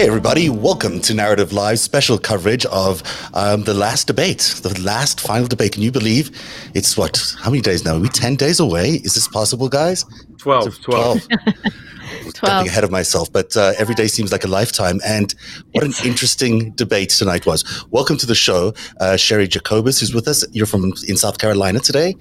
Hey, 0.00 0.06
everybody, 0.06 0.48
welcome 0.48 0.98
to 1.02 1.12
Narrative 1.12 1.52
Live's 1.52 1.82
special 1.82 2.16
coverage 2.16 2.64
of 2.64 3.02
um, 3.34 3.64
the 3.64 3.74
last 3.74 4.06
debate, 4.06 4.54
the 4.62 4.80
last 4.80 5.20
final 5.20 5.46
debate. 5.46 5.72
Can 5.72 5.82
you 5.82 5.92
believe 5.92 6.30
it's 6.72 6.96
what? 6.96 7.22
How 7.38 7.50
many 7.50 7.60
days 7.60 7.84
now? 7.84 7.96
Are 7.96 8.00
we 8.00 8.08
10 8.08 8.36
days 8.36 8.60
away? 8.60 8.92
Is 8.92 9.14
this 9.14 9.28
possible, 9.28 9.68
guys? 9.68 10.06
12. 10.38 10.80
12. 10.80 11.28
12. 11.28 11.28
Getting 12.24 12.68
ahead 12.68 12.84
of 12.84 12.90
myself, 12.90 13.32
but 13.32 13.56
uh, 13.56 13.72
every 13.78 13.94
day 13.94 14.06
seems 14.06 14.32
like 14.32 14.44
a 14.44 14.48
lifetime. 14.48 15.00
And 15.04 15.34
what 15.72 15.84
an 15.84 15.92
interesting 16.04 16.72
debate 16.72 17.10
tonight 17.10 17.46
was. 17.46 17.64
Welcome 17.90 18.16
to 18.18 18.26
the 18.26 18.34
show, 18.34 18.74
uh, 19.00 19.16
Cheri 19.16 19.48
Jacobus, 19.48 20.00
who's 20.00 20.14
with 20.14 20.28
us. 20.28 20.44
You're 20.52 20.66
from 20.66 20.92
in 21.08 21.16
South 21.16 21.38
Carolina 21.38 21.80
today. 21.80 22.14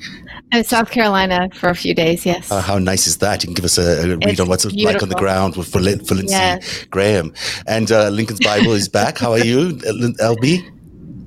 I'm 0.54 0.64
South 0.64 0.90
Carolina 0.92 1.50
for 1.54 1.70
a 1.70 1.76
few 1.76 1.94
days. 1.94 2.26
Yes. 2.26 2.52
Uh, 2.52 2.62
how 2.62 2.80
nice 2.80 3.08
is 3.08 3.18
that? 3.18 3.44
You 3.44 3.48
can 3.48 3.54
give 3.56 3.66
us 3.66 3.78
a, 3.78 4.04
a 4.04 4.08
read 4.18 4.24
It's 4.30 4.40
on 4.40 4.48
what's 4.48 4.66
it 4.66 4.74
like 4.76 5.04
on 5.04 5.10
the 5.10 5.16
ground 5.16 5.56
with 5.58 5.72
for, 5.72 5.80
Lin- 5.80 6.04
for 6.06 6.16
Lindsey 6.16 6.34
Yes. 6.34 6.86
Graham. 6.86 7.34
And 7.68 7.92
uh, 7.92 8.10
Lincoln's 8.10 8.40
Bible 8.40 8.72
is 8.72 8.88
back. 8.88 9.18
How 9.18 9.32
are 9.32 9.40
you, 9.44 9.74
LB? 9.74 10.76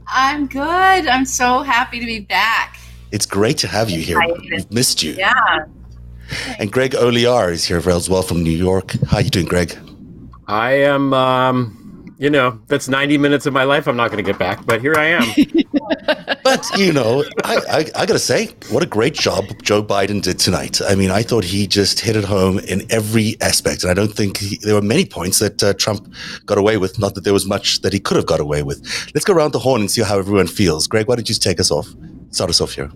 I'm 0.09 0.47
good. 0.47 0.61
I'm 1.06 1.25
so 1.25 1.62
happy 1.62 2.00
to 2.00 2.06
be 2.06 2.20
back. 2.20 2.78
It's 3.12 3.27
great 3.27 3.59
to 3.59 3.69
have 3.69 3.91
you 3.91 4.00
here. 4.00 4.19
We've 4.50 4.70
missed 4.73 5.03
you. 5.03 5.12
Yeah. 5.12 5.34
And 6.59 6.70
Greg 6.70 6.92
Olear 6.92 7.53
is 7.53 7.65
here 7.65 7.78
as 7.78 8.09
well 8.09 8.23
from 8.23 8.42
New 8.42 8.51
York. 8.51 8.92
How 9.09 9.19
you 9.19 9.31
doing, 9.31 9.47
Greg? 9.47 9.77
I 10.47 10.73
am, 10.73 11.12
um, 11.15 12.15
you 12.19 12.31
know, 12.31 12.61
that's 12.69 12.89
90 12.89 13.19
minutes 13.19 13.47
of 13.47 13.53
my 13.53 13.65
life 13.65 13.87
I'm 13.87 13.97
not 13.97 14.11
going 14.11 14.23
to 14.25 14.31
get 14.31 14.39
back, 14.39 14.65
but 14.67 14.81
here 14.81 14.95
I 14.97 15.06
am. 15.06 15.25
But 16.45 16.69
you 16.77 16.93
know, 16.93 17.25
I, 17.45 17.56
I, 17.70 17.78
I 17.97 18.06
got 18.06 18.15
to 18.15 18.19
say, 18.19 18.48
what 18.70 18.83
a 18.83 18.87
great 18.87 19.15
job 19.15 19.45
Joe 19.62 19.83
Biden 19.83 20.20
did 20.20 20.39
tonight. 20.39 20.81
I 20.83 20.95
mean, 20.95 21.11
I 21.11 21.23
thought 21.23 21.45
he 21.45 21.67
just 21.67 22.00
hit 22.00 22.17
it 22.17 22.25
home 22.25 22.59
in 22.59 22.83
every 22.91 23.37
aspect, 23.41 23.83
and 23.83 23.91
I 23.91 23.95
don't 23.95 24.12
think 24.12 24.39
he, 24.39 24.56
there 24.59 24.75
were 24.75 24.83
many 24.83 25.05
points 25.05 25.39
that 25.39 25.62
uh, 25.62 25.73
Trump 25.75 26.12
got 26.45 26.59
away 26.59 26.78
with. 26.78 26.98
Not 26.98 27.15
that 27.15 27.25
there 27.25 27.33
was 27.33 27.47
much 27.47 27.81
that 27.83 27.93
he 27.93 28.00
could 28.00 28.17
have 28.17 28.27
got 28.27 28.41
away 28.41 28.62
with. 28.62 28.81
Let's 29.15 29.25
go 29.25 29.33
around 29.33 29.53
the 29.53 29.61
horn 29.61 29.83
and 29.83 29.91
see 29.91 30.03
how 30.03 30.19
everyone 30.19 30.48
feels. 30.48 30.87
Greg, 30.87 31.06
why 31.06 31.15
don't 31.15 31.28
you 31.28 31.34
take 31.37 31.61
us 31.61 31.70
off? 31.70 31.89
Start 32.31 32.50
us 32.50 32.61
off 32.61 32.73
here. 32.73 32.91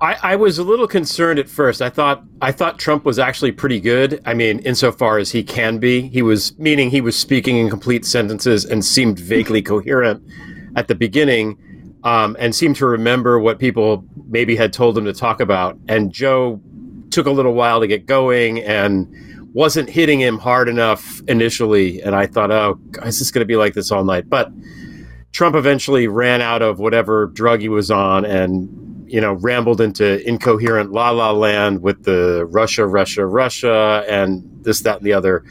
I, 0.00 0.16
I 0.22 0.36
was 0.36 0.58
a 0.58 0.64
little 0.64 0.86
concerned 0.86 1.38
at 1.38 1.48
first. 1.48 1.80
I 1.80 1.88
thought 1.88 2.22
I 2.42 2.52
thought 2.52 2.78
Trump 2.78 3.04
was 3.04 3.18
actually 3.18 3.52
pretty 3.52 3.80
good. 3.80 4.20
I 4.26 4.34
mean, 4.34 4.58
insofar 4.60 5.18
as 5.18 5.30
he 5.30 5.42
can 5.42 5.78
be, 5.78 6.08
he 6.08 6.20
was 6.20 6.56
meaning 6.58 6.90
he 6.90 7.00
was 7.00 7.18
speaking 7.18 7.56
in 7.56 7.70
complete 7.70 8.04
sentences 8.04 8.64
and 8.64 8.84
seemed 8.84 9.18
vaguely 9.18 9.62
coherent 9.72 10.22
at 10.76 10.88
the 10.88 10.94
beginning, 10.94 11.56
um, 12.04 12.36
and 12.38 12.54
seemed 12.54 12.76
to 12.76 12.86
remember 12.86 13.38
what 13.38 13.58
people 13.58 14.04
maybe 14.28 14.54
had 14.54 14.72
told 14.72 14.98
him 14.98 15.06
to 15.06 15.14
talk 15.14 15.40
about. 15.40 15.78
And 15.88 16.12
Joe 16.12 16.60
took 17.10 17.26
a 17.26 17.30
little 17.30 17.54
while 17.54 17.80
to 17.80 17.86
get 17.86 18.04
going 18.04 18.60
and 18.60 19.08
wasn't 19.54 19.88
hitting 19.88 20.20
him 20.20 20.38
hard 20.38 20.68
enough 20.68 21.22
initially. 21.28 22.02
And 22.02 22.14
I 22.14 22.26
thought, 22.26 22.50
oh, 22.50 22.78
is 23.04 23.18
this 23.18 23.30
going 23.30 23.40
to 23.40 23.46
be 23.46 23.56
like 23.56 23.72
this 23.72 23.90
all 23.90 24.04
night? 24.04 24.28
But 24.28 24.52
Trump 25.32 25.56
eventually 25.56 26.08
ran 26.08 26.42
out 26.42 26.60
of 26.60 26.78
whatever 26.78 27.28
drug 27.28 27.60
he 27.60 27.70
was 27.70 27.90
on 27.90 28.26
and 28.26 28.85
you 29.06 29.20
know 29.20 29.34
rambled 29.34 29.80
into 29.80 30.26
incoherent 30.28 30.92
la 30.92 31.10
la 31.10 31.30
land 31.30 31.82
with 31.82 32.04
the 32.04 32.44
Russia 32.46 32.86
Russia 32.86 33.24
Russia 33.26 34.04
and 34.08 34.42
this 34.62 34.80
that 34.80 34.98
and 34.98 35.06
the 35.06 35.12
other. 35.12 35.44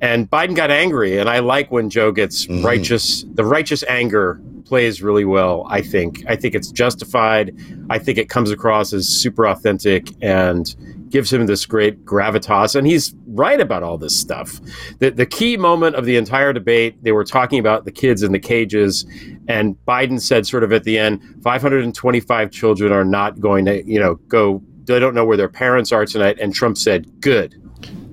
And 0.00 0.30
Biden 0.30 0.54
got 0.54 0.70
angry 0.70 1.18
and 1.18 1.28
I 1.28 1.40
like 1.40 1.70
when 1.70 1.90
Joe 1.90 2.12
gets 2.12 2.46
Mhm. 2.46 2.64
righteous 2.64 3.24
the 3.34 3.44
righteous 3.44 3.82
anger 3.88 4.40
plays 4.64 5.02
really 5.02 5.24
well 5.24 5.66
I 5.68 5.80
think. 5.82 6.22
I 6.28 6.36
think 6.36 6.54
it's 6.54 6.70
justified. 6.70 7.54
I 7.90 7.98
think 7.98 8.18
it 8.18 8.28
comes 8.28 8.50
across 8.50 8.92
as 8.92 9.08
super 9.08 9.46
authentic 9.46 10.10
and 10.22 10.74
gives 11.10 11.32
him 11.32 11.46
this 11.46 11.66
great 11.66 12.04
gravitas. 12.04 12.76
And 12.76 12.86
he's 12.86 13.12
right 13.30 13.60
about 13.60 13.82
all 13.82 13.98
this 13.98 14.18
stuff. 14.18 14.60
The, 14.98 15.10
the 15.10 15.26
key 15.26 15.56
moment 15.56 15.96
of 15.96 16.04
the 16.04 16.16
entire 16.16 16.52
debate 16.52 17.02
they 17.02 17.12
were 17.12 17.24
talking 17.24 17.58
about 17.58 17.84
the 17.84 17.92
kids 17.92 18.22
in 18.22 18.32
the 18.32 18.38
cages 18.38 19.04
and 19.48 19.76
Biden 19.86 20.20
said 20.20 20.46
sort 20.46 20.64
of 20.64 20.72
at 20.72 20.84
the 20.84 20.98
end 20.98 21.20
525 21.42 22.50
children 22.50 22.92
are 22.92 23.04
not 23.04 23.40
going 23.40 23.64
to 23.66 23.84
you 23.84 23.98
know 23.98 24.16
go 24.28 24.62
they 24.84 24.98
don't 24.98 25.14
know 25.14 25.24
where 25.24 25.36
their 25.36 25.48
parents 25.48 25.92
are 25.92 26.04
tonight 26.04 26.38
and 26.40 26.54
Trump 26.54 26.76
said 26.76 27.20
good. 27.20 27.54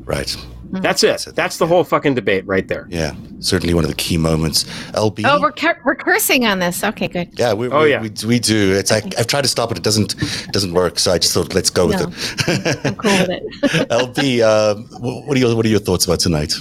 Right. 0.06 0.36
that's 0.72 1.04
it. 1.04 1.28
That's 1.36 1.58
the 1.58 1.68
whole 1.68 1.84
fucking 1.84 2.16
debate 2.16 2.46
right 2.46 2.68
there. 2.68 2.88
Yeah. 2.90 3.16
Certainly 3.40 3.76
one 3.76 3.84
of 3.84 3.90
the 3.90 3.96
key 3.96 4.18
moments. 4.18 4.64
LB. 4.94 5.22
Oh, 5.26 5.40
we're 5.40 5.52
cur- 5.52 5.80
we're 5.86 5.96
cursing 5.96 6.46
on 6.48 6.58
this. 6.60 6.84
Okay, 6.84 7.08
good. 7.08 7.30
yeah, 7.38 7.54
we, 7.54 7.68
Oh, 7.70 7.84
we, 7.84 7.92
yeah. 7.92 8.02
we, 8.02 8.12
we 8.26 8.40
do. 8.40 8.74
It's 8.74 8.90
like 8.90 9.18
I've 9.20 9.28
tried 9.28 9.44
to 9.44 9.48
stop 9.48 9.72
it. 9.72 9.78
It 9.78 9.84
doesn't 9.84 10.16
doesn't 10.52 10.74
work. 10.74 10.98
So 10.98 11.12
I 11.12 11.20
just 11.20 11.34
thought, 11.34 11.54
let's 11.54 11.70
go 11.70 11.88
with 11.88 12.02
it. 12.02 12.80
I'm 12.86 12.96
cool 12.96 13.12
with 13.12 13.30
it. 13.30 13.44
LB, 13.90 14.40
uh, 14.42 14.76
wh- 14.98 15.28
what 15.28 15.38
are 15.38 15.40
your 15.40 15.56
what 15.56 15.66
are 15.66 15.70
your 15.70 15.80
thoughts 15.80 16.06
about 16.06 16.20
tonight? 16.20 16.54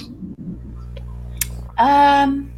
Um, 1.77 2.51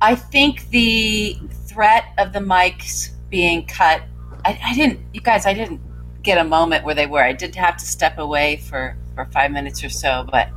I 0.00 0.14
think 0.14 0.68
the 0.70 1.36
threat 1.66 2.04
of 2.18 2.32
the 2.32 2.38
mics 2.40 3.10
being 3.30 3.66
cut. 3.66 4.02
I, 4.44 4.58
I 4.64 4.74
didn't. 4.74 5.00
You 5.12 5.20
guys, 5.20 5.46
I 5.46 5.54
didn't 5.54 5.80
get 6.22 6.38
a 6.38 6.44
moment 6.44 6.84
where 6.84 6.94
they 6.94 7.06
were. 7.06 7.22
I 7.22 7.32
did 7.32 7.54
have 7.54 7.76
to 7.76 7.84
step 7.84 8.18
away 8.18 8.56
for 8.56 8.96
for 9.14 9.26
five 9.26 9.50
minutes 9.52 9.82
or 9.84 9.88
so, 9.90 10.26
but 10.30 10.48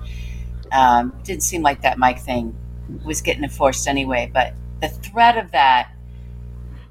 um, 0.72 1.14
it 1.20 1.26
didn't 1.26 1.44
seem 1.44 1.62
like 1.62 1.82
that 1.82 1.98
mic 1.98 2.20
thing 2.20 2.56
was 3.04 3.22
getting 3.22 3.44
enforced 3.44 3.88
anyway. 3.88 4.30
But 4.34 4.54
the 4.82 4.90
threat 4.90 5.38
of 5.38 5.52
that 5.52 5.92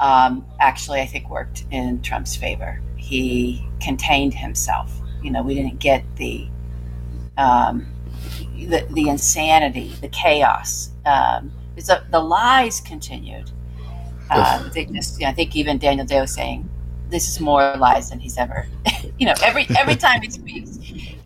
um, 0.01 0.45
actually, 0.61 1.01
I 1.01 1.07
think, 1.07 1.31
worked 1.31 1.65
in 1.71 2.03
Trump's 2.03 2.37
favor. 2.37 2.81
He 2.97 3.67
contained 3.81 4.35
himself. 4.35 4.93
You 5.23 5.31
know, 5.31 5.43
we 5.43 5.55
didn't 5.55 5.79
get 5.79 6.05
the 6.17 6.49
um, 7.39 7.87
the, 8.57 8.87
the 8.91 9.09
insanity, 9.09 9.93
the 10.01 10.09
chaos. 10.09 10.91
Um, 11.05 11.53
a, 11.77 12.03
the 12.11 12.21
lies 12.21 12.81
continued. 12.81 13.51
Uh, 14.31 14.69
they 14.71 14.87
just, 14.87 15.23
I 15.23 15.33
think 15.33 15.55
even 15.55 15.79
Daniel 15.79 16.07
Dale 16.07 16.23
was 16.23 16.35
saying, 16.35 16.69
"This 17.11 17.29
is 17.29 17.39
more 17.41 17.77
lies 17.77 18.11
than 18.11 18.19
he's 18.19 18.37
ever." 18.39 18.67
you 19.19 19.27
know, 19.27 19.35
every 19.43 19.67
every 19.79 19.97
time 19.97 20.23
he 20.23 20.31
speaks, 20.31 20.79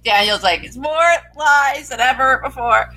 Daniel's 0.04 0.42
like, 0.42 0.64
"It's 0.64 0.76
more 0.76 1.12
lies 1.36 1.88
than 1.90 2.00
ever 2.00 2.40
before." 2.44 2.92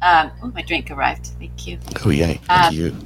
Um, 0.00 0.30
oh, 0.42 0.48
my 0.54 0.62
drink 0.62 0.90
arrived. 0.92 1.26
Thank 1.38 1.66
you. 1.66 1.78
Oh 2.04 2.10
yay! 2.10 2.40
Thank 2.46 2.50
Uh, 2.50 2.70
you. 2.72 2.96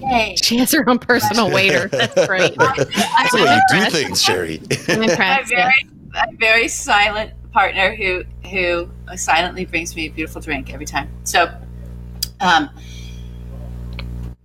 Yay! 0.00 0.36
She 0.42 0.56
has 0.58 0.72
her 0.72 0.88
own 0.88 0.98
personal 0.98 1.50
waiter. 1.52 1.88
That's 1.88 2.26
great. 2.26 2.54
That's 2.58 3.32
the 3.32 3.42
way 3.44 3.54
you 3.54 3.80
do 3.84 3.90
things, 3.90 4.22
Cheri. 4.22 4.60
I'm 4.88 5.00
my 5.00 5.06
impressed. 5.10 5.52
yeah. 5.52 5.64
very, 5.70 5.90
my 6.12 6.26
very 6.38 6.68
silent 6.68 7.32
partner 7.52 7.94
who 7.94 8.24
who 8.50 8.88
silently 9.16 9.64
brings 9.66 9.94
me 9.96 10.06
a 10.06 10.10
beautiful 10.10 10.40
drink 10.40 10.72
every 10.72 10.86
time. 10.86 11.08
So, 11.24 11.50
um, 12.40 12.70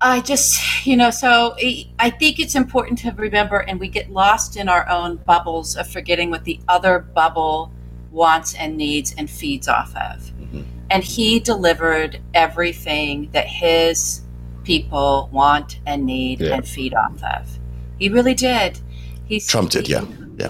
I 0.02 0.20
just 0.20 0.86
you 0.86 0.98
know, 0.98 1.10
so 1.10 1.56
I 1.58 1.88
I 2.00 2.10
think 2.10 2.40
it's 2.40 2.56
important 2.56 3.00
to 3.00 3.12
remember, 3.12 3.60
and 3.60 3.80
we 3.80 3.88
get 3.88 4.10
lost 4.12 4.58
in 4.58 4.68
our 4.68 4.88
own 4.90 5.18
bubbles 5.18 5.78
of 5.78 5.88
forgetting 5.88 6.30
what 6.30 6.44
the 6.44 6.60
other 6.68 7.00
bubble 7.00 7.72
wants 8.14 8.54
and 8.54 8.78
needs 8.78 9.14
and 9.18 9.30
feeds 9.30 9.68
off 9.68 9.94
of. 9.96 10.22
Mhm. 10.40 10.64
And 10.92 11.04
he 11.04 11.40
delivered 11.40 12.22
everything 12.34 13.30
that 13.34 13.48
his 13.48 14.22
people 14.64 15.28
want 15.32 15.80
and 15.86 16.06
need 16.06 16.40
Yeah. 16.40 16.54
and 16.56 16.68
feed 16.68 16.94
off 16.94 17.22
of. 17.24 17.60
He 18.00 18.08
really 18.10 18.34
did. 18.36 18.80
He's, 19.26 19.48
Trump 19.48 19.72
did, 19.72 19.90
yeah, 19.90 20.06
yeah. 20.38 20.50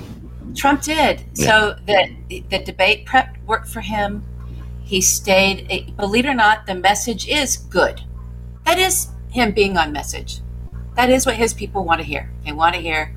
Trump 0.56 0.81
did. 0.83 1.24
Yeah. 1.36 1.45
So 1.48 1.75
the 1.88 2.44
the 2.50 2.60
debate 2.60 3.06
prep 3.06 3.38
worked 3.48 3.68
for 3.69 3.81
him. 3.81 4.24
He 4.83 5.00
stayed. 5.01 5.66
eh, 5.69 5.83
Believe 5.98 6.25
it 6.25 6.30
or 6.30 6.33
not, 6.36 6.68
the 6.68 6.75
message 6.75 7.27
is 7.27 7.57
good. 7.57 8.01
That 8.66 8.77
is 8.77 9.07
him 9.30 9.51
being 9.51 9.77
on 9.77 9.92
message. 9.92 10.39
That 10.95 11.09
is 11.09 11.25
what 11.25 11.36
his 11.36 11.54
people 11.54 11.83
want 11.86 12.01
to 12.01 12.06
hear. 12.06 12.30
They 12.45 12.51
want 12.51 12.75
to 12.75 12.81
hear, 12.81 13.16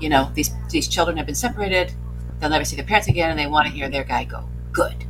you 0.00 0.08
know, 0.08 0.30
these 0.34 0.50
these 0.70 0.88
children 0.88 1.16
have 1.18 1.26
been 1.26 1.34
separated. 1.34 1.92
They'll 2.40 2.50
never 2.50 2.64
see 2.64 2.76
their 2.76 2.84
parents 2.84 3.08
again, 3.08 3.30
and 3.30 3.38
they 3.38 3.46
want 3.46 3.66
to 3.66 3.72
hear 3.72 3.88
their 3.88 4.04
guy 4.04 4.24
go 4.24 4.44
good. 4.72 5.04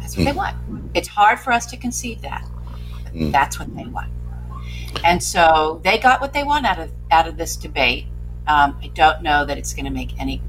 That's 0.00 0.16
what 0.16 0.24
they 0.24 0.32
want. 0.32 0.56
It's 0.94 1.08
hard 1.08 1.38
for 1.40 1.52
us 1.52 1.66
to 1.66 1.76
conceive 1.76 2.22
that. 2.22 2.44
Mm. 3.12 3.32
That's 3.32 3.58
what 3.58 3.74
they 3.76 3.86
want. 3.86 4.10
And 5.04 5.22
so 5.22 5.80
they 5.84 5.98
got 5.98 6.20
what 6.20 6.32
they 6.32 6.44
want 6.44 6.66
out 6.66 6.78
of 6.78 6.90
out 7.10 7.28
of 7.28 7.36
this 7.36 7.56
debate. 7.56 8.06
Um, 8.46 8.78
I 8.82 8.88
don't 8.94 9.22
know 9.22 9.44
that 9.44 9.58
it's 9.58 9.74
going 9.74 9.84
to 9.86 9.90
make 9.90 10.18
any 10.20 10.40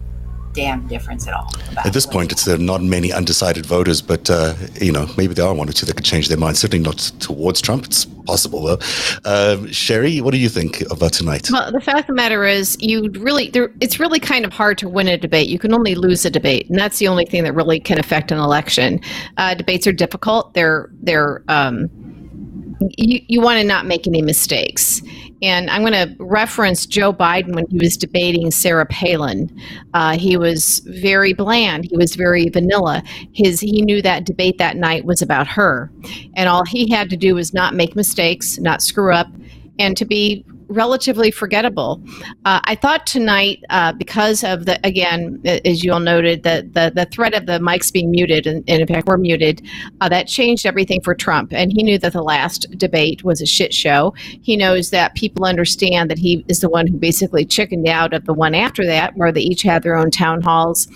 damn 0.57 0.87
difference 0.87 1.27
at 1.27 1.35
all. 1.35 1.47
At 1.85 1.93
this 1.93 2.07
point, 2.07 2.31
it's 2.31 2.43
there 2.43 2.55
are 2.55 2.69
not 2.73 2.81
many 2.81 3.13
undecided 3.13 3.65
voters, 3.65 4.01
but 4.01 4.27
uh, 4.29 4.55
you 4.81 4.91
know 4.91 5.07
maybe 5.15 5.35
there 5.35 5.45
are 5.45 5.53
one 5.53 5.69
or 5.69 5.71
two 5.71 5.85
that 5.85 5.95
could 5.95 6.03
change 6.05 6.27
their 6.29 6.37
mind. 6.37 6.57
Certainly 6.57 6.83
not 6.83 6.97
towards 7.19 7.61
Trump. 7.61 7.85
It's 7.85 8.05
possible 8.05 8.63
though. 8.63 8.79
Um, 9.23 9.67
Cheri, 9.67 10.19
what 10.19 10.31
do 10.31 10.39
you 10.39 10.49
think 10.49 10.81
about 10.89 11.13
tonight? 11.13 11.47
Well, 11.51 11.71
the 11.71 11.79
fact 11.79 11.99
of 11.99 12.07
the 12.07 12.13
matter 12.13 12.43
is, 12.43 12.75
you 12.81 13.09
really, 13.19 13.51
there, 13.51 13.71
it's 13.81 13.99
really 13.99 14.19
kind 14.19 14.45
of 14.45 14.51
hard 14.51 14.79
to 14.79 14.89
win 14.89 15.07
a 15.07 15.17
debate. 15.17 15.47
You 15.47 15.59
can 15.59 15.73
only 15.73 15.93
lose 15.93 16.25
a 16.25 16.31
debate, 16.31 16.67
and 16.69 16.77
that's 16.79 16.97
the 16.97 17.07
only 17.07 17.25
thing 17.25 17.43
that 17.43 17.53
really 17.53 17.79
can 17.79 17.99
affect 17.99 18.31
an 18.31 18.39
election. 18.39 18.99
Uh, 19.37 19.53
debates 19.53 19.85
are 19.85 19.93
difficult. 19.93 20.55
They're 20.55 20.89
they're 21.03 21.43
um, 21.49 21.87
you 22.97 23.21
you 23.27 23.41
want 23.41 23.59
to 23.61 23.63
not 23.63 23.85
make 23.85 24.07
any 24.07 24.23
mistakes. 24.23 25.01
And 25.41 25.69
I'm 25.69 25.81
going 25.81 25.93
to 25.93 26.15
reference 26.23 26.85
Joe 26.85 27.13
Biden 27.13 27.53
when 27.53 27.67
he 27.67 27.77
was 27.77 27.95
debating 27.95 28.49
Sarah 28.49 28.85
Palin. 28.87 29.55
Uh, 29.93 30.17
he 30.17 30.35
was 30.35 30.79
very 30.85 31.33
bland. 31.33 31.85
He 31.85 31.95
was 31.95 32.15
very 32.15 32.49
vanilla. 32.49 33.03
His 33.33 33.59
he 33.59 33.81
knew 33.81 34.01
that 34.01 34.25
debate 34.25 34.57
that 34.57 34.77
night 34.77 35.05
was 35.05 35.21
about 35.21 35.47
her, 35.47 35.91
and 36.35 36.49
all 36.49 36.65
he 36.65 36.89
had 36.89 37.09
to 37.11 37.17
do 37.17 37.35
was 37.35 37.53
not 37.53 37.75
make 37.75 37.95
mistakes, 37.95 38.57
not 38.57 38.81
screw 38.81 39.13
up, 39.13 39.27
and 39.77 39.95
to 39.97 40.05
be 40.05 40.43
relatively 40.69 41.31
forgettable. 41.31 42.01
Uh, 42.45 42.59
I 42.63 42.75
thought 42.75 43.07
tonight, 43.07 43.63
uh, 43.69 43.93
because 43.93 44.43
of 44.43 44.65
the 44.65 44.79
again, 44.85 45.41
as 45.45 45.83
you 45.83 45.93
all 45.93 45.99
noted, 45.99 46.43
the 46.43 46.67
the, 46.71 46.91
the 46.93 47.05
threat 47.05 47.33
of 47.33 47.45
the 47.45 47.59
mics 47.59 47.91
being 47.91 48.11
muted, 48.11 48.47
and, 48.47 48.63
and 48.67 48.81
in 48.81 48.87
fact 48.87 49.07
we're 49.07 49.17
muted, 49.17 49.65
uh, 50.01 50.09
that 50.09 50.27
changed 50.27 50.65
everything 50.65 51.01
for 51.01 51.15
Trump. 51.15 51.53
And 51.53 51.71
he 51.71 51.83
knew 51.83 51.97
that 51.99 52.13
the 52.13 52.23
last 52.23 52.67
debate 52.77 53.23
was 53.23 53.41
a 53.41 53.45
shit 53.45 53.73
show. 53.73 54.13
He 54.17 54.57
knows 54.57 54.89
that 54.91 55.15
people 55.15 55.45
understand 55.45 56.09
that 56.09 56.17
he 56.17 56.45
is 56.47 56.59
the 56.59 56.69
one 56.69 56.87
who 56.87 56.97
basically 56.97 57.45
chickened 57.45 57.87
out 57.87 58.13
of 58.13 58.25
the 58.25 58.33
one 58.33 58.55
after 58.55 58.85
that, 58.85 59.15
where 59.15 59.31
they 59.31 59.41
each 59.41 59.63
had 59.63 59.83
their 59.83 59.95
own 59.95 60.11
town 60.11 60.41
halls. 60.41 60.87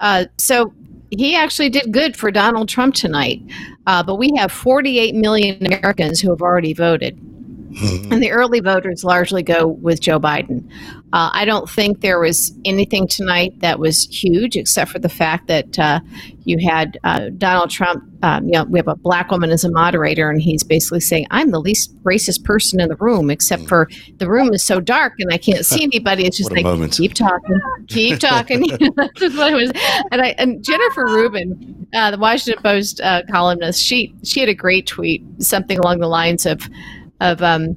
Uh, 0.00 0.26
so 0.36 0.72
he 1.10 1.34
actually 1.34 1.70
did 1.70 1.92
good 1.92 2.16
for 2.16 2.30
Donald 2.30 2.68
Trump 2.68 2.94
tonight. 2.94 3.40
Uh, 3.86 4.02
but 4.02 4.16
we 4.16 4.30
have 4.36 4.52
48 4.52 5.14
million 5.14 5.64
Americans 5.64 6.20
who 6.20 6.30
have 6.30 6.42
already 6.42 6.74
voted. 6.74 7.18
And 8.10 8.22
the 8.22 8.30
early 8.30 8.60
voters 8.60 9.04
largely 9.04 9.42
go 9.42 9.66
with 9.66 10.00
Joe 10.00 10.18
Biden. 10.18 10.68
Uh, 11.10 11.30
I 11.32 11.46
don't 11.46 11.70
think 11.70 12.02
there 12.02 12.20
was 12.20 12.52
anything 12.66 13.08
tonight 13.08 13.60
that 13.60 13.78
was 13.78 14.04
huge, 14.04 14.56
except 14.56 14.90
for 14.90 14.98
the 14.98 15.08
fact 15.08 15.46
that 15.46 15.78
uh, 15.78 16.00
you 16.44 16.58
had 16.58 16.98
uh, 17.02 17.30
Donald 17.38 17.70
Trump. 17.70 18.04
Um, 18.22 18.44
you 18.44 18.52
know, 18.52 18.64
we 18.64 18.78
have 18.78 18.88
a 18.88 18.96
black 18.96 19.30
woman 19.30 19.48
as 19.50 19.64
a 19.64 19.70
moderator, 19.70 20.28
and 20.28 20.42
he's 20.42 20.62
basically 20.62 21.00
saying, 21.00 21.26
"I'm 21.30 21.50
the 21.50 21.60
least 21.60 21.96
racist 22.02 22.44
person 22.44 22.78
in 22.78 22.90
the 22.90 22.96
room, 22.96 23.30
except 23.30 23.68
for 23.68 23.88
the 24.18 24.28
room 24.28 24.52
is 24.52 24.62
so 24.62 24.80
dark 24.80 25.14
and 25.18 25.32
I 25.32 25.38
can't 25.38 25.64
see 25.64 25.82
anybody." 25.92 26.26
It's 26.26 26.36
just 26.36 26.52
like, 26.52 26.64
moment. 26.64 26.92
keep 26.92 27.14
talking, 27.14 27.58
keep 27.86 28.18
talking. 28.20 28.60
That's 28.96 29.20
what 29.20 29.52
it 29.52 29.56
was. 29.56 29.72
And 30.10 30.20
I 30.20 30.34
and 30.36 30.62
Jennifer 30.62 31.06
Rubin, 31.06 31.86
uh, 31.94 32.10
the 32.10 32.18
Washington 32.18 32.62
Post 32.62 33.00
uh, 33.00 33.22
columnist, 33.30 33.82
she 33.82 34.14
she 34.24 34.40
had 34.40 34.50
a 34.50 34.54
great 34.54 34.86
tweet, 34.86 35.24
something 35.38 35.78
along 35.78 36.00
the 36.00 36.08
lines 36.08 36.44
of 36.44 36.68
of 37.20 37.42
um, 37.42 37.76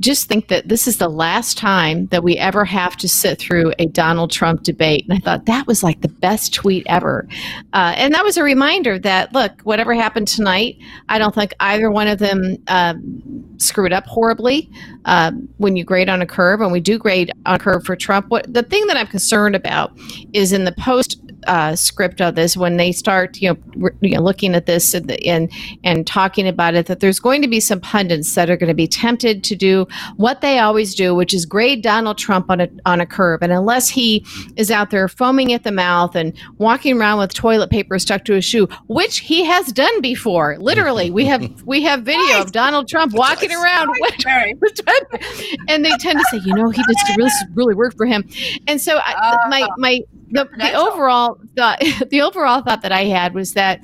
just 0.00 0.28
think 0.28 0.48
that 0.48 0.68
this 0.68 0.86
is 0.86 0.98
the 0.98 1.08
last 1.08 1.56
time 1.56 2.06
that 2.08 2.22
we 2.22 2.36
ever 2.36 2.64
have 2.64 2.96
to 2.96 3.08
sit 3.08 3.38
through 3.38 3.72
a 3.78 3.86
Donald 3.86 4.30
Trump 4.30 4.62
debate. 4.62 5.06
And 5.08 5.16
I 5.16 5.20
thought 5.20 5.46
that 5.46 5.66
was 5.66 5.82
like 5.82 6.02
the 6.02 6.08
best 6.08 6.52
tweet 6.52 6.84
ever. 6.88 7.26
Uh, 7.72 7.94
and 7.96 8.12
that 8.12 8.22
was 8.22 8.36
a 8.36 8.42
reminder 8.42 8.98
that, 8.98 9.32
look, 9.32 9.62
whatever 9.62 9.94
happened 9.94 10.28
tonight, 10.28 10.76
I 11.08 11.18
don't 11.18 11.34
think 11.34 11.54
either 11.60 11.90
one 11.90 12.08
of 12.08 12.18
them 12.18 12.58
um, 12.68 13.22
screwed 13.56 13.94
up 13.94 14.04
horribly. 14.04 14.70
Um, 15.06 15.48
when 15.56 15.76
you 15.76 15.84
grade 15.84 16.08
on 16.08 16.20
a 16.20 16.26
curve, 16.26 16.60
and 16.60 16.72
we 16.72 16.80
do 16.80 16.98
grade 16.98 17.30
on 17.46 17.54
a 17.54 17.58
curve 17.58 17.84
for 17.84 17.96
Trump, 17.96 18.28
what 18.28 18.52
the 18.52 18.62
thing 18.62 18.86
that 18.88 18.96
I'm 18.96 19.06
concerned 19.06 19.56
about 19.56 19.98
is 20.32 20.52
in 20.52 20.64
the 20.64 20.72
post 20.72 21.20
uh, 21.46 21.74
script 21.76 22.20
of 22.20 22.34
this 22.34 22.56
when 22.56 22.76
they 22.76 22.92
start 22.92 23.40
you 23.40 23.50
know, 23.50 23.56
re- 23.76 23.92
you 24.00 24.16
know 24.16 24.22
looking 24.22 24.54
at 24.54 24.66
this 24.66 24.94
and, 24.94 25.10
and 25.26 25.50
and 25.82 26.06
talking 26.06 26.46
about 26.48 26.74
it 26.74 26.86
that 26.86 27.00
there's 27.00 27.18
going 27.20 27.42
to 27.42 27.48
be 27.48 27.60
some 27.60 27.80
pundits 27.80 28.34
that 28.34 28.48
are 28.50 28.56
going 28.56 28.68
to 28.68 28.74
be 28.74 28.86
tempted 28.86 29.42
to 29.44 29.54
do 29.54 29.86
what 30.16 30.40
they 30.40 30.58
always 30.58 30.94
do 30.94 31.14
which 31.14 31.34
is 31.34 31.44
grade 31.46 31.82
Donald 31.82 32.18
Trump 32.18 32.50
on 32.50 32.60
a 32.60 32.68
on 32.86 33.00
a 33.00 33.06
curve. 33.06 33.42
And 33.42 33.52
unless 33.52 33.88
he 33.88 34.24
is 34.56 34.70
out 34.70 34.90
there 34.90 35.08
foaming 35.08 35.52
at 35.52 35.64
the 35.64 35.72
mouth 35.72 36.14
and 36.14 36.32
walking 36.58 36.98
around 37.00 37.18
with 37.18 37.34
toilet 37.34 37.70
paper 37.70 37.98
stuck 37.98 38.24
to 38.26 38.34
his 38.34 38.44
shoe 38.44 38.68
which 38.86 39.18
he 39.18 39.44
has 39.44 39.72
done 39.72 40.00
before 40.00 40.56
literally. 40.58 41.10
We 41.10 41.26
have 41.26 41.62
we 41.66 41.82
have 41.82 42.02
video 42.02 42.40
of 42.40 42.52
Donald 42.52 42.88
Trump 42.88 43.12
walking 43.14 43.50
around 43.52 43.90
with 44.00 44.14
and 45.68 45.84
they 45.84 45.90
tend 45.98 46.18
to 46.18 46.24
say, 46.30 46.38
you 46.44 46.54
know, 46.54 46.70
he 46.70 46.82
just 46.82 47.16
really 47.16 47.30
really 47.54 47.74
worked 47.74 47.96
for 47.96 48.06
him. 48.06 48.28
And 48.66 48.80
so 48.80 48.98
I, 48.98 49.14
Oh. 49.34 49.48
my 49.48 49.68
my 49.78 50.00
the, 50.30 50.48
the 50.56 50.72
overall 50.74 51.38
thought 51.56 51.80
the 52.10 52.22
overall 52.22 52.62
thought 52.62 52.82
that 52.82 52.92
I 52.92 53.04
had 53.04 53.34
was 53.34 53.54
that 53.54 53.80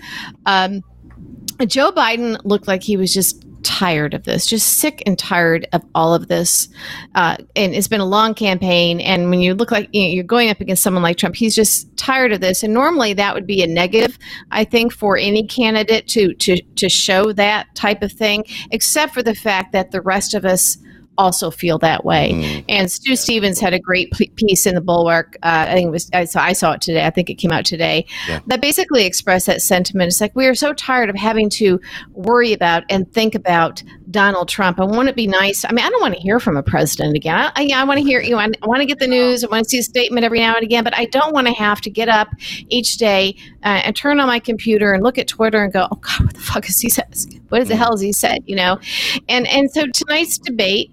um, 0.46 0.82
Joe 1.66 1.92
Biden 1.92 2.40
looked 2.44 2.68
like 2.68 2.82
he 2.82 2.96
was 2.96 3.12
just 3.12 3.44
tired 3.62 4.14
of 4.14 4.24
this, 4.24 4.46
just 4.46 4.78
sick 4.78 5.02
and 5.06 5.18
tired 5.18 5.66
of 5.72 5.82
all 5.94 6.14
of 6.14 6.28
this. 6.28 6.68
Uh, 7.14 7.36
and 7.56 7.74
it's 7.74 7.88
been 7.88 8.00
a 8.00 8.06
long 8.06 8.34
campaign. 8.34 9.00
And 9.00 9.30
when 9.30 9.40
you 9.40 9.54
look 9.54 9.70
like 9.70 9.88
you 9.92 10.02
know, 10.02 10.08
you're 10.08 10.24
going 10.24 10.50
up 10.50 10.60
against 10.60 10.82
someone 10.82 11.02
like 11.02 11.16
Trump, 11.16 11.36
he's 11.36 11.54
just 11.54 11.94
tired 11.96 12.32
of 12.32 12.40
this. 12.40 12.62
And 12.62 12.72
normally 12.72 13.12
that 13.14 13.34
would 13.34 13.46
be 13.46 13.62
a 13.62 13.66
negative, 13.66 14.18
I 14.50 14.64
think, 14.64 14.92
for 14.92 15.16
any 15.16 15.46
candidate 15.46 16.08
to 16.08 16.34
to 16.34 16.60
to 16.62 16.88
show 16.88 17.32
that 17.32 17.74
type 17.74 18.02
of 18.02 18.12
thing, 18.12 18.44
except 18.70 19.14
for 19.14 19.22
the 19.22 19.34
fact 19.34 19.72
that 19.72 19.90
the 19.90 20.00
rest 20.00 20.34
of 20.34 20.44
us 20.44 20.78
also 21.20 21.50
feel 21.50 21.78
that 21.78 22.04
way. 22.04 22.32
Mm. 22.32 22.64
And 22.68 22.90
Stu 22.90 23.14
Stevens 23.14 23.60
had 23.60 23.74
a 23.74 23.78
great 23.78 24.10
p- 24.12 24.32
piece 24.36 24.64
in 24.64 24.74
the 24.74 24.80
Bulwark. 24.80 25.36
Uh, 25.42 25.66
I 25.68 25.74
think 25.74 25.88
it 25.88 25.90
was 25.90 26.10
I 26.14 26.24
saw, 26.24 26.42
I 26.42 26.54
saw 26.54 26.72
it 26.72 26.80
today. 26.80 27.04
I 27.04 27.10
think 27.10 27.28
it 27.28 27.34
came 27.34 27.52
out 27.52 27.66
today. 27.66 28.06
Yeah. 28.26 28.40
That 28.46 28.62
basically 28.62 29.04
expressed 29.04 29.46
that 29.46 29.60
sentiment. 29.60 30.08
It's 30.08 30.20
like 30.20 30.34
we 30.34 30.46
are 30.46 30.54
so 30.54 30.72
tired 30.72 31.10
of 31.10 31.16
having 31.16 31.50
to 31.50 31.78
worry 32.12 32.54
about 32.54 32.84
and 32.88 33.12
think 33.12 33.34
about 33.34 33.82
Donald 34.10 34.48
Trump. 34.48 34.80
I 34.80 34.84
want 34.84 35.08
to 35.08 35.14
be 35.14 35.26
nice. 35.26 35.64
I 35.64 35.72
mean, 35.72 35.84
I 35.84 35.90
don't 35.90 36.00
want 36.00 36.14
to 36.14 36.20
hear 36.20 36.40
from 36.40 36.56
a 36.56 36.62
president 36.62 37.14
again. 37.14 37.36
I, 37.36 37.52
I, 37.54 37.70
I 37.74 37.84
want 37.84 37.98
to 37.98 38.04
hear 38.04 38.22
you. 38.22 38.30
know, 38.30 38.38
I, 38.38 38.48
want 38.62 38.80
to 38.80 38.86
get 38.86 38.98
the 38.98 39.06
news. 39.06 39.44
I 39.44 39.48
want 39.48 39.64
to 39.64 39.68
see 39.68 39.78
a 39.78 39.82
statement 39.82 40.24
every 40.24 40.40
now 40.40 40.54
and 40.54 40.64
again. 40.64 40.84
But 40.84 40.96
I 40.96 41.04
don't 41.04 41.34
want 41.34 41.46
to 41.46 41.52
have 41.52 41.82
to 41.82 41.90
get 41.90 42.08
up 42.08 42.28
each 42.68 42.96
day 42.96 43.36
uh, 43.62 43.82
and 43.84 43.94
turn 43.94 44.18
on 44.20 44.26
my 44.26 44.38
computer 44.38 44.94
and 44.94 45.02
look 45.02 45.18
at 45.18 45.28
Twitter 45.28 45.62
and 45.62 45.72
go, 45.72 45.86
"Oh 45.92 45.96
God, 45.96 46.20
what 46.24 46.34
the 46.34 46.40
fuck 46.40 46.68
is 46.68 46.80
he 46.80 46.88
says? 46.88 47.28
What 47.50 47.68
the 47.68 47.76
hell 47.76 47.92
has 47.92 48.00
he 48.00 48.12
said?" 48.12 48.38
You 48.46 48.56
know. 48.56 48.80
And 49.28 49.46
and 49.48 49.70
so 49.70 49.86
tonight's 49.86 50.38
debate 50.38 50.90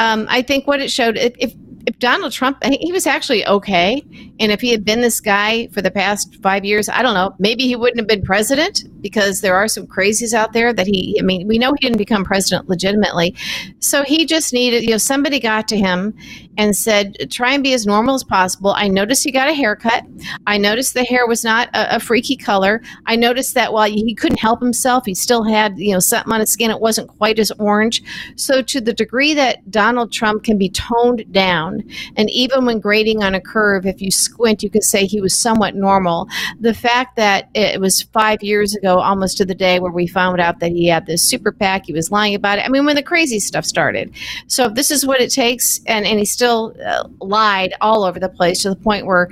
um, 0.00 0.26
I 0.30 0.40
think 0.40 0.66
what 0.66 0.80
it 0.80 0.90
showed, 0.90 1.18
if, 1.18 1.34
if, 1.38 1.52
if 1.86 1.98
Donald 1.98 2.32
Trump, 2.32 2.62
he 2.64 2.92
was 2.92 3.06
actually 3.06 3.46
okay. 3.46 4.02
And 4.38 4.52
if 4.52 4.60
he 4.60 4.70
had 4.70 4.84
been 4.84 5.00
this 5.00 5.20
guy 5.20 5.68
for 5.68 5.82
the 5.82 5.90
past 5.90 6.40
five 6.42 6.64
years, 6.64 6.88
I 6.88 7.02
don't 7.02 7.14
know, 7.14 7.34
maybe 7.38 7.66
he 7.66 7.76
wouldn't 7.76 7.98
have 7.98 8.08
been 8.08 8.22
president 8.22 8.84
because 9.00 9.40
there 9.40 9.54
are 9.54 9.68
some 9.68 9.86
crazies 9.86 10.34
out 10.34 10.52
there 10.52 10.72
that 10.72 10.86
he, 10.86 11.16
I 11.18 11.22
mean, 11.22 11.46
we 11.46 11.58
know 11.58 11.72
he 11.72 11.86
didn't 11.86 11.98
become 11.98 12.24
president 12.24 12.68
legitimately. 12.68 13.34
So 13.78 14.02
he 14.02 14.26
just 14.26 14.52
needed, 14.52 14.82
you 14.82 14.90
know, 14.90 14.98
somebody 14.98 15.40
got 15.40 15.68
to 15.68 15.76
him 15.76 16.14
and 16.58 16.76
said, 16.76 17.30
try 17.30 17.54
and 17.54 17.62
be 17.62 17.72
as 17.72 17.86
normal 17.86 18.14
as 18.14 18.24
possible. 18.24 18.72
I 18.76 18.88
noticed 18.88 19.24
he 19.24 19.30
got 19.30 19.48
a 19.48 19.54
haircut. 19.54 20.04
I 20.46 20.58
noticed 20.58 20.94
the 20.94 21.04
hair 21.04 21.26
was 21.26 21.44
not 21.44 21.68
a, 21.68 21.96
a 21.96 22.00
freaky 22.00 22.36
color. 22.36 22.82
I 23.06 23.16
noticed 23.16 23.54
that 23.54 23.72
while 23.72 23.88
he 23.88 24.14
couldn't 24.14 24.40
help 24.40 24.60
himself, 24.60 25.06
he 25.06 25.14
still 25.14 25.44
had, 25.44 25.78
you 25.78 25.94
know, 25.94 26.00
something 26.00 26.32
on 26.32 26.40
his 26.40 26.50
skin. 26.50 26.70
It 26.70 26.80
wasn't 26.80 27.08
quite 27.08 27.38
as 27.38 27.50
orange. 27.52 28.02
So 28.36 28.60
to 28.62 28.80
the 28.80 28.92
degree 28.92 29.32
that 29.34 29.70
Donald 29.70 30.12
Trump 30.12 30.44
can 30.44 30.58
be 30.58 30.68
toned 30.68 31.32
down, 31.32 31.69
and 32.16 32.30
even 32.30 32.64
when 32.64 32.80
grading 32.80 33.22
on 33.22 33.34
a 33.34 33.40
curve, 33.40 33.86
if 33.86 34.00
you 34.00 34.10
squint, 34.10 34.62
you 34.62 34.70
could 34.70 34.84
say 34.84 35.06
he 35.06 35.20
was 35.20 35.38
somewhat 35.38 35.74
normal. 35.74 36.28
The 36.60 36.74
fact 36.74 37.16
that 37.16 37.48
it 37.54 37.80
was 37.80 38.02
five 38.02 38.42
years 38.42 38.74
ago, 38.74 38.98
almost 38.98 39.36
to 39.38 39.44
the 39.44 39.54
day, 39.54 39.80
where 39.80 39.92
we 39.92 40.06
found 40.06 40.40
out 40.40 40.60
that 40.60 40.72
he 40.72 40.86
had 40.86 41.06
this 41.06 41.22
super 41.22 41.52
PAC, 41.52 41.86
he 41.86 41.92
was 41.92 42.10
lying 42.10 42.34
about 42.34 42.58
it. 42.58 42.64
I 42.64 42.68
mean, 42.68 42.84
when 42.84 42.96
the 42.96 43.02
crazy 43.02 43.40
stuff 43.40 43.64
started. 43.64 44.12
So 44.46 44.66
if 44.66 44.74
this 44.74 44.90
is 44.90 45.06
what 45.06 45.20
it 45.20 45.30
takes, 45.30 45.80
and, 45.86 46.06
and 46.06 46.18
he 46.18 46.24
still 46.24 46.74
uh, 46.84 47.08
lied 47.20 47.74
all 47.80 48.04
over 48.04 48.18
the 48.18 48.28
place 48.28 48.62
to 48.62 48.70
the 48.70 48.76
point 48.76 49.06
where 49.06 49.28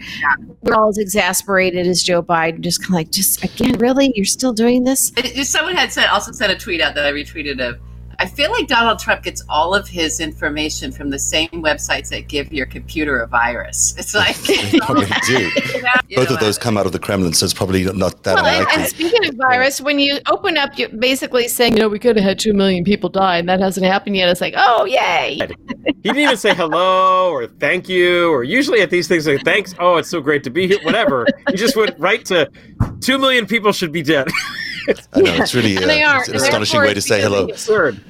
we're 0.63 0.75
all 0.75 0.89
as 0.89 0.99
exasperated 0.99 1.87
as 1.87 2.03
Joe 2.03 2.23
Biden, 2.23 2.61
just 2.61 2.81
kind 2.81 2.91
of 2.91 2.95
like, 2.95 3.11
just 3.11 3.43
again, 3.45 3.79
really? 3.79 4.13
You're 4.15 4.25
still 4.25 4.53
doing 4.53 4.85
this? 4.85 5.13
Someone 5.43 5.77
had 5.77 5.93
said 5.93 6.07
also 6.07 6.33
sent 6.33 6.53
a 6.53 6.57
tweet 6.57 6.81
out 6.81 6.95
that 6.95 7.07
I 7.07 7.13
retweeted 7.13 7.61
of. 7.61 7.79
I 8.21 8.27
feel 8.27 8.51
like 8.51 8.67
Donald 8.67 8.99
Trump 8.99 9.23
gets 9.23 9.45
all 9.49 9.75
of 9.75 9.87
his 9.87 10.19
information 10.19 10.91
from 10.91 11.11
the 11.11 11.19
same 11.21 11.49
websites 11.51 12.09
that 12.11 12.27
give 12.27 12.53
your 12.53 12.67
computer 12.67 13.21
a 13.21 13.27
virus. 13.29 13.95
It's 13.99 14.15
like 14.15 14.37
They 14.73 14.79
probably 14.81 15.07
do. 15.27 15.51
You 15.75 15.83
know, 15.83 15.91
Both 16.17 16.31
of 16.31 16.41
those 16.41 16.59
come 16.59 16.77
out 16.77 16.87
of 16.87 16.93
the 16.93 16.99
Kremlin, 16.99 17.33
so 17.33 17.45
it's 17.45 17.55
probably 17.55 17.85
not 17.85 18.25
that 18.25 18.35
Well, 18.35 18.47
and, 18.47 18.57
unlikely. 18.63 18.83
and 18.83 18.91
speaking 18.91 19.29
of 19.29 19.35
virus, 19.37 19.81
when 19.81 19.99
you 20.01 20.19
open 20.29 20.57
up, 20.57 20.77
you're 20.79 20.89
basically 20.89 21.47
saying, 21.49 21.75
you 21.75 21.79
know, 21.81 21.89
we 21.89 21.99
could 22.01 22.17
have 22.17 22.25
had 22.25 22.39
two 22.39 22.53
million 22.53 22.83
people 22.85 23.09
die, 23.09 23.39
and 23.39 23.49
that 23.49 23.61
hasn't 23.61 23.87
happened 23.87 24.17
yet. 24.17 24.29
It's 24.29 24.41
like, 24.41 24.55
oh, 24.57 24.85
yay! 24.85 25.39
He 25.87 25.93
didn't 26.03 26.19
even 26.19 26.37
say 26.37 26.55
hello 26.55 27.31
or 27.31 27.47
thank 27.47 27.89
you 27.89 28.31
or 28.31 28.43
usually 28.45 28.81
at 28.83 28.91
these 28.91 29.07
things 29.09 29.27
like 29.27 29.43
thanks. 29.45 29.75
Oh, 29.79 29.97
it's 29.97 30.11
so 30.11 30.21
great 30.21 30.43
to 30.45 30.51
be 30.51 30.67
here. 30.67 30.79
Whatever. 30.83 31.27
He 31.51 31.57
just 31.57 31.77
went 31.77 31.99
right 31.99 32.25
to 32.27 32.51
two 33.01 33.19
million 33.19 33.47
people 33.47 33.73
should 33.73 33.93
be 33.93 34.03
dead. 34.03 34.29
I 35.13 35.21
know 35.21 35.35
it's 35.35 35.55
really 35.55 35.77
uh, 35.77 36.07
are. 36.07 36.21
it's 36.21 36.29
an 36.29 36.37
astonishing 36.37 36.81
way 36.81 36.95
to 36.95 37.01
say 37.01 37.21
hello. 37.21 37.47
Absurd. 37.49 38.01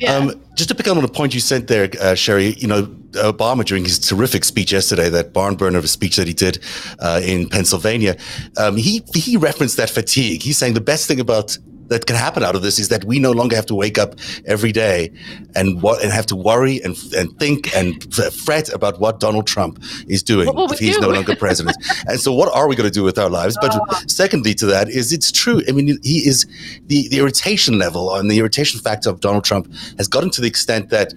Yeah. 0.00 0.14
Um, 0.14 0.40
just 0.54 0.68
to 0.68 0.74
pick 0.74 0.86
up 0.86 0.96
on 0.96 1.04
a 1.04 1.08
point 1.08 1.34
you 1.34 1.40
said 1.40 1.66
there, 1.66 1.84
uh, 2.00 2.14
Cheri, 2.14 2.54
you 2.58 2.68
know, 2.68 2.86
Obama 3.12 3.64
during 3.64 3.84
his 3.84 3.98
terrific 3.98 4.44
speech 4.44 4.72
yesterday, 4.72 5.08
that 5.08 5.32
barn 5.32 5.56
burner 5.56 5.78
of 5.78 5.84
a 5.84 5.88
speech 5.88 6.16
that 6.16 6.28
he 6.28 6.34
did 6.34 6.62
uh, 7.00 7.20
in 7.24 7.48
Pennsylvania, 7.48 8.16
um, 8.56 8.76
he 8.76 9.02
he 9.14 9.36
referenced 9.36 9.76
that 9.76 9.90
fatigue. 9.90 10.42
He's 10.42 10.58
saying 10.58 10.74
the 10.74 10.80
best 10.80 11.08
thing 11.08 11.20
about 11.20 11.56
that 11.88 12.06
can 12.06 12.16
happen 12.16 12.42
out 12.42 12.54
of 12.54 12.62
this 12.62 12.78
is 12.78 12.88
that 12.88 13.04
we 13.04 13.18
no 13.18 13.32
longer 13.32 13.56
have 13.56 13.66
to 13.66 13.74
wake 13.74 13.98
up 13.98 14.14
every 14.46 14.72
day 14.72 15.10
and 15.54 15.82
what 15.82 16.02
and 16.02 16.12
have 16.12 16.26
to 16.26 16.36
worry 16.36 16.80
and 16.82 16.96
and 17.16 17.36
think 17.38 17.74
and 17.74 18.14
fret 18.34 18.72
about 18.72 19.00
what 19.00 19.20
Donald 19.20 19.46
Trump 19.46 19.82
is 20.06 20.22
doing 20.22 20.46
What 20.46 20.56
will 20.56 20.68
we 20.68 20.74
if 20.74 20.78
he's 20.78 20.96
do? 20.96 21.02
no 21.02 21.10
longer 21.10 21.34
president. 21.36 21.76
and 22.08 22.20
so, 22.20 22.32
what 22.32 22.54
are 22.54 22.68
we 22.68 22.76
going 22.76 22.88
to 22.88 22.94
do 22.94 23.02
with 23.02 23.18
our 23.18 23.30
lives? 23.30 23.56
But 23.60 23.72
oh. 23.74 24.02
secondly, 24.06 24.54
to 24.54 24.66
that 24.66 24.88
is 24.88 25.12
it's 25.12 25.32
true. 25.32 25.62
I 25.68 25.72
mean, 25.72 25.98
he 26.02 26.18
is 26.28 26.46
the, 26.86 27.08
the 27.08 27.18
irritation 27.18 27.78
level 27.78 28.14
and 28.14 28.30
the 28.30 28.38
irritation 28.38 28.80
factor 28.80 29.10
of 29.10 29.20
Donald 29.20 29.44
Trump 29.44 29.72
has 29.96 30.08
gotten 30.08 30.30
to 30.30 30.40
the 30.40 30.48
extent 30.48 30.90
that. 30.90 31.14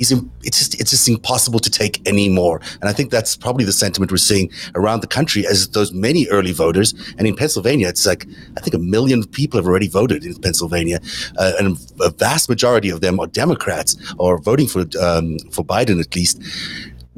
In, 0.00 0.30
it's 0.42 0.58
just 0.58 0.80
it's 0.80 0.90
just 0.90 1.08
impossible 1.08 1.58
to 1.58 1.70
take 1.70 2.06
anymore, 2.08 2.60
and 2.80 2.88
I 2.88 2.92
think 2.92 3.10
that's 3.10 3.36
probably 3.36 3.64
the 3.64 3.72
sentiment 3.72 4.10
we're 4.10 4.16
seeing 4.16 4.50
around 4.74 5.00
the 5.00 5.06
country 5.06 5.46
as 5.46 5.68
those 5.68 5.92
many 5.92 6.26
early 6.28 6.52
voters. 6.52 6.94
And 7.18 7.26
in 7.26 7.36
Pennsylvania, 7.36 7.88
it's 7.88 8.06
like 8.06 8.26
I 8.56 8.60
think 8.60 8.74
a 8.74 8.78
million 8.78 9.24
people 9.24 9.58
have 9.58 9.66
already 9.66 9.88
voted 9.88 10.24
in 10.24 10.34
Pennsylvania, 10.36 11.00
uh, 11.36 11.52
and 11.58 11.78
a 12.00 12.10
vast 12.10 12.48
majority 12.48 12.88
of 12.88 13.00
them 13.00 13.20
are 13.20 13.26
Democrats 13.26 13.96
or 14.18 14.38
voting 14.38 14.68
for 14.68 14.80
um, 15.00 15.38
for 15.50 15.64
Biden 15.64 16.00
at 16.00 16.14
least 16.16 16.40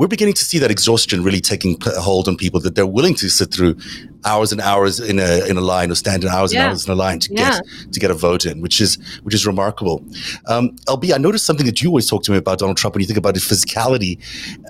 we're 0.03 0.09
beginning 0.09 0.35
to 0.35 0.45
see 0.45 0.59
that 0.59 0.69
exhaustion 0.69 1.23
really 1.23 1.41
taking 1.41 1.77
hold 2.09 2.27
on 2.27 2.37
people 2.37 2.59
that 2.59 2.75
they're 2.75 2.89
willing 2.99 3.15
to 3.15 3.29
sit 3.29 3.55
through 3.55 3.77
hours 4.25 4.51
and 4.51 4.61
hours 4.61 4.99
in 4.99 5.21
a 5.21 5.47
in 5.49 5.57
a 5.57 5.61
line 5.61 5.93
or 5.93 5.95
stand 5.95 6.25
in 6.25 6.29
hours 6.29 6.53
Yeah. 6.53 6.63
and 6.63 6.71
hours 6.71 6.85
in 6.87 6.91
a 6.93 6.97
line 6.97 7.21
to 7.21 7.29
Yeah. 7.33 7.61
get 7.61 7.93
to 7.93 8.01
get 8.01 8.11
a 8.11 8.15
vote 8.15 8.45
in, 8.45 8.61
which 8.61 8.81
is 8.81 8.99
which 9.23 9.33
is 9.33 9.47
remarkable. 9.47 10.05
Um, 10.49 10.65
LB, 10.89 11.13
I 11.15 11.19
noticed 11.19 11.47
something 11.47 11.67
that 11.67 11.81
you 11.81 11.89
always 11.89 12.09
talk 12.09 12.25
to 12.25 12.33
me 12.33 12.37
about 12.37 12.59
Donald 12.59 12.79
Trump 12.79 12.97
when 12.97 13.01
you 13.03 13.07
think 13.07 13.17
about 13.25 13.37
his 13.37 13.45
physicality. 13.45 14.19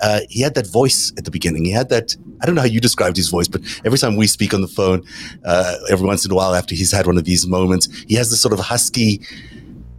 Uh, 0.03 0.19
he 0.29 0.41
had 0.41 0.53
that 0.53 0.67
voice 0.67 1.11
at 1.17 1.25
the 1.25 1.31
beginning. 1.31 1.65
He 1.65 1.71
had 1.71 1.89
that. 1.89 2.15
I 2.41 2.45
don't 2.45 2.53
know 2.53 2.61
how 2.61 2.67
you 2.67 2.79
described 2.79 3.17
his 3.17 3.29
voice, 3.29 3.47
but 3.47 3.61
every 3.85 3.97
time 3.97 4.15
we 4.17 4.27
speak 4.27 4.53
on 4.53 4.61
the 4.61 4.67
phone, 4.79 5.01
uh, 5.45 5.75
every 5.89 6.05
once 6.05 6.23
in 6.25 6.31
a 6.31 6.35
while 6.35 6.53
after 6.53 6.75
he's 6.75 6.91
had 6.91 7.07
one 7.07 7.17
of 7.17 7.23
these 7.23 7.47
moments, 7.47 7.87
he 8.07 8.13
has 8.21 8.29
this 8.29 8.39
sort 8.39 8.53
of 8.53 8.59
husky 8.59 9.19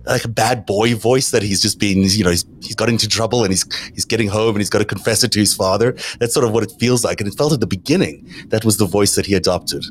like 0.06 0.25
a 0.25 0.28
bad 0.28 0.66
boy 0.66 0.94
voice 0.94 1.30
that 1.30 1.42
he's 1.42 1.62
just 1.62 1.78
been, 1.78 2.02
you 2.02 2.25
know, 2.25 2.30
he's, 2.30 2.44
he's 2.62 2.75
got 2.75 2.88
into 2.88 3.08
trouble 3.08 3.42
and 3.42 3.52
he's 3.52 3.64
he's 3.94 4.04
getting 4.04 4.28
home 4.28 4.50
and 4.50 4.58
he's 4.58 4.70
got 4.70 4.80
to 4.80 4.84
confess 4.84 5.25
it 5.25 5.32
to 5.32 5.38
his 5.38 5.54
father. 5.54 5.92
That's 6.18 6.34
sort 6.34 6.44
of 6.44 6.52
what 6.52 6.62
it 6.62 6.73
feels 6.78 7.04
like, 7.04 7.20
and 7.20 7.28
it 7.28 7.37
felt 7.37 7.52
at 7.52 7.61
the 7.61 7.66
beginning 7.66 8.28
that 8.49 8.64
was 8.64 8.76
the 8.76 8.87
voice 8.87 9.14
that 9.14 9.26
he 9.26 9.34
adopted. 9.34 9.84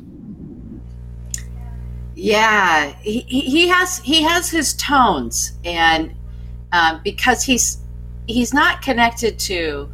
Yeah, 2.14 2.94
he, 3.00 3.20
he 3.20 3.68
has 3.68 3.98
he 3.98 4.22
has 4.22 4.50
his 4.50 4.74
tones, 4.74 5.58
and 5.64 6.14
um, 6.72 7.00
because 7.02 7.42
he's 7.42 7.78
he's 8.26 8.54
not 8.54 8.82
connected 8.82 9.38
to 9.40 9.90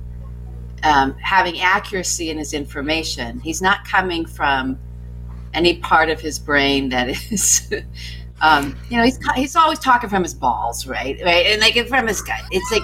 um, 0.83 1.17
having 1.19 1.61
accuracy 1.61 2.31
in 2.31 2.39
his 2.39 2.53
information, 2.53 3.41
he's 3.41 3.63
not 3.63 3.87
coming 3.87 4.27
from 4.27 4.79
any 5.55 5.79
part 5.79 6.11
of 6.11 6.21
his 6.21 6.39
brain 6.39 6.91
that 6.91 7.09
is. 7.09 7.73
Um, 8.41 8.77
you 8.89 8.97
know, 8.97 9.05
he's 9.05 9.19
he's 9.35 9.57
always 9.57 9.79
talking 9.79 10.09
from 10.09 10.23
his 10.23 10.35
balls, 10.35 10.87
right? 10.87 11.21
Right, 11.23 11.47
and 11.47 11.61
like 11.61 11.75
from 11.89 12.07
his 12.07 12.23
gut. 12.23 12.41
It's 12.51 12.71
like 12.73 12.83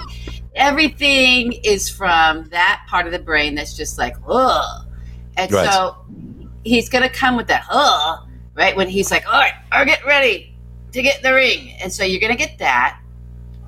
everything 0.55 1.53
is 1.63 1.89
from 1.89 2.45
that 2.49 2.85
part 2.89 3.05
of 3.05 3.11
the 3.11 3.19
brain 3.19 3.55
that's 3.55 3.75
just 3.75 3.97
like, 3.97 4.15
ugh. 4.27 4.85
And 5.37 5.51
Right. 5.51 5.71
so 5.71 5.97
he's 6.63 6.89
gonna 6.89 7.09
come 7.09 7.37
with 7.37 7.47
that, 7.47 7.65
ugh, 7.69 8.27
right? 8.55 8.75
When 8.75 8.87
he's 8.87 9.11
like, 9.11 9.25
all 9.27 9.39
right, 9.39 9.53
I'll 9.71 9.85
get 9.85 10.05
ready 10.05 10.55
to 10.91 11.01
get 11.01 11.21
the 11.21 11.33
ring. 11.33 11.73
And 11.81 11.91
so 11.91 12.03
you're 12.03 12.21
gonna 12.21 12.35
get 12.35 12.57
that, 12.59 12.99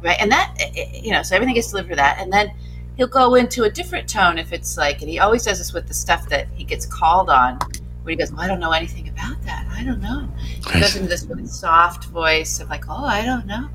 right? 0.03 0.17
And 0.19 0.31
that, 0.31 0.55
you 0.93 1.11
know, 1.11 1.21
so 1.23 1.35
everything 1.35 1.55
gets 1.55 1.69
delivered 1.69 1.89
for 1.89 1.95
that. 1.95 2.17
And 2.19 2.31
then 2.33 2.51
he'll 2.97 3.07
go 3.07 3.35
into 3.35 3.63
a 3.63 3.69
different 3.69 4.09
tone 4.09 4.37
if 4.37 4.51
it's 4.51 4.77
like, 4.77 5.01
and 5.01 5.09
he 5.09 5.19
always 5.19 5.43
does 5.45 5.59
this 5.59 5.73
with 5.73 5.87
the 5.87 5.93
stuff 5.93 6.27
that 6.29 6.47
he 6.53 6.63
gets 6.63 6.85
called 6.85 7.29
on, 7.29 7.59
he 8.09 8.15
goes, 8.15 8.31
well, 8.31 8.41
I 8.41 8.47
don't 8.47 8.59
know 8.59 8.71
anything 8.71 9.07
about 9.07 9.41
that. 9.43 9.67
I 9.71 9.83
don't 9.83 10.01
know. 10.01 10.27
He 10.71 10.79
goes 10.79 10.95
into 10.95 11.09
this 11.09 11.25
really 11.25 11.47
soft 11.47 12.05
voice 12.05 12.59
of 12.59 12.69
like, 12.69 12.85
oh, 12.89 13.05
I 13.05 13.25
don't 13.25 13.45
know. 13.45 13.69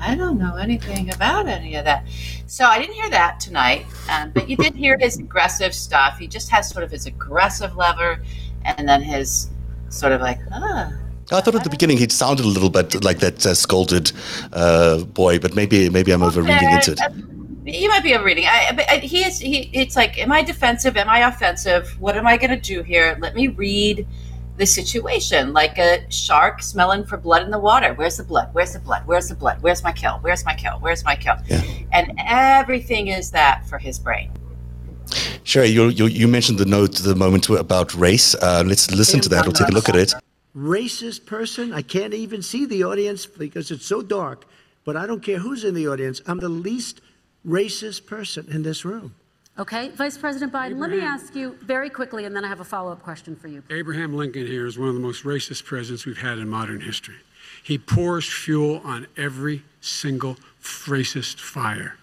I 0.00 0.14
don't 0.14 0.38
know 0.38 0.56
anything 0.56 1.12
about 1.12 1.46
any 1.46 1.74
of 1.74 1.84
that. 1.84 2.06
So 2.46 2.64
I 2.64 2.78
didn't 2.78 2.94
hear 2.94 3.10
that 3.10 3.38
tonight, 3.38 3.84
um, 4.10 4.30
but 4.30 4.48
you 4.48 4.56
did 4.56 4.74
hear 4.74 4.96
his 4.98 5.18
aggressive 5.18 5.74
stuff. 5.74 6.18
He 6.18 6.26
just 6.26 6.50
has 6.50 6.70
sort 6.70 6.84
of 6.84 6.90
his 6.90 7.06
aggressive 7.06 7.76
lever, 7.76 8.22
and 8.64 8.88
then 8.88 9.02
his 9.02 9.50
sort 9.90 10.12
of 10.12 10.22
like, 10.22 10.38
ah, 10.52 10.92
I 11.32 11.40
thought 11.40 11.54
at 11.54 11.64
the 11.64 11.70
beginning 11.70 11.98
he 11.98 12.08
sounded 12.08 12.44
a 12.44 12.48
little 12.48 12.70
bit 12.70 13.04
like 13.04 13.18
that 13.18 13.46
uh, 13.46 13.54
scolded 13.54 14.10
uh, 14.52 15.04
boy, 15.04 15.38
but 15.38 15.54
maybe 15.54 15.88
maybe 15.88 16.12
I'm 16.12 16.22
overreading 16.22 16.70
into 16.70 16.92
it. 16.92 17.00
Uh, 17.70 17.76
You 17.76 17.88
might 17.88 18.02
be 18.02 18.14
overreading. 18.14 18.46
I, 18.46 18.72
but 18.74 18.90
I- 18.90 18.98
he 18.98 19.24
is. 19.24 19.38
He. 19.38 19.70
It's 19.72 19.96
like, 19.96 20.18
am 20.18 20.32
I 20.32 20.42
defensive? 20.42 20.96
Am 20.96 21.08
I 21.08 21.20
offensive? 21.20 21.96
What 22.00 22.16
am 22.16 22.26
I 22.26 22.36
going 22.36 22.50
to 22.50 22.56
do 22.74 22.82
here? 22.82 23.16
Let 23.20 23.34
me 23.34 23.48
read 23.48 24.06
the 24.56 24.66
situation 24.66 25.52
like 25.54 25.78
a 25.78 26.04
shark 26.10 26.62
smelling 26.62 27.04
for 27.04 27.16
blood 27.16 27.42
in 27.42 27.50
the 27.50 27.58
water. 27.58 27.94
Where's 27.94 28.18
the 28.18 28.24
blood? 28.24 28.48
Where's 28.52 28.72
the 28.74 28.78
blood? 28.78 29.02
Where's 29.06 29.28
the 29.28 29.34
blood? 29.34 29.62
Where's 29.62 29.82
my 29.82 29.92
kill? 29.92 30.18
Where's 30.20 30.44
my 30.44 30.54
kill? 30.54 30.76
Where's 30.80 31.02
my 31.04 31.16
kill? 31.16 31.36
Yeah. 31.48 31.62
And 31.92 32.12
everything 32.18 33.08
is 33.08 33.30
that 33.30 33.66
for 33.66 33.78
his 33.78 33.98
brain. 33.98 34.30
Cheri, 35.44 35.68
you, 35.72 35.88
you 35.88 36.06
you 36.06 36.28
mentioned 36.28 36.58
the 36.58 36.66
note, 36.66 36.96
the 36.96 37.16
moment 37.16 37.48
about 37.48 37.94
race. 37.94 38.34
Uh, 38.34 38.62
let's 38.66 38.90
listen 38.90 39.20
to 39.20 39.28
that. 39.30 39.44
We'll 39.44 39.54
take 39.54 39.68
a 39.68 39.72
look 39.72 39.88
at 39.88 39.96
it. 39.96 40.12
racist 40.56 41.26
person. 41.26 41.72
I 41.72 41.82
can't 41.82 42.14
even 42.14 42.42
see 42.42 42.66
the 42.66 42.84
audience 42.84 43.24
because 43.26 43.70
it's 43.70 43.86
so 43.86 44.02
dark. 44.02 44.44
But 44.84 44.96
I 44.96 45.06
don't 45.06 45.22
care 45.22 45.38
who's 45.38 45.64
in 45.64 45.74
the 45.74 45.88
audience. 45.88 46.20
I'm 46.26 46.38
the 46.38 46.48
least 46.48 47.00
racist 47.46 48.06
person 48.06 48.46
in 48.50 48.62
this 48.62 48.84
room. 48.84 49.14
Okay, 49.58 49.90
Vice 49.90 50.16
President 50.16 50.52
Biden, 50.52 50.78
let 50.78 50.90
me 50.90 51.00
ask 51.00 51.34
you 51.34 51.56
very 51.60 51.90
quickly, 51.90 52.24
and 52.24 52.34
then 52.34 52.44
I 52.44 52.48
have 52.48 52.60
a 52.60 52.64
follow 52.64 52.92
up 52.92 53.02
question 53.02 53.36
for 53.36 53.48
you. 53.48 53.62
Abraham 53.68 54.14
Lincoln 54.14 54.46
here 54.46 54.66
is 54.66 54.78
one 54.78 54.88
of 54.88 54.94
the 54.94 55.00
most 55.00 55.24
racist 55.24 55.64
presidents 55.64 56.06
we've 56.06 56.16
had 56.16 56.38
in 56.38 56.48
modern 56.48 56.80
history. 56.80 57.16
He 57.62 57.76
pours 57.76 58.26
fuel 58.26 58.80
on 58.84 59.06
every 59.16 59.62
single 59.80 60.36
racist 60.62 61.40
fire. 61.40 61.96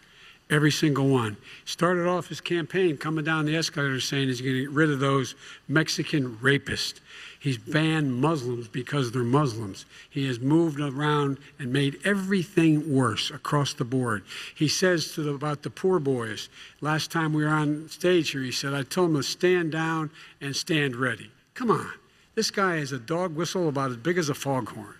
Every 0.49 0.71
single 0.71 1.07
one. 1.07 1.35
Started 1.65 2.07
off 2.07 2.27
his 2.27 2.41
campaign 2.41 2.95
coming 2.95 3.25
down 3.25 3.45
the 3.45 3.55
escalator 3.55 3.99
saying 3.99 4.27
he's 4.27 4.39
going 4.39 4.53
to 4.53 4.61
get 4.61 4.69
rid 4.69 4.89
of 4.91 4.99
those 4.99 5.35
Mexican 5.67 6.37
rapists. 6.37 6.99
He's 7.39 7.57
banned 7.57 8.15
Muslims 8.15 8.67
because 8.67 9.11
they're 9.11 9.21
Muslims. 9.23 9.85
He 10.09 10.25
has 10.27 10.39
moved 10.39 10.79
around 10.79 11.37
and 11.59 11.71
made 11.71 11.99
everything 12.03 12.93
worse 12.93 13.29
across 13.29 13.73
the 13.73 13.85
board. 13.85 14.23
He 14.55 14.67
says 14.67 15.13
to 15.13 15.21
the, 15.21 15.33
about 15.33 15.61
the 15.63 15.69
poor 15.69 15.99
boys, 15.99 16.49
last 16.81 17.11
time 17.11 17.33
we 17.33 17.43
were 17.43 17.49
on 17.49 17.89
stage 17.89 18.31
here, 18.31 18.41
he 18.41 18.51
said, 18.51 18.73
I 18.73 18.83
told 18.83 19.11
them 19.11 19.17
to 19.21 19.23
stand 19.23 19.71
down 19.71 20.09
and 20.41 20.55
stand 20.55 20.95
ready. 20.95 21.29
Come 21.53 21.69
on. 21.71 21.91
This 22.35 22.51
guy 22.51 22.77
is 22.77 22.91
a 22.91 22.99
dog 22.99 23.35
whistle 23.35 23.67
about 23.69 23.91
as 23.91 23.97
big 23.97 24.17
as 24.17 24.29
a 24.29 24.33
foghorn. 24.35 24.95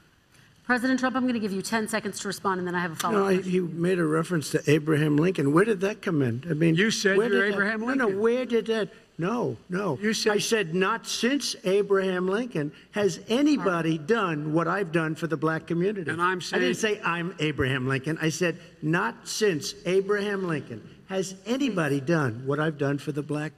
President 0.65 0.99
Trump, 0.99 1.15
I'm 1.15 1.23
going 1.23 1.33
to 1.33 1.39
give 1.39 1.53
you 1.53 1.61
10 1.61 1.87
seconds 1.87 2.19
to 2.19 2.27
respond, 2.27 2.59
and 2.59 2.67
then 2.67 2.75
I 2.75 2.79
have 2.81 2.91
a 2.91 2.95
follow-up. 2.95 3.25
I, 3.25 3.35
question. 3.35 3.51
he 3.51 3.59
made 3.61 3.99
a 3.99 4.05
reference 4.05 4.49
to 4.51 4.61
Abraham 4.69 5.15
Lincoln. 5.15 5.53
Where 5.53 5.63
did 5.63 5.79
that 5.81 6.01
come 6.01 6.21
in? 6.21 6.43
I 6.49 6.53
mean, 6.53 6.75
You 6.75 6.91
said 6.91 7.17
where 7.17 7.29
you're 7.29 7.43
did 7.45 7.53
that- 7.53 7.55
Abraham 7.55 7.79
No, 7.81 7.85
Lincoln. 7.87 8.11
no. 8.11 8.17
Where 8.21 8.45
did 8.45 8.65
that? 8.67 8.89
No, 9.17 9.57
no. 9.69 9.97
You 10.01 10.13
said- 10.13 10.33
I 10.33 10.37
said 10.37 10.75
not 10.75 11.07
since 11.07 11.55
Abraham 11.63 12.27
Lincoln 12.27 12.71
has 12.91 13.19
anybody 13.27 13.97
done 13.97 14.53
what 14.53 14.67
I've 14.67 14.91
done 14.91 15.15
for 15.15 15.25
the 15.27 15.37
black 15.37 15.65
community. 15.65 16.09
And 16.11 16.21
I'm 16.21 16.39
saying, 16.39 16.61
I 16.61 16.65
didn't 16.65 16.77
say 16.77 17.01
I'm 17.03 17.33
Abraham 17.39 17.87
Lincoln. 17.87 18.19
I 18.21 18.29
said 18.29 18.59
not 18.81 19.27
since 19.27 19.73
Abraham 19.85 20.47
Lincoln 20.47 20.87
has 21.09 21.33
anybody 21.47 21.99
done 21.99 22.43
what 22.45 22.59
I've 22.59 22.77
done 22.77 22.97
for 22.99 23.11
the 23.11 23.23
black 23.23 23.53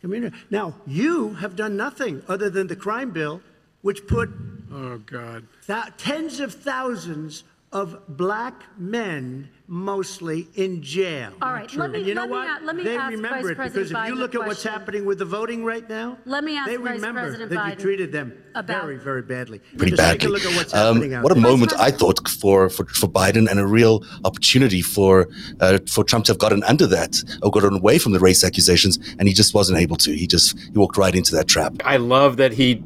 community. 0.00 0.36
Now 0.50 0.74
you 0.86 1.34
have 1.34 1.54
done 1.54 1.76
nothing 1.76 2.22
other 2.26 2.50
than 2.50 2.66
the 2.66 2.76
crime 2.76 3.10
bill, 3.12 3.40
which 3.82 4.06
put 4.06 4.30
Oh, 4.72 4.98
God. 5.06 5.44
Thou- 5.68 5.86
tens 5.96 6.40
of 6.40 6.52
thousands 6.52 7.44
of 7.74 7.98
black 8.08 8.62
men, 8.78 9.48
mostly 9.66 10.46
in 10.54 10.80
jail. 10.80 11.32
All 11.42 11.52
right, 11.52 11.74
let 11.74 11.90
me- 11.90 11.98
And 11.98 12.06
you 12.06 12.14
know 12.14 12.20
let 12.22 12.30
me 12.30 12.36
what? 12.36 12.62
a- 12.62 12.64
let 12.64 12.76
me 12.76 12.84
they 12.84 12.96
ask 12.96 13.10
remember 13.10 13.40
Vice 13.42 13.50
it 13.50 13.56
President 13.56 13.74
because 13.74 13.90
if 13.90 13.96
you 14.08 14.14
Biden 14.14 14.18
look 14.18 14.34
a 14.34 14.40
at 14.40 14.46
what's 14.46 14.62
question. 14.62 14.72
happening 14.78 15.04
with 15.06 15.18
the 15.18 15.24
voting 15.24 15.64
right 15.64 15.88
now, 15.88 16.16
Let 16.24 16.44
me 16.44 16.56
ask 16.56 16.68
they 16.70 16.76
Vice 16.76 16.94
remember 16.94 17.20
President 17.22 17.50
that 17.50 17.58
Biden 17.58 17.70
you 17.70 17.76
treated 17.84 18.12
them 18.12 18.32
about- 18.54 18.82
very, 18.84 18.96
very 18.98 19.22
badly. 19.22 19.60
pretty 19.76 19.90
Just 19.90 20.02
badly. 20.02 20.18
Take 20.20 20.28
a 20.28 20.32
look 20.32 20.44
at 20.44 20.54
what's 20.56 20.72
Um, 20.72 20.94
happening 20.96 21.14
out 21.14 21.24
what 21.24 21.32
a 21.32 21.34
there. 21.34 21.42
moment 21.42 21.72
I 21.76 21.90
thought 21.90 22.28
for, 22.28 22.68
for, 22.70 22.84
for 22.86 23.08
Biden 23.08 23.50
and 23.50 23.58
a 23.58 23.66
real 23.66 24.04
opportunity 24.24 24.80
for 24.80 25.28
uh, 25.60 25.78
for 25.88 26.04
Trump 26.04 26.26
to 26.26 26.32
have 26.32 26.38
gotten 26.38 26.62
under 26.64 26.86
that 26.86 27.20
or 27.42 27.50
gotten 27.50 27.74
away 27.74 27.98
from 27.98 28.12
the 28.12 28.20
race 28.20 28.44
accusations, 28.44 28.98
and 29.18 29.26
he 29.26 29.34
just 29.34 29.52
wasn't 29.52 29.78
able 29.80 29.96
to. 29.96 30.14
He 30.14 30.28
just 30.28 30.56
he 30.72 30.78
walked 30.78 30.96
right 30.96 31.14
into 31.16 31.34
that 31.34 31.48
trap. 31.48 31.72
I 31.84 31.96
love 31.96 32.36
that 32.36 32.52
he 32.52 32.84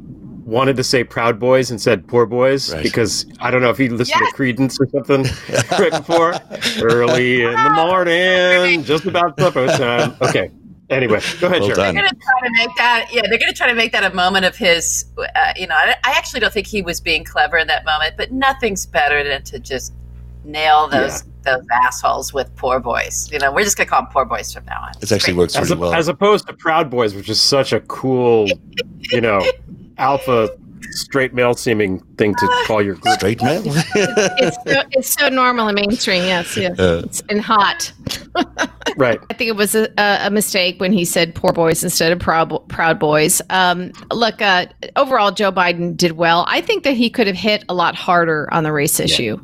wanted 0.48 0.76
to 0.76 0.84
say 0.84 1.04
Proud 1.04 1.38
Boys 1.38 1.70
and 1.70 1.80
said 1.80 2.06
Poor 2.08 2.24
Boys 2.26 2.72
Right. 2.72 2.82
because 2.82 3.26
I 3.38 3.50
don't 3.50 3.60
know 3.60 3.70
if 3.70 3.76
he 3.78 3.88
listened 3.88 4.18
Yes. 4.20 4.32
to 4.32 4.36
Creedence 4.36 4.80
or 4.80 4.88
something 4.90 5.22
right 5.78 5.92
before. 5.92 6.34
Early 6.82 7.42
in 7.42 7.52
the 7.52 7.70
morning, 7.70 8.82
just 8.84 9.04
about 9.04 9.38
supper 9.38 9.66
time. 9.66 10.16
Okay. 10.22 10.50
Anyway, 10.90 11.20
go 11.38 11.48
ahead, 11.48 11.60
Well 11.60 11.68
Cheri. 11.70 11.76
They're 11.76 11.92
going 11.92 12.08
to 12.08 12.16
try 12.16 12.48
to 12.48 12.52
make 12.54 12.70
that. 12.78 13.08
Yeah, 13.12 13.20
they're 13.28 13.38
going 13.38 13.52
to 13.52 13.56
try 13.56 13.66
to 13.68 13.74
make 13.74 13.92
that 13.92 14.10
a 14.10 14.14
moment 14.14 14.46
of 14.46 14.56
his. 14.56 15.04
Uh, 15.18 15.52
you 15.54 15.66
know, 15.66 15.74
I, 15.74 15.94
I 16.02 16.12
actually 16.12 16.40
don't 16.40 16.52
think 16.52 16.66
he 16.66 16.80
was 16.80 16.98
being 16.98 17.24
clever 17.24 17.58
in 17.58 17.66
that 17.66 17.84
moment, 17.84 18.14
but 18.16 18.32
nothing's 18.32 18.86
better 18.86 19.22
than 19.22 19.42
to 19.44 19.58
just 19.58 19.92
nail 20.44 20.88
those 20.88 21.24
those 21.42 21.64
assholes 21.84 22.32
with 22.32 22.54
poor 22.56 22.80
boys. 22.80 23.28
You 23.30 23.38
know, 23.38 23.52
we're 23.52 23.64
just 23.64 23.76
gonna 23.76 23.90
call 23.90 24.00
them 24.00 24.10
poor 24.10 24.24
boys 24.24 24.50
from 24.50 24.64
now 24.64 24.80
on. 24.82 24.92
It 25.02 25.12
actually 25.12 25.34
works 25.34 25.56
as, 25.56 25.68
really 25.68 25.78
a, 25.78 25.82
well. 25.82 25.94
as 25.94 26.08
opposed 26.08 26.46
to 26.46 26.54
Proud 26.54 26.88
Boys, 26.88 27.14
which 27.14 27.28
is 27.28 27.38
such 27.38 27.74
a 27.74 27.80
cool, 27.80 28.48
you 29.10 29.20
know, 29.20 29.44
alpha 29.98 30.48
straight 30.90 31.34
male 31.34 31.54
seeming 31.54 32.02
thing 32.18 32.34
to 32.34 32.64
call 32.66 32.82
your 32.82 32.94
group. 32.96 33.14
Straight 33.14 33.42
male. 33.42 33.62
it's, 33.64 34.56
so, 34.56 34.82
it's 34.92 35.12
so 35.14 35.28
normal 35.28 35.68
and 35.68 35.76
mainstream. 35.76 36.24
Yes, 36.24 36.56
yes, 36.56 36.78
Uh. 36.78 37.02
it's, 37.04 37.22
and 37.28 37.40
hot. 37.40 37.92
Right. 38.96 39.20
I 39.30 39.34
think 39.34 39.48
it 39.48 39.56
was 39.56 39.74
a, 39.74 39.88
a 39.96 40.30
mistake 40.30 40.80
when 40.80 40.92
he 40.92 41.04
said 41.04 41.34
"poor 41.34 41.52
boys" 41.52 41.84
instead 41.84 42.12
of 42.12 42.18
"proud 42.18 42.68
proud 42.68 42.98
boys." 42.98 43.40
Um, 43.50 43.92
look, 44.12 44.42
uh, 44.42 44.66
overall, 44.96 45.30
Joe 45.30 45.52
Biden 45.52 45.96
did 45.96 46.12
well. 46.12 46.44
I 46.48 46.60
think 46.60 46.84
that 46.84 46.94
he 46.94 47.10
could 47.10 47.26
have 47.26 47.36
hit 47.36 47.64
a 47.68 47.74
lot 47.74 47.94
harder 47.94 48.48
on 48.52 48.64
the 48.64 48.72
race 48.72 48.98
issue, 49.00 49.38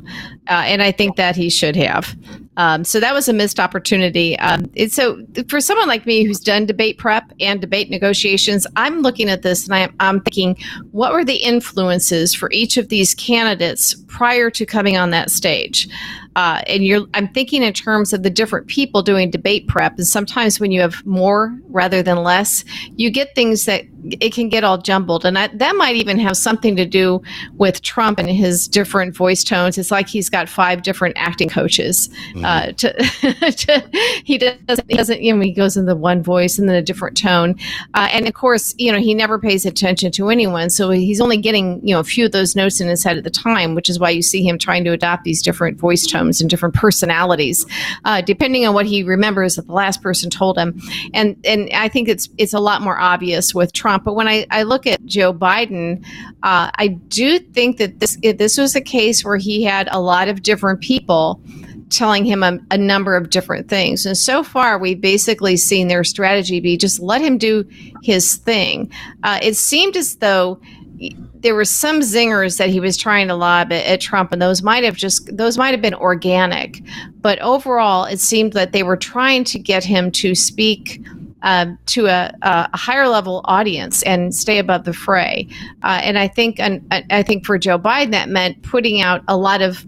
uh, 0.49 0.63
and 0.65 0.81
I 0.81 0.91
think 0.91 1.15
that 1.15 1.35
he 1.35 1.49
should 1.49 1.75
have. 1.75 2.15
Um, 2.57 2.83
so 2.85 2.99
that 3.01 3.13
was 3.13 3.27
a 3.27 3.33
missed 3.33 3.59
opportunity. 3.59 4.37
Um, 4.39 4.69
it's 4.75 4.95
so 4.95 5.25
for 5.49 5.59
someone 5.59 5.87
like 5.87 6.05
me 6.05 6.23
who's 6.23 6.39
done 6.39 6.65
debate 6.65 6.97
prep 6.97 7.31
and 7.39 7.59
debate 7.59 7.89
negotiations, 7.89 8.65
I'm 8.75 9.01
looking 9.01 9.29
at 9.29 9.41
this 9.41 9.65
and 9.65 9.75
I'm, 9.75 9.95
I'm 9.99 10.21
thinking, 10.21 10.57
what 10.91 11.11
were 11.11 11.25
the 11.25 11.35
influences 11.35 12.33
for 12.33 12.49
each 12.51 12.64
of 12.77 12.89
these 12.89 13.13
candidates 13.13 13.95
prior 14.07 14.49
to 14.51 14.65
coming 14.65 14.97
on 14.97 15.11
that 15.11 15.29
stage? 15.31 15.87
Uh, 16.35 16.61
and 16.67 16.85
you're, 16.85 17.07
I'm 17.13 17.29
thinking 17.29 17.63
in 17.63 17.73
terms 17.73 18.11
of 18.11 18.23
the 18.23 18.29
different 18.29 18.67
people 18.67 19.01
doing 19.01 19.31
debate 19.31 19.67
prep. 19.67 19.97
And 19.97 20.07
sometimes 20.07 20.59
when 20.59 20.71
you 20.71 20.81
have 20.81 21.05
more 21.05 21.57
rather 21.69 22.03
than 22.03 22.23
less, 22.23 22.65
you 22.97 23.09
get 23.09 23.35
things 23.35 23.65
that 23.65 23.85
it 24.11 24.33
can 24.33 24.49
get 24.49 24.63
all 24.63 24.77
jumbled. 24.77 25.25
And 25.25 25.37
I, 25.37 25.47
that 25.47 25.75
might 25.75 25.95
even 25.95 26.19
have 26.19 26.37
something 26.37 26.75
to 26.75 26.85
do 26.85 27.21
with 27.55 27.81
Trump 27.81 28.19
and 28.19 28.29
his 28.29 28.67
different 28.67 29.15
voice 29.15 29.43
tones. 29.43 29.77
It's 29.77 29.91
like 29.91 30.07
he's 30.07 30.29
got 30.29 30.47
five 30.47 30.83
different 30.83 31.15
acting 31.17 31.49
coaches. 31.49 32.09
Uh, 32.43 32.71
to, 32.73 32.93
to, 33.51 33.89
he 34.23 34.37
doesn't, 34.37 34.89
he 34.89 34.97
doesn't, 34.97 35.21
you 35.21 35.35
know, 35.35 35.41
he 35.41 35.51
goes 35.51 35.77
in 35.77 35.85
the 35.85 35.95
one 35.95 36.21
voice 36.21 36.59
and 36.59 36.69
then 36.69 36.75
a 36.75 36.81
different 36.81 37.17
tone. 37.17 37.55
Uh, 37.93 38.09
and 38.11 38.27
of 38.27 38.33
course, 38.33 38.75
you 38.77 38.91
know, 38.91 38.99
he 38.99 39.13
never 39.13 39.39
pays 39.39 39.65
attention 39.65 40.11
to 40.11 40.29
anyone. 40.29 40.69
So 40.69 40.89
he's 40.91 41.21
only 41.21 41.37
getting, 41.37 41.85
you 41.85 41.95
know, 41.95 41.99
a 41.99 42.03
few 42.03 42.25
of 42.25 42.31
those 42.31 42.55
notes 42.55 42.79
in 42.79 42.87
his 42.87 43.03
head 43.03 43.17
at 43.17 43.23
the 43.23 43.29
time, 43.29 43.75
which 43.75 43.89
is 43.89 43.99
why 43.99 44.11
you 44.11 44.21
see 44.21 44.45
him 44.47 44.57
trying 44.57 44.83
to 44.83 44.91
adopt 44.91 45.23
these 45.23 45.41
different 45.41 45.79
voice 45.79 46.05
tones 46.05 46.41
and 46.41 46.49
different 46.49 46.75
personalities, 46.75 47.65
uh, 48.03 48.21
depending 48.21 48.65
on 48.67 48.73
what 48.73 48.85
he 48.85 49.03
remembers 49.03 49.55
that 49.55 49.67
the 49.67 49.73
last 49.73 50.01
person 50.01 50.29
told 50.29 50.57
him. 50.57 50.79
And, 51.13 51.37
and 51.45 51.69
I 51.73 51.87
think 51.87 52.07
it's, 52.07 52.29
it's 52.37 52.53
a 52.53 52.59
lot 52.59 52.81
more 52.81 52.99
obvious 52.99 53.55
with 53.55 53.73
Trump. 53.73 53.94
But 54.03 54.13
when 54.13 54.27
I, 54.27 54.45
I 54.51 54.63
look 54.63 54.87
at 54.87 55.05
Joe 55.05 55.33
Biden, 55.33 56.05
uh, 56.43 56.71
I 56.75 56.87
do 57.07 57.39
think 57.39 57.77
that 57.77 57.99
this, 57.99 58.17
this 58.21 58.57
was 58.57 58.75
a 58.75 58.81
case 58.81 59.23
where 59.23 59.37
he 59.37 59.63
had 59.63 59.87
a 59.91 59.99
lot 59.99 60.27
of 60.27 60.43
different 60.43 60.81
people 60.81 61.41
telling 61.89 62.25
him 62.25 62.43
a, 62.43 62.59
a, 62.71 62.77
number 62.77 63.15
of 63.15 63.29
different 63.29 63.69
things. 63.69 64.05
And 64.05 64.17
so 64.17 64.43
far, 64.43 64.77
we've 64.77 64.99
basically 64.99 65.55
seen 65.55 65.87
their 65.87 66.03
strategy 66.03 66.59
be 66.59 66.77
just 66.77 66.99
let 66.99 67.21
him 67.21 67.37
do 67.37 67.67
his 68.03 68.35
thing. 68.35 68.91
Uh, 69.23 69.39
it 69.41 69.55
seemed 69.55 69.95
as 69.95 70.15
though 70.17 70.59
there 71.45 71.55
were 71.55 71.65
some 71.65 71.99
zingers 71.99 72.57
that 72.57 72.69
he 72.69 72.79
was 72.79 72.97
trying 72.97 73.27
to 73.27 73.35
lob 73.35 73.71
at, 73.71 73.85
at, 73.85 74.01
Trump, 74.01 74.31
and 74.31 74.41
those 74.41 74.63
might 74.63 74.83
have 74.83 74.95
just 74.95 75.35
those 75.37 75.57
might 75.57 75.71
have 75.71 75.81
been 75.81 75.93
organic. 75.93 76.81
But 77.21 77.39
overall, 77.39 78.05
it 78.05 78.19
seemed 78.19 78.53
that 78.53 78.71
they 78.71 78.83
were 78.83 78.97
trying 78.97 79.43
to 79.45 79.59
get 79.59 79.83
him 79.83 80.11
to 80.13 80.33
speak. 80.33 81.01
Uh, 81.45 81.67
to 81.85 82.07
a, 82.07 82.33
a, 82.41 82.75
higher 82.75 83.07
level 83.07 83.41
audience 83.45 84.01
and 84.01 84.33
stay 84.33 84.57
above 84.57 84.83
the 84.83 84.93
fray, 84.93 85.47
uh, 85.83 85.99
and 86.01 86.17
I 86.17 86.27
think, 86.27 86.59
and 86.59 86.83
I 86.91 87.21
think 87.21 87.45
for 87.45 87.59
Joe 87.59 87.77
Biden, 87.77 88.11
that 88.11 88.29
meant 88.29 88.63
putting 88.63 88.99
out 88.99 89.23
a 89.27 89.37
lot 89.37 89.61
of 89.61 89.85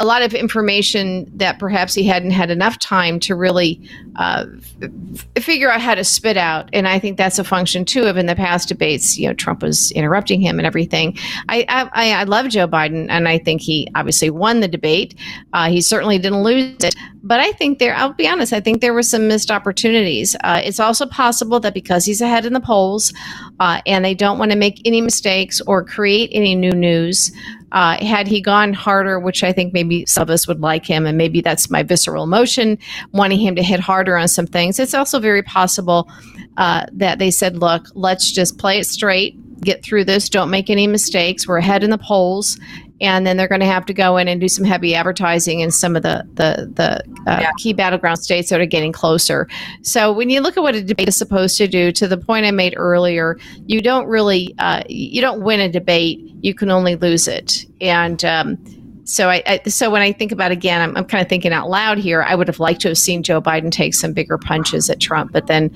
a 0.00 0.04
lot 0.04 0.22
of 0.22 0.34
information 0.34 1.30
that 1.36 1.60
perhaps 1.60 1.94
he 1.94 2.02
hadn't 2.04 2.32
had 2.32 2.50
enough 2.50 2.78
time 2.80 3.20
to 3.20 3.36
really 3.36 3.80
uh, 4.16 4.44
f- 4.82 5.42
figure 5.42 5.70
out 5.70 5.80
how 5.80 5.94
to 5.94 6.02
spit 6.02 6.36
out. 6.36 6.68
And 6.72 6.88
I 6.88 6.98
think 6.98 7.16
that's 7.16 7.38
a 7.38 7.44
function 7.44 7.84
too 7.84 8.02
of 8.02 8.16
in 8.16 8.26
the 8.26 8.34
past 8.34 8.68
debates, 8.68 9.16
you 9.16 9.28
know, 9.28 9.34
Trump 9.34 9.62
was 9.62 9.92
interrupting 9.92 10.40
him 10.40 10.58
and 10.58 10.66
everything. 10.66 11.16
I 11.48 11.64
I, 11.68 12.10
I 12.10 12.24
love 12.24 12.48
Joe 12.48 12.66
Biden, 12.66 13.06
and 13.08 13.28
I 13.28 13.38
think 13.38 13.60
he 13.60 13.86
obviously 13.94 14.30
won 14.30 14.60
the 14.60 14.68
debate. 14.68 15.14
Uh, 15.52 15.70
he 15.70 15.80
certainly 15.80 16.18
didn't 16.18 16.42
lose 16.42 16.82
it, 16.82 16.96
but 17.22 17.38
I 17.38 17.52
think 17.52 17.78
there. 17.78 17.94
I'll 17.94 18.12
be 18.12 18.26
honest. 18.26 18.52
I 18.52 18.60
think 18.60 18.80
there 18.80 18.94
were 18.94 19.02
some 19.02 19.28
missed 19.28 19.50
opportunities. 19.52 20.34
Uh, 20.42 20.60
it's 20.64 20.80
also 20.80 21.06
possible 21.06 21.60
that 21.60 21.72
because 21.72 22.04
he's 22.04 22.20
ahead 22.20 22.46
in 22.46 22.52
the 22.52 22.60
polls, 22.60 23.12
uh, 23.60 23.80
and 23.86 24.04
they 24.04 24.14
don't 24.14 24.38
want 24.38 24.50
to 24.50 24.58
make 24.58 24.82
any 24.84 25.00
mistakes 25.00 25.60
or 25.68 25.84
create 25.84 26.30
any 26.32 26.56
new 26.56 26.72
news. 26.72 27.30
Uh, 27.74 28.02
had 28.04 28.28
he 28.28 28.40
gone 28.40 28.72
harder, 28.72 29.18
which 29.18 29.42
I 29.42 29.52
think 29.52 29.72
maybe 29.74 30.06
some 30.06 30.22
of 30.22 30.30
us 30.30 30.46
would 30.46 30.60
like 30.60 30.86
him, 30.86 31.06
and 31.06 31.18
maybe 31.18 31.40
that's 31.40 31.68
my 31.68 31.82
visceral 31.82 32.22
emotion, 32.22 32.78
wanting 33.12 33.40
him 33.40 33.56
to 33.56 33.62
hit 33.64 33.80
harder 33.80 34.16
on 34.16 34.28
some 34.28 34.46
things. 34.46 34.78
It's 34.78 34.94
also 34.94 35.18
very 35.18 35.42
possible 35.42 36.08
uh, 36.56 36.86
that 36.92 37.18
they 37.18 37.32
said, 37.32 37.56
look, 37.56 37.88
let's 37.94 38.30
just 38.30 38.58
play 38.58 38.78
it 38.78 38.86
straight, 38.86 39.34
get 39.60 39.82
through 39.82 40.04
this, 40.04 40.28
don't 40.28 40.50
make 40.50 40.70
any 40.70 40.86
mistakes. 40.86 41.48
We're 41.48 41.58
ahead 41.58 41.82
in 41.82 41.90
the 41.90 41.98
polls. 41.98 42.60
And 43.00 43.26
then 43.26 43.36
they're 43.36 43.48
going 43.48 43.60
to 43.60 43.66
have 43.66 43.84
to 43.86 43.94
go 43.94 44.16
in 44.16 44.28
and 44.28 44.40
do 44.40 44.48
some 44.48 44.64
heavy 44.64 44.94
advertising 44.94 45.60
in 45.60 45.70
some 45.70 45.96
of 45.96 46.02
the 46.02 46.26
the, 46.34 46.70
the 46.74 47.30
uh, 47.30 47.40
yeah. 47.40 47.50
key 47.58 47.72
battleground 47.72 48.20
states 48.20 48.50
that 48.50 48.60
are 48.60 48.66
getting 48.66 48.92
closer. 48.92 49.48
So 49.82 50.12
when 50.12 50.30
you 50.30 50.40
look 50.40 50.56
at 50.56 50.62
what 50.62 50.74
a 50.74 50.82
debate 50.82 51.08
is 51.08 51.16
supposed 51.16 51.58
to 51.58 51.66
do, 51.66 51.90
to 51.92 52.06
the 52.06 52.16
point 52.16 52.46
I 52.46 52.52
made 52.52 52.74
earlier, 52.76 53.36
you 53.66 53.82
don't 53.82 54.06
really 54.06 54.54
uh, 54.58 54.82
you 54.88 55.20
don't 55.20 55.42
win 55.42 55.60
a 55.60 55.68
debate. 55.68 56.20
You 56.40 56.54
can 56.54 56.70
only 56.70 56.94
lose 56.94 57.26
it. 57.26 57.66
And 57.80 58.24
um, 58.24 58.58
so 59.04 59.28
I, 59.28 59.42
I, 59.46 59.68
so 59.68 59.90
when 59.90 60.00
I 60.00 60.12
think 60.12 60.32
about 60.32 60.50
again, 60.50 60.80
I'm, 60.80 60.96
I'm 60.96 61.04
kind 61.04 61.22
of 61.22 61.28
thinking 61.28 61.52
out 61.52 61.68
loud 61.68 61.98
here. 61.98 62.22
I 62.22 62.34
would 62.34 62.48
have 62.48 62.60
liked 62.60 62.80
to 62.82 62.88
have 62.88 62.98
seen 62.98 63.22
Joe 63.22 63.40
Biden 63.40 63.70
take 63.70 63.94
some 63.94 64.12
bigger 64.12 64.38
punches 64.38 64.88
at 64.88 65.00
Trump, 65.00 65.32
but 65.32 65.46
then 65.46 65.70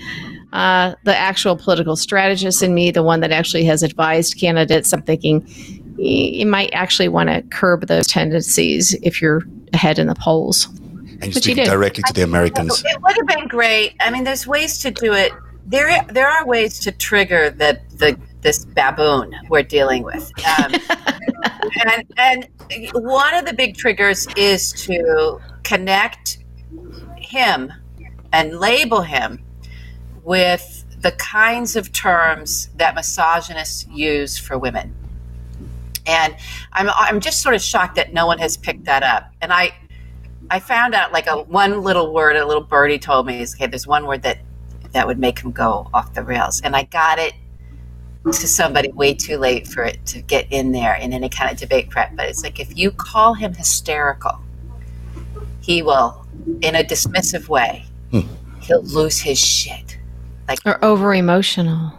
uh, 0.52 0.94
the 1.04 1.14
actual 1.14 1.56
political 1.56 1.94
strategist 1.94 2.62
in 2.62 2.74
me, 2.74 2.90
the 2.90 3.02
one 3.02 3.20
that 3.20 3.30
actually 3.30 3.64
has 3.64 3.82
advised 3.82 4.38
candidates, 4.38 4.92
I'm 4.94 5.02
thinking 5.02 5.46
you 5.98 6.46
might 6.46 6.70
actually 6.72 7.08
want 7.08 7.28
to 7.28 7.42
curb 7.42 7.86
those 7.86 8.06
tendencies 8.06 8.94
if 9.02 9.20
you're 9.20 9.42
ahead 9.72 9.98
in 9.98 10.06
the 10.06 10.14
polls. 10.14 10.66
And 11.20 11.26
you 11.26 11.32
speak 11.32 11.64
directly 11.64 12.04
to 12.06 12.12
the 12.12 12.22
Americans. 12.22 12.82
It 12.86 13.02
would 13.02 13.16
have 13.16 13.26
been 13.26 13.48
great. 13.48 13.96
I 14.00 14.10
mean, 14.10 14.24
there's 14.24 14.46
ways 14.46 14.78
to 14.80 14.90
do 14.90 15.12
it. 15.12 15.32
There, 15.66 16.02
there 16.04 16.28
are 16.28 16.46
ways 16.46 16.78
to 16.80 16.92
trigger 16.92 17.50
the 17.50 17.80
the 17.96 18.18
this 18.40 18.64
baboon 18.64 19.34
we're 19.48 19.62
dealing 19.62 20.04
with. 20.04 20.30
Um, 20.58 20.74
and, 21.86 22.04
and 22.16 22.48
one 22.92 23.34
of 23.34 23.46
the 23.46 23.52
big 23.52 23.76
triggers 23.76 24.26
is 24.36 24.72
to 24.84 25.40
connect 25.64 26.38
him 27.16 27.72
and 28.32 28.58
label 28.60 29.02
him 29.02 29.42
with 30.22 30.84
the 31.00 31.12
kinds 31.12 31.76
of 31.76 31.92
terms 31.92 32.68
that 32.76 32.94
misogynists 32.94 33.86
use 33.88 34.38
for 34.38 34.58
women. 34.58 34.94
And 36.08 36.34
I'm, 36.72 36.88
I'm 36.90 37.20
just 37.20 37.42
sort 37.42 37.54
of 37.54 37.62
shocked 37.62 37.96
that 37.96 38.12
no 38.12 38.26
one 38.26 38.38
has 38.38 38.56
picked 38.56 38.84
that 38.84 39.02
up. 39.02 39.30
And 39.42 39.52
I, 39.52 39.74
I 40.50 40.58
found 40.58 40.94
out 40.94 41.12
like 41.12 41.26
a 41.26 41.42
one 41.42 41.82
little 41.82 42.12
word, 42.12 42.36
a 42.36 42.46
little 42.46 42.62
birdie 42.62 42.98
told 42.98 43.26
me 43.26 43.40
is 43.40 43.54
okay. 43.54 43.66
There's 43.66 43.86
one 43.86 44.06
word 44.06 44.22
that 44.22 44.38
that 44.92 45.06
would 45.06 45.18
make 45.18 45.38
him 45.38 45.52
go 45.52 45.90
off 45.92 46.14
the 46.14 46.22
rails, 46.22 46.62
and 46.62 46.74
I 46.74 46.84
got 46.84 47.18
it 47.18 47.34
to 48.24 48.32
somebody 48.32 48.90
way 48.92 49.14
too 49.14 49.36
late 49.36 49.66
for 49.68 49.84
it 49.84 50.04
to 50.06 50.22
get 50.22 50.50
in 50.50 50.72
there 50.72 50.94
in 50.94 51.12
any 51.12 51.28
kind 51.28 51.50
of 51.52 51.58
debate 51.58 51.90
prep. 51.90 52.16
But 52.16 52.28
it's 52.28 52.42
like 52.42 52.58
if 52.58 52.76
you 52.76 52.90
call 52.90 53.34
him 53.34 53.52
hysterical, 53.54 54.38
he 55.60 55.82
will, 55.82 56.26
in 56.62 56.74
a 56.74 56.82
dismissive 56.82 57.48
way, 57.48 57.84
hmm. 58.10 58.20
he'll 58.60 58.82
lose 58.82 59.20
his 59.20 59.38
shit. 59.38 59.98
Like 60.48 60.58
or 60.64 60.82
over 60.82 61.14
emotional. 61.14 61.92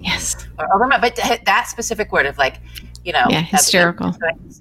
Yes. 0.00 0.46
Or 0.58 0.72
over, 0.74 0.88
but 1.00 1.16
that 1.16 1.68
specific 1.68 2.12
word 2.12 2.26
of 2.26 2.36
like, 2.38 2.60
you 3.06 3.12
know, 3.12 3.24
yeah, 3.30 3.40
hysterical. 3.40 4.14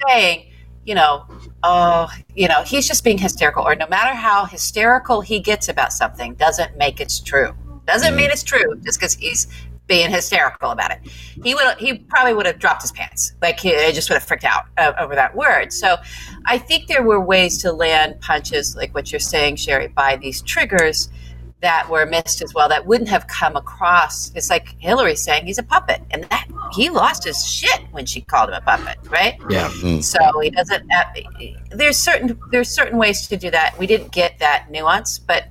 saying, 0.08 0.46
you 0.86 0.94
know, 0.94 1.26
oh, 1.64 2.08
you 2.36 2.48
know, 2.48 2.62
he's 2.62 2.88
just 2.88 3.04
being 3.04 3.18
hysterical, 3.18 3.68
or 3.68 3.76
no 3.76 3.88
matter 3.88 4.14
how 4.14 4.46
hysterical 4.46 5.20
he 5.20 5.40
gets 5.40 5.68
about 5.68 5.92
something, 5.92 6.36
doesn't 6.36 6.78
make 6.78 7.02
it 7.02 7.12
true. 7.26 7.54
Doesn't 7.88 8.14
mm. 8.14 8.18
mean 8.18 8.30
it's 8.30 8.44
true 8.44 8.76
just 8.84 9.00
because 9.00 9.16
he's 9.16 9.48
being 9.88 10.12
hysterical 10.12 10.70
about 10.70 10.92
it. 10.92 11.00
He 11.44 11.56
would 11.56 11.78
he 11.80 11.96
probably 11.96 12.36
would 12.36 12.46
have 12.46 12.60
dropped 12.60 12.84
his 12.84 12.92
pants. 12.92 13.34
Like 13.42 13.60
he 13.60 13.72
just 13.92 14.10
would 14.10 14.16
have 14.16 14.24
freaked 14.24 14.44
out 14.44 14.66
uh, 14.78 14.94
over 15.00 15.16
that 15.16 15.36
word. 15.36 15.74
So 15.74 15.98
I 16.46 16.60
think 16.60 16.88
there 16.88 17.04
were 17.04 17.20
ways 17.20 17.60
to 17.64 17.72
land 17.72 18.22
punches 18.22 18.76
like 18.76 18.94
what 18.94 19.12
you're 19.12 19.20
saying, 19.20 19.56
Cheri, 19.58 19.88
by 19.88 20.18
these 20.18 20.44
triggers 20.44 21.10
that 21.65 21.89
were 21.89 22.06
missed 22.06 22.43
as 22.43 22.54
well 22.54 22.69
that 22.69 22.86
wouldn't 22.86 23.10
have 23.10 23.25
come 23.25 23.56
across. 23.56 24.32
It's 24.36 24.51
like 24.51 24.75
Hillary 24.78 25.15
saying 25.15 25.47
he's 25.47 25.58
a 25.58 25.63
puppet, 25.63 25.99
and 26.12 26.25
that 26.25 26.47
he 26.71 26.91
lost 26.91 27.23
his 27.23 27.43
shit 27.43 27.82
when 27.89 28.06
she 28.06 28.21
called 28.21 28.49
him 28.49 28.56
a 28.56 28.62
puppet, 28.62 28.99
right? 29.10 29.36
Yeah. 29.49 29.67
Mm. 29.69 30.04
So 30.04 30.19
he 30.41 30.51
doesn't. 30.51 30.86
Uh, 30.91 31.04
there's 31.71 31.97
certain 31.97 32.39
there's 32.51 32.69
certain 32.69 32.99
ways 32.99 33.28
to 33.30 33.36
do 33.36 33.49
that. 33.49 33.75
We 33.80 33.88
didn't 33.88 34.12
get 34.12 34.38
that 34.38 34.69
nuance, 34.69 35.17
but 35.17 35.47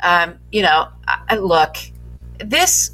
um, 0.00 0.38
you 0.52 0.62
know, 0.62 0.88
I, 1.08 1.36
look, 1.36 1.76
this. 2.38 2.92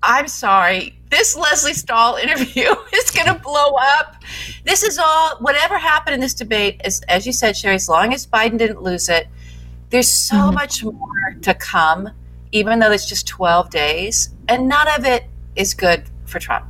I'm 0.00 0.28
sorry 0.28 0.98
this 1.10 1.36
Lesley 1.36 1.74
Stahl 1.74 2.16
interview 2.16 2.74
is 2.94 3.10
going 3.10 3.26
to 3.26 3.34
blow 3.34 3.74
up. 3.80 4.22
This 4.64 4.82
is 4.82 4.98
all, 4.98 5.36
whatever 5.38 5.78
happened 5.78 6.14
in 6.14 6.20
this 6.20 6.34
debate, 6.34 6.80
is, 6.84 7.00
as 7.08 7.26
you 7.26 7.32
said, 7.32 7.54
Cheri, 7.54 7.74
as 7.74 7.88
long 7.88 8.12
as 8.12 8.26
Biden 8.26 8.58
didn't 8.58 8.82
lose 8.82 9.08
it, 9.08 9.28
there's 9.90 10.10
so 10.10 10.36
mm-hmm. 10.36 10.54
much 10.54 10.84
more 10.84 11.36
to 11.42 11.54
come, 11.54 12.10
even 12.52 12.78
though 12.78 12.92
it's 12.92 13.06
just 13.06 13.26
12 13.26 13.70
days. 13.70 14.30
And 14.48 14.68
none 14.68 14.88
of 14.96 15.04
it 15.04 15.24
is 15.56 15.74
good 15.74 16.04
for 16.26 16.38
Trump. 16.38 16.66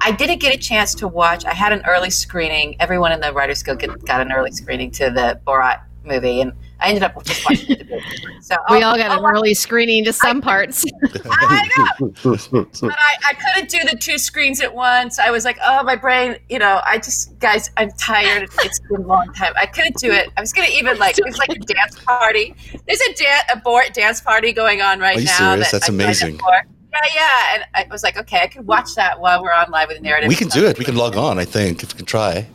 I 0.00 0.12
didn't 0.12 0.38
get 0.38 0.54
a 0.54 0.58
chance 0.58 0.94
to 0.96 1.08
watch. 1.08 1.44
I 1.44 1.54
had 1.54 1.72
an 1.72 1.82
early 1.86 2.10
screening. 2.10 2.76
Everyone 2.80 3.12
in 3.12 3.20
the 3.20 3.32
Writers 3.32 3.62
Guild 3.62 3.80
got 4.04 4.20
an 4.20 4.32
early 4.32 4.52
screening 4.52 4.90
to 4.92 5.10
the 5.10 5.40
Borat 5.46 5.82
movie, 6.04 6.40
and 6.40 6.52
I 6.82 6.88
ended 6.88 7.04
up 7.04 7.24
just 7.24 7.44
watching 7.44 7.76
it. 7.78 8.02
So 8.40 8.56
we 8.70 8.82
all 8.82 8.96
got 8.96 9.10
I'll, 9.10 9.24
an 9.24 9.36
early 9.36 9.54
screening 9.54 10.04
to 10.04 10.12
some 10.12 10.38
I, 10.38 10.40
parts. 10.40 10.84
I 11.30 11.68
know, 11.76 12.12
but 12.24 12.98
I, 12.98 13.16
I 13.28 13.34
couldn't 13.34 13.70
do 13.70 13.78
the 13.88 13.96
two 13.96 14.18
screens 14.18 14.60
at 14.60 14.74
once. 14.74 15.18
I 15.18 15.30
was 15.30 15.44
like, 15.44 15.58
oh, 15.64 15.84
my 15.84 15.94
brain, 15.94 16.38
you 16.48 16.58
know, 16.58 16.80
I 16.84 16.98
just, 16.98 17.38
guys, 17.38 17.70
I'm 17.76 17.90
tired. 17.92 18.50
It's 18.64 18.80
been 18.80 19.02
a 19.02 19.06
long 19.06 19.32
time. 19.34 19.52
I 19.56 19.66
couldn't 19.66 19.96
do 19.96 20.10
it. 20.10 20.30
I 20.36 20.40
was 20.40 20.52
gonna 20.52 20.68
even 20.72 20.98
like, 20.98 21.16
it's 21.18 21.38
like 21.38 21.50
a 21.50 21.58
dance 21.58 22.00
party. 22.04 22.54
There's 22.86 23.00
a, 23.00 23.14
da- 23.14 23.54
a 23.54 23.60
Borat 23.60 23.92
dance 23.92 24.20
party 24.20 24.52
going 24.52 24.82
on 24.82 24.98
right 24.98 25.16
Are 25.16 25.20
you 25.20 25.26
now. 25.26 25.38
Serious? 25.38 25.70
That 25.70 25.80
That's 25.80 25.88
amazing. 25.88 26.40
Yeah, 26.92 27.00
yeah. 27.14 27.54
And 27.54 27.64
I 27.74 27.86
was 27.90 28.02
like, 28.02 28.18
okay, 28.18 28.40
I 28.42 28.46
can 28.48 28.66
watch 28.66 28.94
that 28.96 29.18
while 29.20 29.42
we're 29.42 29.52
on 29.52 29.70
live 29.70 29.88
with 29.88 29.98
the 29.98 30.02
narrative. 30.02 30.28
We 30.28 30.34
can 30.34 30.48
do 30.48 30.66
it. 30.66 30.78
We 30.78 30.84
can 30.84 30.96
log 30.96 31.16
on, 31.16 31.38
I 31.38 31.44
think, 31.44 31.82
if 31.82 31.94
we 31.94 31.98
can 31.98 32.06
try. 32.06 32.46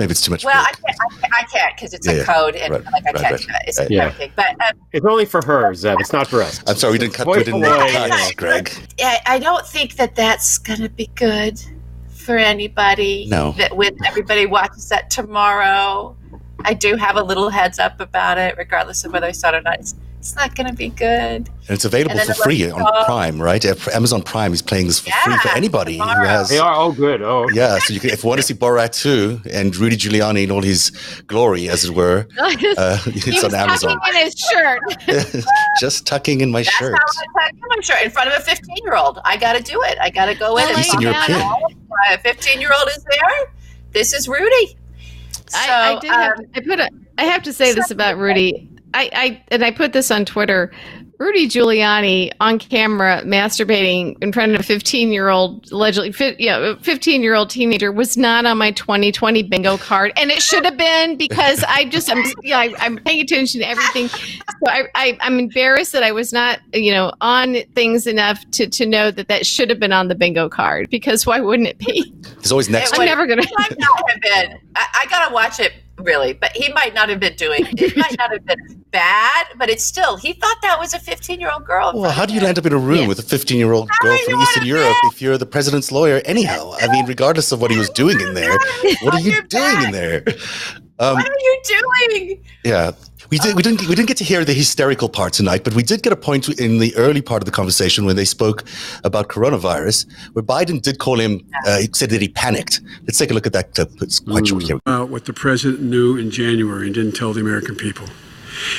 Maybe 0.00 0.12
it's 0.12 0.22
too 0.22 0.30
much. 0.30 0.46
Well, 0.46 0.56
I 0.56 0.72
can't, 0.72 1.34
I 1.34 1.42
can't 1.42 1.76
because 1.76 1.92
it's 1.92 2.06
yeah, 2.06 2.14
a 2.14 2.24
code 2.24 2.56
and 2.56 2.72
right, 2.72 2.84
like 2.84 3.06
I 3.06 3.10
right, 3.10 3.20
can't. 3.20 3.48
Right, 3.50 3.64
it's 3.66 3.78
right. 3.78 3.90
yeah. 3.90 4.14
But 4.34 4.52
um, 4.52 4.80
it's 4.92 5.04
only 5.04 5.26
for 5.26 5.44
her, 5.44 5.72
Zev. 5.72 6.00
It's 6.00 6.10
not 6.10 6.26
for 6.26 6.40
us. 6.40 6.62
I'm 6.66 6.76
sorry, 6.76 6.92
we 6.92 6.98
didn't 6.98 7.12
cut. 7.12 7.26
We 7.26 7.44
didn't 7.44 7.60
make 7.60 7.70
cuts, 7.70 8.32
Greg. 8.32 8.72
I, 8.98 9.18
I 9.26 9.38
don't 9.38 9.66
think 9.66 9.96
that 9.96 10.16
that's 10.16 10.56
going 10.56 10.80
to 10.80 10.88
be 10.88 11.10
good 11.16 11.62
for 12.08 12.38
anybody. 12.38 13.26
No. 13.28 13.52
That 13.58 13.76
when 13.76 13.94
everybody 14.06 14.46
watches 14.46 14.88
that 14.88 15.10
tomorrow, 15.10 16.16
I 16.64 16.72
do 16.72 16.96
have 16.96 17.16
a 17.16 17.22
little 17.22 17.50
heads 17.50 17.78
up 17.78 18.00
about 18.00 18.38
it, 18.38 18.56
regardless 18.56 19.04
of 19.04 19.12
whether 19.12 19.26
I 19.26 19.32
saw 19.32 19.50
it 19.50 19.56
or 19.56 19.60
not. 19.60 19.80
It's, 19.80 19.94
it's 20.20 20.36
not 20.36 20.54
going 20.54 20.66
to 20.66 20.74
be 20.74 20.90
good. 20.90 21.08
And 21.08 21.48
it's 21.70 21.86
available 21.86 22.18
and 22.18 22.28
for 22.28 22.42
free 22.42 22.70
on 22.70 23.04
Prime, 23.06 23.40
right? 23.40 23.64
Amazon 23.88 24.20
Prime 24.22 24.52
is 24.52 24.60
playing 24.60 24.86
this 24.86 25.00
for 25.00 25.08
yeah, 25.08 25.24
free 25.24 25.38
for 25.38 25.48
anybody 25.56 25.96
tomorrow. 25.96 26.20
who 26.20 26.26
has. 26.26 26.50
They 26.50 26.58
are 26.58 26.74
oh 26.74 26.92
good. 26.92 27.22
Oh, 27.22 27.44
okay. 27.44 27.54
yeah. 27.54 27.78
So 27.78 27.94
you 27.94 28.00
can, 28.00 28.10
if 28.10 28.22
you 28.22 28.28
want 28.28 28.38
to 28.38 28.46
see 28.46 28.52
Borat 28.52 28.92
two 28.92 29.40
and 29.50 29.74
Rudy 29.74 29.96
Giuliani 29.96 30.44
in 30.44 30.50
all 30.50 30.60
his 30.60 30.90
glory, 31.26 31.70
as 31.70 31.86
it 31.86 31.92
were, 31.92 32.28
uh, 32.38 32.98
it's 33.06 33.42
on 33.42 33.54
Amazon. 33.54 33.98
Tucking 33.98 34.14
in 34.14 34.24
his 34.24 34.38
shirt. 34.38 35.44
Just 35.80 36.06
tucking 36.06 36.42
in 36.42 36.50
my 36.50 36.64
That's 36.64 36.76
shirt. 36.76 36.98
How 36.98 37.04
I 37.38 37.46
tuck 37.46 37.54
in 37.54 37.60
my 37.60 37.80
shirt 37.80 38.02
in 38.04 38.10
front 38.10 38.28
of 38.28 38.38
a 38.38 38.42
fifteen-year-old. 38.42 39.20
I 39.24 39.38
got 39.38 39.54
to 39.54 39.62
do 39.62 39.80
it. 39.84 39.96
I 40.02 40.10
got 40.10 40.26
to 40.26 40.34
go 40.34 40.48
in 40.58 40.64
well, 40.64 40.68
and 40.68 40.78
Eastern 40.80 41.00
European. 41.00 41.40
A 42.12 42.18
fifteen-year-old 42.18 42.88
is 42.88 43.02
there. 43.04 43.52
This 43.92 44.12
is 44.12 44.28
Rudy. 44.28 44.76
So, 45.48 45.58
I, 45.58 45.96
I 45.96 45.98
did 45.98 46.10
um, 46.10 46.20
have. 46.20 46.36
To, 46.36 46.46
I 46.56 46.60
put 46.60 46.78
a. 46.78 46.90
I 47.16 47.24
have 47.24 47.42
to 47.44 47.54
say 47.54 47.72
this 47.72 47.90
about 47.90 48.18
Rudy. 48.18 48.69
I, 48.94 49.10
I 49.12 49.44
and 49.48 49.64
I 49.64 49.70
put 49.70 49.92
this 49.92 50.10
on 50.10 50.24
Twitter. 50.24 50.72
Rudy 51.20 51.46
Giuliani 51.46 52.32
on 52.40 52.58
camera 52.58 53.20
masturbating 53.26 54.16
in 54.22 54.32
front 54.32 54.54
of 54.54 54.60
a 54.60 54.62
15 54.62 55.12
year 55.12 55.28
old, 55.28 55.70
allegedly, 55.70 56.14
yeah, 56.38 56.74
15 56.80 57.22
year 57.22 57.34
old 57.34 57.50
teenager 57.50 57.92
was 57.92 58.16
not 58.16 58.46
on 58.46 58.56
my 58.56 58.70
2020 58.70 59.42
bingo 59.42 59.76
card. 59.76 60.14
And 60.16 60.30
it 60.30 60.40
should 60.40 60.64
have 60.64 60.78
been 60.78 61.18
because 61.18 61.62
I 61.68 61.84
just, 61.84 62.10
I'm, 62.10 62.24
yeah, 62.42 62.58
I, 62.58 62.86
am 62.86 62.96
paying 62.96 63.20
attention 63.20 63.60
to 63.60 63.68
everything. 63.68 64.08
So 64.08 64.66
I, 64.66 64.84
I, 64.94 65.18
am 65.20 65.38
embarrassed 65.38 65.92
that 65.92 66.02
I 66.02 66.12
was 66.12 66.32
not, 66.32 66.60
you 66.72 66.90
know, 66.90 67.12
on 67.20 67.54
things 67.74 68.06
enough 68.06 68.42
to, 68.52 68.66
to 68.70 68.86
know 68.86 69.10
that 69.10 69.28
that 69.28 69.44
should 69.44 69.68
have 69.68 69.78
been 69.78 69.92
on 69.92 70.08
the 70.08 70.14
bingo 70.14 70.48
card 70.48 70.88
because 70.88 71.26
why 71.26 71.38
wouldn't 71.38 71.68
it 71.68 71.76
be? 71.76 72.14
It's 72.38 72.50
always 72.50 72.70
next. 72.70 72.98
I'm 72.98 73.04
never 73.04 73.26
going 73.26 73.42
to. 73.42 73.54
might 73.58 73.78
not 73.78 74.10
have 74.10 74.20
been. 74.22 74.58
I, 74.74 75.02
I 75.02 75.06
got 75.10 75.28
to 75.28 75.34
watch 75.34 75.60
it 75.60 75.74
really, 76.04 76.32
but 76.32 76.52
he 76.54 76.72
might 76.72 76.94
not 76.94 77.08
have 77.08 77.20
been 77.20 77.36
doing 77.36 77.66
it 77.66 77.96
might 77.96 78.16
not 78.18 78.32
have 78.32 78.44
been 78.44 78.84
bad, 78.90 79.46
but 79.56 79.68
it's 79.68 79.84
still 79.84 80.16
he 80.16 80.32
thought 80.32 80.56
that 80.62 80.78
was 80.78 80.94
a 80.94 80.98
15 80.98 81.40
year 81.40 81.50
old 81.50 81.64
girl. 81.64 81.92
Well, 81.94 82.10
how 82.10 82.26
do 82.26 82.34
you 82.34 82.40
end 82.40 82.58
up 82.58 82.66
in 82.66 82.72
a 82.72 82.78
room 82.78 83.00
yeah. 83.02 83.08
with 83.08 83.18
a 83.18 83.22
15 83.22 83.58
year 83.58 83.72
old 83.72 83.88
girl 84.00 84.16
from 84.18 84.40
Eastern 84.42 84.66
Europe 84.66 84.96
if 85.04 85.22
you're 85.22 85.38
the 85.38 85.46
president's 85.46 85.92
lawyer? 85.92 86.20
Anyhow, 86.24 86.72
I 86.80 86.88
mean, 86.88 87.06
regardless 87.06 87.52
of 87.52 87.60
what 87.60 87.70
he 87.70 87.76
was 87.76 87.90
doing 87.90 88.20
in 88.20 88.34
there, 88.34 88.58
what 89.02 89.14
are 89.14 89.20
you 89.20 89.42
doing 89.42 89.82
in 89.84 89.92
there? 89.92 90.24
Um, 90.98 91.14
what 91.14 91.26
are 91.26 91.40
you 91.40 91.62
doing? 91.64 92.44
Yeah, 92.62 92.92
we 93.30 93.38
did. 93.38 93.54
We 93.56 93.62
didn't. 93.62 93.88
We 93.88 93.94
didn't 93.94 94.08
get 94.08 94.16
to 94.18 94.24
hear 94.24 94.44
the 94.44 94.52
hysterical 94.52 95.08
part 95.08 95.32
tonight, 95.32 95.64
but 95.64 95.74
we 95.74 95.82
did 95.82 96.02
get 96.02 96.12
a 96.12 96.16
point 96.16 96.48
in 96.48 96.78
the 96.78 96.94
early 96.96 97.22
part 97.22 97.42
of 97.42 97.46
the 97.46 97.52
conversation 97.52 98.04
when 98.04 98.16
they 98.16 98.24
spoke 98.24 98.64
about 99.04 99.28
coronavirus, 99.28 100.06
where 100.32 100.42
Biden 100.42 100.82
did 100.82 100.98
call 100.98 101.20
him. 101.20 101.40
Uh, 101.66 101.78
he 101.78 101.88
said 101.92 102.10
that 102.10 102.20
he 102.20 102.28
panicked. 102.28 102.80
Let's 103.02 103.18
take 103.18 103.30
a 103.30 103.34
look 103.34 103.46
at 103.46 103.52
that 103.52 103.74
clip. 103.74 103.90
It's 104.02 104.18
quite 104.20 104.48
short 104.48 104.64
here. 104.64 104.80
Uh, 104.86 105.04
what 105.04 105.24
the 105.26 105.32
president 105.32 105.82
knew 105.82 106.16
in 106.16 106.30
January 106.30 106.86
and 106.86 106.94
didn't 106.94 107.12
tell 107.12 107.32
the 107.32 107.40
American 107.40 107.76
people. 107.76 108.06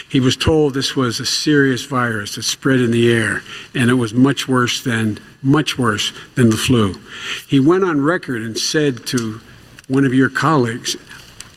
He 0.09 0.19
was 0.19 0.35
told 0.35 0.73
this 0.73 0.95
was 0.95 1.19
a 1.19 1.25
serious 1.25 1.85
virus 1.85 2.35
that 2.35 2.43
spread 2.43 2.81
in 2.81 2.91
the 2.91 3.11
air, 3.11 3.41
and 3.73 3.89
it 3.89 3.95
was 3.95 4.13
much 4.13 4.47
worse 4.47 4.83
than 4.83 5.19
much 5.41 5.77
worse 5.77 6.13
than 6.35 6.49
the 6.49 6.57
flu. 6.57 6.99
He 7.47 7.59
went 7.59 7.83
on 7.83 8.01
record 8.01 8.41
and 8.41 8.57
said 8.57 9.05
to 9.07 9.39
one 9.87 10.05
of 10.05 10.13
your 10.13 10.29
colleagues, 10.29 10.95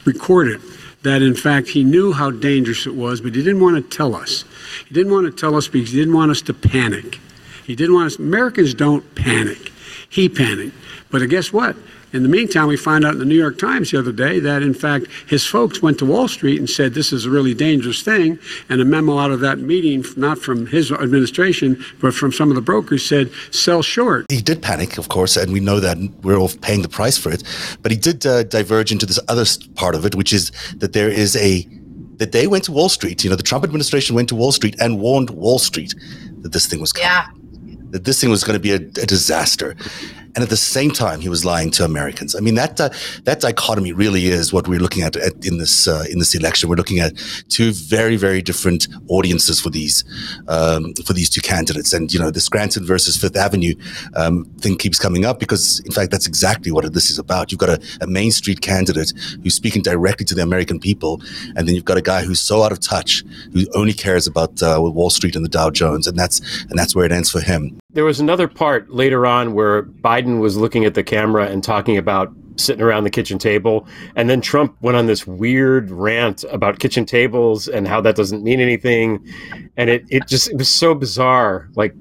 recorded 0.04 0.60
that 1.04 1.22
in 1.22 1.34
fact 1.34 1.68
he 1.68 1.84
knew 1.84 2.12
how 2.12 2.30
dangerous 2.30 2.86
it 2.86 2.94
was, 2.94 3.20
but 3.20 3.34
he 3.34 3.42
didn't 3.42 3.60
want 3.60 3.76
to 3.76 3.96
tell 3.96 4.14
us. 4.14 4.44
He 4.88 4.94
didn't 4.94 5.12
want 5.12 5.26
to 5.26 5.32
tell 5.32 5.54
us 5.54 5.68
because 5.68 5.90
he 5.90 5.98
didn't 5.98 6.14
want 6.14 6.30
us 6.30 6.42
to 6.42 6.54
panic. 6.54 7.20
He 7.64 7.76
didn't 7.76 7.94
want 7.94 8.06
us. 8.06 8.18
Americans 8.18 8.74
don't 8.74 9.14
panic. 9.14 9.70
He 10.08 10.28
panicked. 10.28 10.76
But 11.10 11.28
guess 11.28 11.52
what? 11.52 11.76
In 12.14 12.22
the 12.22 12.28
meantime, 12.28 12.68
we 12.68 12.76
find 12.76 13.04
out 13.04 13.14
in 13.14 13.18
the 13.18 13.24
New 13.24 13.34
York 13.34 13.58
Times 13.58 13.90
the 13.90 13.98
other 13.98 14.12
day 14.12 14.38
that, 14.38 14.62
in 14.62 14.72
fact, 14.72 15.08
his 15.26 15.44
folks 15.44 15.82
went 15.82 15.98
to 15.98 16.06
Wall 16.06 16.28
Street 16.28 16.60
and 16.60 16.70
said 16.70 16.94
this 16.94 17.12
is 17.12 17.26
a 17.26 17.30
really 17.30 17.54
dangerous 17.54 18.02
thing. 18.02 18.38
And 18.68 18.80
a 18.80 18.84
memo 18.84 19.18
out 19.18 19.32
of 19.32 19.40
that 19.40 19.58
meeting, 19.58 20.04
not 20.16 20.38
from 20.38 20.66
his 20.66 20.92
administration, 20.92 21.84
but 22.00 22.14
from 22.14 22.30
some 22.30 22.50
of 22.50 22.54
the 22.54 22.62
brokers, 22.62 23.04
said 23.04 23.32
sell 23.50 23.82
short. 23.82 24.26
He 24.30 24.40
did 24.40 24.62
panic, 24.62 24.96
of 24.96 25.08
course, 25.08 25.36
and 25.36 25.52
we 25.52 25.58
know 25.58 25.80
that 25.80 25.98
we're 26.22 26.36
all 26.36 26.50
paying 26.62 26.82
the 26.82 26.88
price 26.88 27.18
for 27.18 27.32
it. 27.32 27.42
But 27.82 27.90
he 27.90 27.98
did 27.98 28.24
uh, 28.24 28.44
diverge 28.44 28.92
into 28.92 29.06
this 29.06 29.18
other 29.26 29.44
part 29.74 29.96
of 29.96 30.06
it, 30.06 30.14
which 30.14 30.32
is 30.32 30.52
that 30.76 30.92
there 30.92 31.08
is 31.08 31.34
a 31.34 31.66
that 32.18 32.30
they 32.30 32.46
went 32.46 32.62
to 32.64 32.72
Wall 32.72 32.88
Street. 32.88 33.24
You 33.24 33.30
know, 33.30 33.36
the 33.36 33.42
Trump 33.42 33.64
administration 33.64 34.14
went 34.14 34.28
to 34.28 34.36
Wall 34.36 34.52
Street 34.52 34.76
and 34.78 35.00
warned 35.00 35.30
Wall 35.30 35.58
Street 35.58 35.92
that 36.42 36.52
this 36.52 36.66
thing 36.66 36.80
was 36.80 36.92
coming. 36.92 37.08
Yeah. 37.08 37.26
That 37.94 38.04
this 38.04 38.20
thing 38.20 38.28
was 38.28 38.42
going 38.42 38.58
to 38.60 38.60
be 38.60 38.72
a, 38.72 38.82
a 39.02 39.06
disaster 39.06 39.76
and 40.34 40.42
at 40.42 40.50
the 40.50 40.56
same 40.56 40.90
time 40.90 41.20
he 41.20 41.28
was 41.28 41.44
lying 41.44 41.70
to 41.72 41.84
Americans. 41.84 42.34
I 42.34 42.40
mean 42.40 42.54
that 42.56 42.80
uh, 42.80 42.90
that 43.24 43.40
dichotomy 43.40 43.92
really 43.92 44.26
is 44.26 44.52
what 44.52 44.66
we're 44.66 44.80
looking 44.80 45.02
at, 45.02 45.16
at 45.16 45.46
in 45.46 45.58
this 45.58 45.86
uh, 45.86 46.04
in 46.10 46.18
this 46.18 46.34
election. 46.34 46.68
We're 46.68 46.76
looking 46.76 46.98
at 46.98 47.16
two 47.48 47.72
very 47.72 48.16
very 48.16 48.42
different 48.42 48.88
audiences 49.08 49.60
for 49.60 49.70
these 49.70 50.04
um, 50.48 50.94
for 51.06 51.12
these 51.12 51.30
two 51.30 51.40
candidates, 51.40 51.92
and 51.92 52.12
you 52.12 52.18
know 52.18 52.30
this 52.30 52.44
Scranton 52.44 52.84
versus 52.84 53.16
Fifth 53.16 53.36
Avenue 53.36 53.74
um, 54.16 54.44
thing 54.58 54.76
keeps 54.76 54.98
coming 54.98 55.24
up 55.24 55.38
because 55.38 55.80
in 55.80 55.92
fact 55.92 56.10
that's 56.10 56.26
exactly 56.26 56.72
what 56.72 56.92
this 56.92 57.10
is 57.10 57.18
about. 57.18 57.52
You've 57.52 57.60
got 57.60 57.70
a, 57.70 57.80
a 58.00 58.06
Main 58.06 58.32
Street 58.32 58.60
candidate 58.60 59.12
who's 59.42 59.54
speaking 59.54 59.82
directly 59.82 60.24
to 60.26 60.34
the 60.34 60.42
American 60.42 60.80
people, 60.80 61.22
and 61.56 61.68
then 61.68 61.74
you've 61.74 61.84
got 61.84 61.96
a 61.96 62.02
guy 62.02 62.22
who's 62.22 62.40
so 62.40 62.62
out 62.62 62.72
of 62.72 62.80
touch 62.80 63.22
who 63.52 63.66
only 63.74 63.92
cares 63.92 64.26
about 64.26 64.62
uh, 64.62 64.78
Wall 64.80 65.10
Street 65.10 65.36
and 65.36 65.44
the 65.44 65.48
Dow 65.48 65.70
Jones, 65.70 66.06
and 66.06 66.18
that's 66.18 66.40
and 66.68 66.78
that's 66.78 66.94
where 66.94 67.04
it 67.04 67.12
ends 67.12 67.30
for 67.30 67.40
him. 67.40 67.78
There 67.94 68.04
was 68.04 68.20
another 68.20 68.48
part 68.48 68.90
later 68.90 69.24
on 69.24 69.54
where 69.54 69.84
Biden 69.84 70.40
was 70.40 70.56
looking 70.56 70.84
at 70.84 70.94
the 70.94 71.02
camera 71.02 71.46
and 71.46 71.62
talking 71.62 71.96
about 71.96 72.32
sitting 72.56 72.82
around 72.82 73.04
the 73.04 73.10
kitchen 73.10 73.38
table. 73.38 73.86
And 74.16 74.28
then 74.28 74.40
Trump 74.40 74.76
went 74.80 74.96
on 74.96 75.06
this 75.06 75.26
weird 75.26 75.90
rant 75.90 76.44
about 76.50 76.78
kitchen 76.78 77.06
tables 77.06 77.68
and 77.68 77.88
how 77.88 78.00
that 78.02 78.16
doesn't 78.16 78.42
mean 78.42 78.60
anything. 78.60 79.24
And 79.76 79.90
it, 79.90 80.04
it 80.08 80.28
just 80.28 80.50
it 80.50 80.56
was 80.56 80.68
so 80.68 80.94
bizarre. 80.94 81.68
Like 81.74 81.94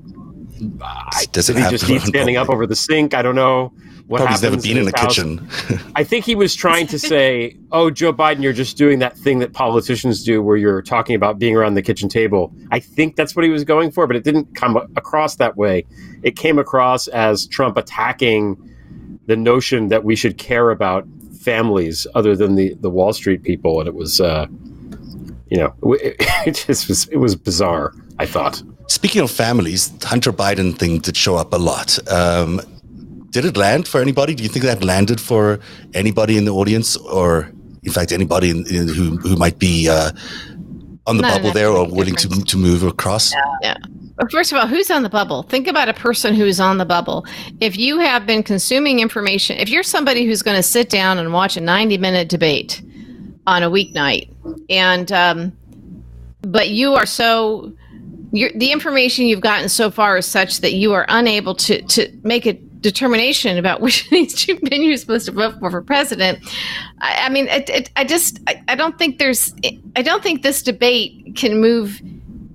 does 1.31 1.49
it 1.49 1.57
he 1.57 1.63
just 1.69 1.85
keep 1.85 2.01
standing 2.01 2.37
up 2.37 2.49
over 2.51 2.65
the 2.65 2.75
sink? 2.75 3.13
I 3.13 3.21
don't 3.21 3.35
know 3.35 3.73
what 4.07 4.21
Probably 4.21 4.49
never 4.49 4.61
been 4.61 4.77
in, 4.77 4.83
in 4.83 4.87
a 4.89 4.91
kitchen. 4.91 5.47
I 5.95 6.03
think 6.03 6.25
he 6.25 6.35
was 6.35 6.53
trying 6.53 6.87
to 6.87 6.99
say, 6.99 7.55
"Oh, 7.71 7.89
Joe 7.89 8.11
Biden, 8.11 8.41
you're 8.41 8.53
just 8.53 8.77
doing 8.77 8.99
that 8.99 9.17
thing 9.17 9.39
that 9.39 9.53
politicians 9.53 10.23
do, 10.23 10.41
where 10.41 10.57
you're 10.57 10.81
talking 10.81 11.15
about 11.15 11.39
being 11.39 11.55
around 11.55 11.75
the 11.75 11.81
kitchen 11.81 12.09
table." 12.09 12.53
I 12.71 12.79
think 12.79 13.15
that's 13.15 13.35
what 13.35 13.45
he 13.45 13.49
was 13.49 13.63
going 13.63 13.91
for, 13.91 14.05
but 14.05 14.15
it 14.15 14.23
didn't 14.23 14.55
come 14.55 14.75
across 14.95 15.37
that 15.37 15.55
way. 15.55 15.85
It 16.21 16.35
came 16.35 16.59
across 16.59 17.07
as 17.07 17.47
Trump 17.47 17.77
attacking 17.77 18.57
the 19.25 19.37
notion 19.37 19.87
that 19.87 20.03
we 20.03 20.15
should 20.15 20.37
care 20.37 20.69
about 20.69 21.07
families 21.39 22.05
other 22.13 22.35
than 22.35 22.55
the 22.55 22.73
the 22.75 22.89
Wall 22.89 23.13
Street 23.13 23.43
people, 23.43 23.79
and 23.79 23.87
it 23.87 23.95
was, 23.95 24.19
uh, 24.19 24.47
you 25.49 25.57
know, 25.57 25.73
it, 25.93 26.15
it 26.45 26.65
just 26.67 26.89
was 26.89 27.07
it 27.07 27.17
was 27.17 27.35
bizarre. 27.35 27.93
I 28.19 28.25
thought. 28.25 28.61
Speaking 28.87 29.21
of 29.21 29.31
families, 29.31 29.91
Hunter 30.03 30.33
Biden 30.33 30.77
thing 30.77 30.99
did 30.99 31.15
show 31.15 31.35
up 31.35 31.53
a 31.53 31.57
lot. 31.57 31.97
Um, 32.11 32.61
did 33.33 33.45
it 33.45 33.57
land 33.57 33.87
for 33.87 33.99
anybody? 33.99 34.35
Do 34.35 34.43
you 34.43 34.49
think 34.49 34.63
that 34.63 34.83
landed 34.83 35.19
for 35.19 35.59
anybody 35.93 36.37
in 36.37 36.45
the 36.45 36.53
audience, 36.53 36.95
or 36.95 37.51
in 37.83 37.91
fact 37.91 38.11
anybody 38.11 38.51
in, 38.51 38.65
in, 38.67 38.87
who 38.87 39.17
who 39.17 39.35
might 39.35 39.59
be 39.59 39.89
uh, 39.89 40.11
on 41.07 41.17
the 41.17 41.23
Not 41.23 41.33
bubble 41.37 41.51
there 41.51 41.69
or 41.69 41.89
willing 41.89 42.15
to 42.15 42.29
to 42.29 42.57
move 42.57 42.83
across? 42.83 43.33
Yeah. 43.61 43.77
First 44.31 44.51
of 44.51 44.59
all, 44.59 44.67
who's 44.67 44.91
on 44.91 45.01
the 45.01 45.09
bubble? 45.09 45.41
Think 45.43 45.67
about 45.67 45.89
a 45.89 45.93
person 45.93 46.35
who's 46.35 46.59
on 46.59 46.77
the 46.77 46.85
bubble. 46.85 47.25
If 47.59 47.75
you 47.75 47.97
have 47.97 48.27
been 48.27 48.43
consuming 48.43 48.99
information, 48.99 49.57
if 49.57 49.69
you're 49.69 49.83
somebody 49.83 50.25
who's 50.25 50.43
going 50.43 50.55
to 50.55 50.63
sit 50.63 50.89
down 50.89 51.17
and 51.17 51.33
watch 51.33 51.57
a 51.57 51.61
90 51.61 51.97
minute 51.97 52.29
debate 52.29 52.83
on 53.47 53.63
a 53.63 53.71
weeknight, 53.71 54.29
and 54.69 55.11
um, 55.11 55.51
but 56.41 56.69
you 56.69 56.93
are 56.93 57.07
so 57.07 57.73
the 58.31 58.71
information 58.71 59.25
you've 59.25 59.41
gotten 59.41 59.69
so 59.69 59.89
far 59.89 60.17
is 60.17 60.25
such 60.27 60.61
that 60.61 60.73
you 60.73 60.93
are 60.93 61.05
unable 61.09 61.55
to 61.55 61.81
to 61.83 62.11
make 62.23 62.45
a 62.45 62.53
determination 62.83 63.57
about 63.57 63.81
which 63.81 64.05
of 64.05 64.11
these 64.11 64.35
two 64.35 64.59
men 64.61 64.83
you're 64.83 64.97
supposed 64.97 65.25
to 65.25 65.31
vote 65.31 65.59
for 65.59 65.71
for 65.71 65.81
president. 65.81 66.39
I, 66.99 67.25
I 67.25 67.29
mean, 67.29 67.47
it, 67.47 67.69
it, 67.69 67.89
I 67.95 68.03
just 68.03 68.39
I, 68.47 68.61
I 68.67 68.75
don't 68.75 68.99
think 68.99 69.17
there's 69.17 69.55
I 69.95 70.03
don't 70.03 70.21
think 70.21 70.43
this 70.43 70.61
debate 70.61 71.35
can 71.35 71.59
move 71.59 72.01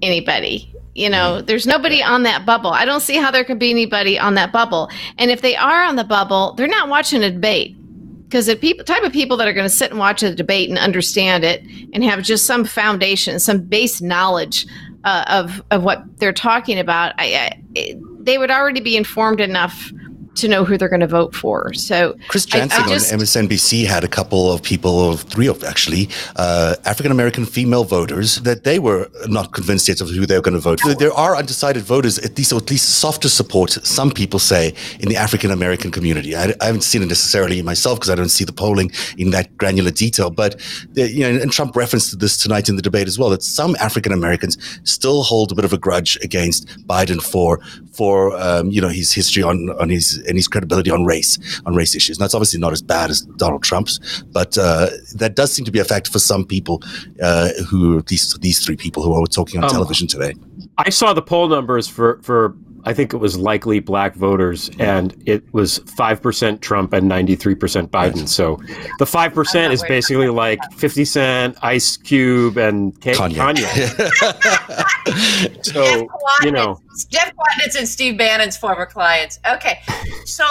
anybody. 0.03 0.73
You 0.95 1.09
know, 1.09 1.41
there's 1.41 1.67
nobody 1.67 2.03
on 2.03 2.25
that 2.25 2.45
bubble. 2.45 2.71
I 2.71 2.85
don't 2.85 3.01
see 3.01 3.17
how 3.17 3.31
there 3.31 3.45
could 3.45 3.59
be 3.59 3.71
anybody 3.71 4.19
on 4.19 4.35
that 4.35 4.53
bubble. 4.53 4.91
And 5.17 5.31
if 5.31 5.43
they 5.43 5.55
are 5.55 5.85
on 5.85 5.95
the 5.95 6.03
bubble, 6.03 6.55
they're 6.55 6.67
not 6.67 6.89
watching 6.89 7.23
a 7.23 7.31
debate 7.31 7.77
because 8.25 8.47
the 8.47 8.57
people, 8.57 8.85
type 8.85 9.05
of 9.05 9.13
people 9.13 9.37
that 9.37 9.47
are 9.47 9.53
going 9.53 9.65
to 9.65 9.75
sit 9.75 9.91
and 9.91 9.99
watch 10.01 10.25
a 10.25 10.35
debate 10.35 10.69
and 10.69 10.77
understand 10.77 11.45
it 11.45 11.63
and 11.93 12.03
have 12.03 12.23
just 12.23 12.47
some 12.47 12.65
foundation, 12.65 13.39
some 13.39 13.61
base 13.61 14.03
knowledge 14.03 14.67
uh, 15.05 15.25
of 15.29 15.63
of 15.71 15.85
what 15.85 16.03
they're 16.19 16.33
talking 16.33 16.79
about, 16.79 17.15
I, 17.17 17.63
I, 17.77 17.99
they 18.21 18.37
would 18.37 18.51
already 18.51 18.81
be 18.81 18.97
informed 18.97 19.41
enough 19.41 19.93
to 20.41 20.49
know 20.49 20.65
who 20.65 20.77
they're 20.79 20.89
going 20.89 21.01
to 21.01 21.07
vote 21.07 21.35
for. 21.35 21.73
So 21.75 22.17
Chris 22.29 22.47
Jansing 22.47 22.89
just, 22.89 23.13
on 23.13 23.21
MSNBC 23.21 23.87
had 23.87 24.05
a 24.05 24.09
couple 24.09 24.53
of 24.53 24.63
people, 24.63 25.11
of 25.11 25.23
three 25.23 25.47
of 25.47 25.63
actually, 25.65 26.09
uh, 26.37 26.77
African 26.85 27.13
American 27.13 27.45
female 27.45 27.85
voters 27.85 28.37
that 28.43 28.65
they 28.65 28.79
were 28.79 29.11
not 29.27 29.53
convinced 29.53 29.89
yet 29.89 30.01
of 30.01 30.09
who 30.11 30.27
they 30.27 30.37
were 30.37 30.43
going 30.43 30.55
to 30.55 30.61
vote. 30.61 30.81
For. 30.81 30.95
There 30.95 31.13
are 31.13 31.37
undecided 31.37 31.83
voters, 31.83 32.19
at 32.19 32.37
least 32.37 32.53
or 32.53 32.57
at 32.57 32.71
least 32.71 32.99
softer 32.99 33.29
support. 33.29 33.71
Some 33.71 34.11
people 34.11 34.39
say 34.39 34.75
in 35.01 35.09
the 35.09 35.17
African 35.17 35.51
American 35.51 35.91
community. 35.91 36.37
I, 36.37 36.55
I, 36.61 36.67
haven't 36.67 36.83
seen 36.83 37.03
it 37.03 37.07
necessarily 37.07 37.63
myself 37.63 37.99
because 37.99 38.11
I 38.11 38.15
don't 38.15 38.29
see 38.29 38.45
the 38.45 38.53
polling 38.53 38.91
in 39.17 39.31
that 39.31 39.57
granular 39.57 39.91
detail. 39.91 40.31
But 40.31 40.61
you 40.95 41.21
know, 41.21 41.41
and 41.41 41.53
Trump 41.53 41.77
referenced 41.77 42.19
this 42.21 42.37
tonight 42.37 42.69
in 42.69 42.77
the 42.77 42.83
debate 42.83 43.09
as 43.09 43.19
well 43.19 43.31
that 43.31 43.43
some 43.43 43.77
African 43.81 44.13
Americans 44.13 44.59
still 44.85 45.23
hold 45.23 45.53
a 45.53 45.55
bit 45.55 45.65
of 45.65 45.73
a 45.73 45.79
grudge 45.79 46.17
against 46.23 46.67
Biden 46.87 47.21
for 47.23 47.61
for 47.93 48.37
um, 48.39 48.71
you 48.71 48.81
know 48.81 48.89
his 48.89 49.13
history 49.13 49.43
on 49.43 49.71
on 49.81 49.89
his 49.89 50.19
and 50.29 50.37
his 50.37 50.47
credibility 50.47 50.91
on 50.91 51.05
race, 51.05 51.39
on 51.67 51.75
race 51.75 51.95
issues. 51.95 52.19
Now, 52.19 52.27
it's 52.27 52.35
obviously 52.35 52.61
not 52.61 52.73
as 52.73 52.83
bad 52.83 53.11
as 53.11 53.23
Donald 53.37 53.63
Trump's, 53.63 54.23
but 54.33 54.57
uh, 54.59 54.89
that 55.15 55.35
does 55.35 55.53
seem 55.53 55.65
to 55.65 55.71
be 55.71 55.79
a 55.79 55.85
factor 55.85 56.11
for 56.11 56.19
some 56.19 56.45
people 56.45 56.83
uh, 57.23 57.51
who 57.69 58.03
these 58.03 58.37
these 58.39 58.65
three 58.65 58.77
people 58.77 59.03
who 59.03 59.13
are 59.13 59.27
talking 59.27 59.59
on 59.59 59.65
um, 59.65 59.71
television 59.71 60.07
today. 60.07 60.35
I 60.77 60.91
saw 60.91 61.13
the 61.13 61.23
poll 61.23 61.49
numbers 61.49 61.89
for 61.89 62.21
for 62.23 62.55
I 62.85 62.95
think 62.95 63.13
it 63.13 63.19
was 63.19 63.37
likely 63.37 63.81
black 63.81 64.15
voters, 64.15 64.71
and 64.79 65.21
it 65.27 65.43
was 65.53 65.81
5% 65.81 66.61
Trump 66.61 66.93
and 66.93 67.11
93% 67.11 67.89
Biden. 67.89 68.29
So 68.29 68.57
the 68.99 69.05
5% 69.05 69.73
is 69.73 69.83
basically 69.83 70.29
like 70.29 70.61
50 70.73 71.05
Cent, 71.05 71.59
Ice 71.63 71.97
Cube, 71.97 72.57
and 72.57 72.99
K- 73.01 73.15
Kanye. 73.15 73.55
Kanye. 73.55 75.59
so, 75.65 76.09
you 76.43 76.53
know. 76.53 76.81
Jeff 77.11 77.33
Kwatinetz 77.35 77.79
and 77.79 77.89
Steve 77.89 78.19
Bannon's 78.19 78.57
former 78.57 78.87
clients. 78.87 79.39
Okay. 79.51 79.81
So 80.25 80.45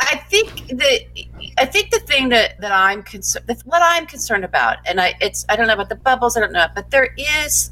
I 0.00 0.16
think 0.28 0.68
that. 0.68 1.00
I 1.56 1.66
think 1.66 1.90
the 1.90 2.00
thing 2.00 2.30
that, 2.30 2.60
that 2.60 2.72
I'm 2.72 3.02
concerned, 3.02 3.46
what 3.64 3.80
I'm 3.80 4.06
concerned 4.06 4.44
about, 4.44 4.78
and 4.86 5.00
I, 5.00 5.14
it's, 5.20 5.46
I 5.48 5.54
don't 5.54 5.68
know 5.68 5.74
about 5.74 5.88
the 5.88 5.94
bubbles, 5.94 6.36
I 6.36 6.40
don't 6.40 6.52
know, 6.52 6.66
but 6.74 6.90
there 6.90 7.14
is 7.16 7.70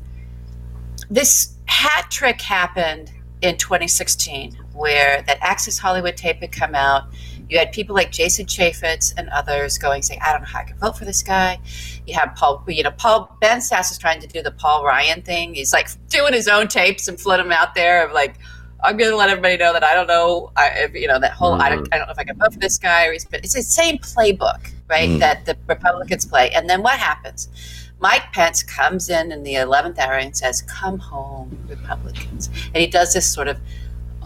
this 1.10 1.56
hat 1.66 2.06
trick 2.10 2.40
happened 2.40 3.10
in 3.42 3.57
2016 3.59 4.57
where 4.72 5.22
that 5.26 5.38
Access 5.40 5.76
Hollywood 5.76 6.16
tape 6.16 6.38
had 6.38 6.52
come 6.52 6.74
out. 6.74 7.05
You 7.48 7.59
had 7.59 7.72
people 7.72 7.94
like 7.94 8.11
Jason 8.11 8.46
Chaffetz 8.46 9.12
and 9.16 9.28
others 9.28 9.76
going 9.76 10.00
saying, 10.00 10.20
"I 10.24 10.33
don't 10.33 10.42
know 10.42 10.48
how 10.48 10.61
I 10.61 10.62
can 10.62 10.78
vote 10.78 10.96
for 10.96 11.05
this 11.05 11.22
guy." 11.22 11.59
You 12.07 12.14
have 12.14 12.35
Paul, 12.35 12.64
you 12.68 12.83
know, 12.83 12.92
Paul 12.92 13.37
Ben 13.40 13.59
Sasse 13.59 13.90
is 13.90 13.98
trying 13.98 14.20
to 14.20 14.26
do 14.26 14.42
the 14.42 14.52
Paul 14.52 14.85
Ryan 14.85 15.22
thing. 15.22 15.55
He's 15.55 15.72
like 15.72 15.88
doing 16.09 16.33
his 16.33 16.48
own 16.48 16.68
tapes 16.68 17.09
and 17.09 17.20
floating 17.20 17.48
them 17.48 17.52
out 17.52 17.74
there 17.74 18.07
of 18.07 18.12
like, 18.12 18.37
"I'm 18.83 18.96
going 18.96 19.11
to 19.11 19.16
let 19.16 19.28
everybody 19.28 19.59
know 19.59 19.72
that 19.74 19.85
I 19.85 19.92
don't 19.92 20.07
know, 20.07 20.50
I, 20.57 20.88
you 20.94 21.09
know, 21.09 21.18
that 21.18 21.33
whole 21.33 21.52
mm-hmm. 21.52 21.62
I, 21.62 21.68
don't, 21.68 21.88
I 21.92 21.98
don't 21.98 22.07
know 22.07 22.12
if 22.12 22.18
I 22.18 22.24
can 22.24 22.38
vote 22.38 22.55
for 22.55 22.61
this 22.61 22.78
guy." 22.78 23.07
Or 23.07 23.12
he's, 23.12 23.26
it's 23.33 23.55
the 23.55 23.62
same 23.62 23.98
playbook, 23.98 24.70
right? 24.88 25.11
Mm-hmm. 25.11 25.18
That 25.18 25.44
the 25.44 25.59
Republicans 25.66 26.24
play, 26.24 26.50
and 26.52 26.70
then 26.70 26.83
what 26.83 26.98
happens? 26.98 27.48
Mike 28.02 28.32
Pence 28.32 28.64
comes 28.64 29.08
in 29.08 29.30
in 29.30 29.44
the 29.44 29.54
11th 29.54 29.96
hour 29.96 30.14
and 30.14 30.36
says, 30.36 30.62
Come 30.62 30.98
home, 30.98 31.56
Republicans. 31.68 32.50
And 32.74 32.82
he 32.82 32.88
does 32.88 33.14
this 33.14 33.32
sort 33.32 33.46
of, 33.46 33.60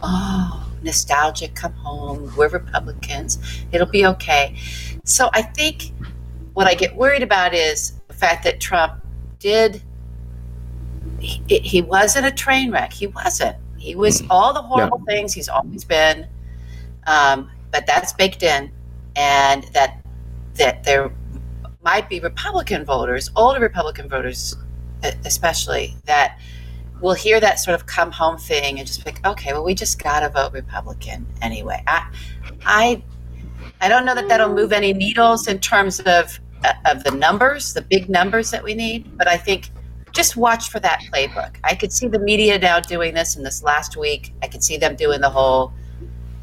oh, 0.02 0.66
nostalgic, 0.82 1.54
come 1.54 1.74
home, 1.74 2.32
we're 2.38 2.48
Republicans, 2.48 3.38
it'll 3.72 3.86
be 3.86 4.06
okay. 4.06 4.56
So 5.04 5.28
I 5.34 5.42
think 5.42 5.92
what 6.54 6.66
I 6.66 6.74
get 6.74 6.96
worried 6.96 7.22
about 7.22 7.52
is 7.52 7.92
the 8.08 8.14
fact 8.14 8.44
that 8.44 8.60
Trump 8.60 8.94
did, 9.38 9.82
he, 11.20 11.42
he 11.58 11.82
wasn't 11.82 12.24
a 12.24 12.32
train 12.32 12.70
wreck. 12.70 12.94
He 12.94 13.08
wasn't. 13.08 13.56
He 13.76 13.94
was 13.94 14.22
mm. 14.22 14.28
all 14.30 14.54
the 14.54 14.62
horrible 14.62 15.02
yeah. 15.06 15.14
things 15.14 15.34
he's 15.34 15.50
always 15.50 15.84
been, 15.84 16.26
um, 17.06 17.50
but 17.70 17.86
that's 17.86 18.14
baked 18.14 18.42
in, 18.42 18.72
and 19.16 19.64
that 19.74 20.02
that 20.54 20.82
there 20.82 21.12
might 21.86 22.08
be 22.08 22.18
Republican 22.18 22.84
voters, 22.84 23.30
older 23.36 23.60
Republican 23.60 24.08
voters 24.08 24.56
especially, 25.24 25.94
that 26.06 26.36
will 27.00 27.14
hear 27.14 27.38
that 27.38 27.60
sort 27.60 27.76
of 27.76 27.86
come 27.86 28.10
home 28.10 28.36
thing 28.36 28.78
and 28.78 28.86
just 28.88 29.06
like, 29.06 29.24
okay, 29.24 29.52
well, 29.52 29.62
we 29.62 29.72
just 29.72 30.02
got 30.02 30.20
to 30.20 30.28
vote 30.28 30.52
Republican 30.52 31.24
anyway. 31.40 31.80
I, 31.86 32.10
I, 32.64 33.02
I 33.80 33.88
don't 33.88 34.04
know 34.04 34.16
that 34.16 34.26
that'll 34.26 34.52
move 34.52 34.72
any 34.72 34.92
needles 34.92 35.46
in 35.46 35.60
terms 35.60 36.00
of 36.00 36.40
uh, 36.64 36.72
of 36.86 37.04
the 37.04 37.12
numbers, 37.12 37.72
the 37.74 37.82
big 37.82 38.08
numbers 38.08 38.50
that 38.50 38.64
we 38.64 38.74
need, 38.74 39.16
but 39.16 39.28
I 39.28 39.36
think 39.36 39.70
just 40.10 40.36
watch 40.36 40.70
for 40.70 40.80
that 40.80 41.02
playbook. 41.12 41.56
I 41.62 41.76
could 41.76 41.92
see 41.92 42.08
the 42.08 42.18
media 42.18 42.58
now 42.58 42.80
doing 42.80 43.14
this 43.14 43.36
in 43.36 43.44
this 43.44 43.62
last 43.62 43.96
week. 43.96 44.32
I 44.42 44.48
could 44.48 44.64
see 44.64 44.76
them 44.76 44.96
doing 44.96 45.20
the 45.20 45.30
whole, 45.30 45.72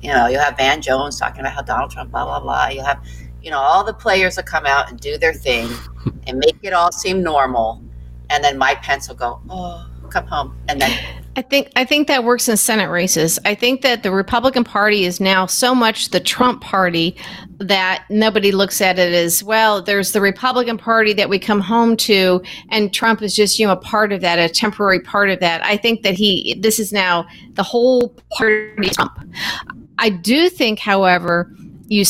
you 0.01 0.09
know, 0.13 0.27
you'll 0.27 0.39
have 0.47 0.55
Van 0.55 0.81
Jones 0.81 1.19
talking 1.19 1.41
about 1.41 1.53
how 1.53 1.63
Donald 1.63 1.91
Trump, 1.91 2.11
blah 2.11 2.23
blah 2.23 2.39
blah. 2.39 2.67
You'll 2.67 2.85
have 2.85 3.03
you 3.43 3.51
know, 3.51 3.59
all 3.59 3.83
the 3.83 3.93
players 3.93 4.37
will 4.37 4.43
come 4.43 4.65
out 4.65 4.89
and 4.89 4.99
do 4.99 5.17
their 5.17 5.33
thing 5.33 5.69
and 6.27 6.39
make 6.39 6.57
it 6.63 6.73
all 6.73 6.91
seem 6.91 7.21
normal. 7.21 7.83
And 8.29 8.43
then 8.43 8.57
Mike 8.57 8.81
Pence 8.81 9.07
will 9.07 9.15
go, 9.15 9.41
oh, 9.49 9.85
come 10.09 10.27
home. 10.27 10.57
And 10.69 10.79
then 10.79 10.97
I 11.35 11.41
think 11.41 11.71
I 11.75 11.83
think 11.83 12.07
that 12.07 12.23
works 12.23 12.47
in 12.47 12.55
Senate 12.55 12.89
races. 12.89 13.39
I 13.43 13.55
think 13.55 13.81
that 13.81 14.03
the 14.03 14.11
Republican 14.11 14.63
Party 14.63 15.03
is 15.03 15.19
now 15.19 15.47
so 15.47 15.73
much 15.73 16.09
the 16.09 16.19
Trump 16.19 16.61
Party 16.61 17.17
that 17.57 18.05
nobody 18.09 18.51
looks 18.51 18.81
at 18.81 18.99
it 18.99 19.13
as 19.13 19.43
well. 19.43 19.81
There's 19.81 20.11
the 20.11 20.21
Republican 20.21 20.77
Party 20.77 21.13
that 21.13 21.29
we 21.29 21.39
come 21.39 21.59
home 21.59 21.97
to, 21.97 22.43
and 22.69 22.93
Trump 22.93 23.23
is 23.23 23.35
just 23.35 23.57
you 23.57 23.65
know 23.65 23.73
a 23.73 23.77
part 23.77 24.11
of 24.13 24.21
that, 24.21 24.37
a 24.37 24.47
temporary 24.47 24.99
part 24.99 25.29
of 25.31 25.39
that. 25.39 25.63
I 25.65 25.75
think 25.75 26.03
that 26.03 26.13
he 26.13 26.55
this 26.59 26.79
is 26.79 26.93
now 26.93 27.25
the 27.53 27.63
whole 27.63 28.09
party 28.37 28.89
Trump. 28.89 29.17
I 29.97 30.09
do 30.09 30.49
think, 30.49 30.79
however, 30.79 31.51
you 31.87 32.05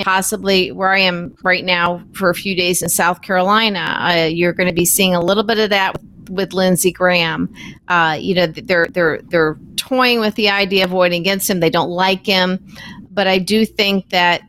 possibly 0.00 0.72
where 0.72 0.92
I 0.92 1.00
am 1.00 1.34
right 1.42 1.64
now 1.64 2.02
for 2.12 2.30
a 2.30 2.34
few 2.34 2.54
days 2.54 2.82
in 2.82 2.88
South 2.88 3.22
Carolina. 3.22 3.96
Uh, 4.00 4.24
you're 4.24 4.52
going 4.52 4.68
to 4.68 4.74
be 4.74 4.84
seeing 4.84 5.14
a 5.14 5.20
little 5.20 5.42
bit 5.42 5.58
of 5.58 5.70
that 5.70 5.96
with, 6.28 6.52
Lindsey 6.52 6.92
Graham. 6.92 7.52
Uh, 7.88 8.16
you 8.20 8.34
know, 8.34 8.46
they're 8.46 8.86
they're 8.90 9.20
they're 9.28 9.58
toying 9.76 10.20
with 10.20 10.34
the 10.34 10.50
idea 10.50 10.84
of 10.84 10.90
voting 10.90 11.20
against 11.20 11.48
him. 11.48 11.60
They 11.60 11.70
don't 11.70 11.90
like 11.90 12.26
him, 12.26 12.64
but 13.10 13.26
I 13.26 13.38
do 13.38 13.64
think 13.64 14.10
that 14.10 14.42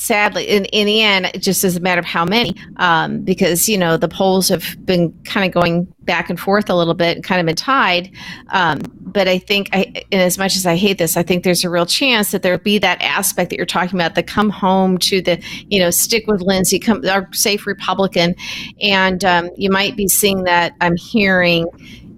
sadly, 0.00 0.44
in, 0.44 0.64
in 0.66 0.86
the 0.86 1.02
end, 1.02 1.26
it 1.26 1.42
just 1.42 1.62
is 1.62 1.76
a 1.76 1.80
matter 1.80 1.98
of 1.98 2.06
how 2.06 2.24
many, 2.24 2.56
um, 2.76 3.20
because, 3.20 3.68
you 3.68 3.76
know, 3.76 3.98
the 3.98 4.08
polls 4.08 4.48
have 4.48 4.74
been 4.86 5.12
kind 5.24 5.46
of 5.46 5.52
going 5.52 5.84
back 6.00 6.30
and 6.30 6.40
forth 6.40 6.70
a 6.70 6.74
little 6.74 6.94
bit 6.94 7.18
and 7.18 7.24
kind 7.24 7.38
of 7.38 7.46
been 7.46 7.54
tied. 7.54 8.10
Um, 8.48 8.80
but 9.02 9.28
I 9.28 9.38
think, 9.38 9.68
I, 9.74 9.92
and 10.10 10.22
as 10.22 10.38
much 10.38 10.56
as 10.56 10.64
I 10.64 10.76
hate 10.76 10.96
this, 10.96 11.18
I 11.18 11.22
think 11.22 11.44
there's 11.44 11.64
a 11.64 11.70
real 11.70 11.84
chance 11.84 12.30
that 12.30 12.42
there'll 12.42 12.58
be 12.58 12.78
that 12.78 13.00
aspect 13.02 13.50
that 13.50 13.56
you're 13.56 13.66
talking 13.66 14.00
about, 14.00 14.14
the 14.14 14.22
come 14.22 14.48
home 14.48 14.96
to 14.98 15.20
the, 15.20 15.38
you 15.68 15.78
know, 15.78 15.90
stick 15.90 16.26
with 16.26 16.40
Lindsey, 16.40 16.78
come, 16.78 17.06
our 17.06 17.30
safe 17.34 17.66
Republican. 17.66 18.34
And 18.80 19.22
um, 19.22 19.50
you 19.56 19.70
might 19.70 19.96
be 19.96 20.08
seeing 20.08 20.44
that 20.44 20.74
I'm 20.80 20.96
hearing 20.96 21.66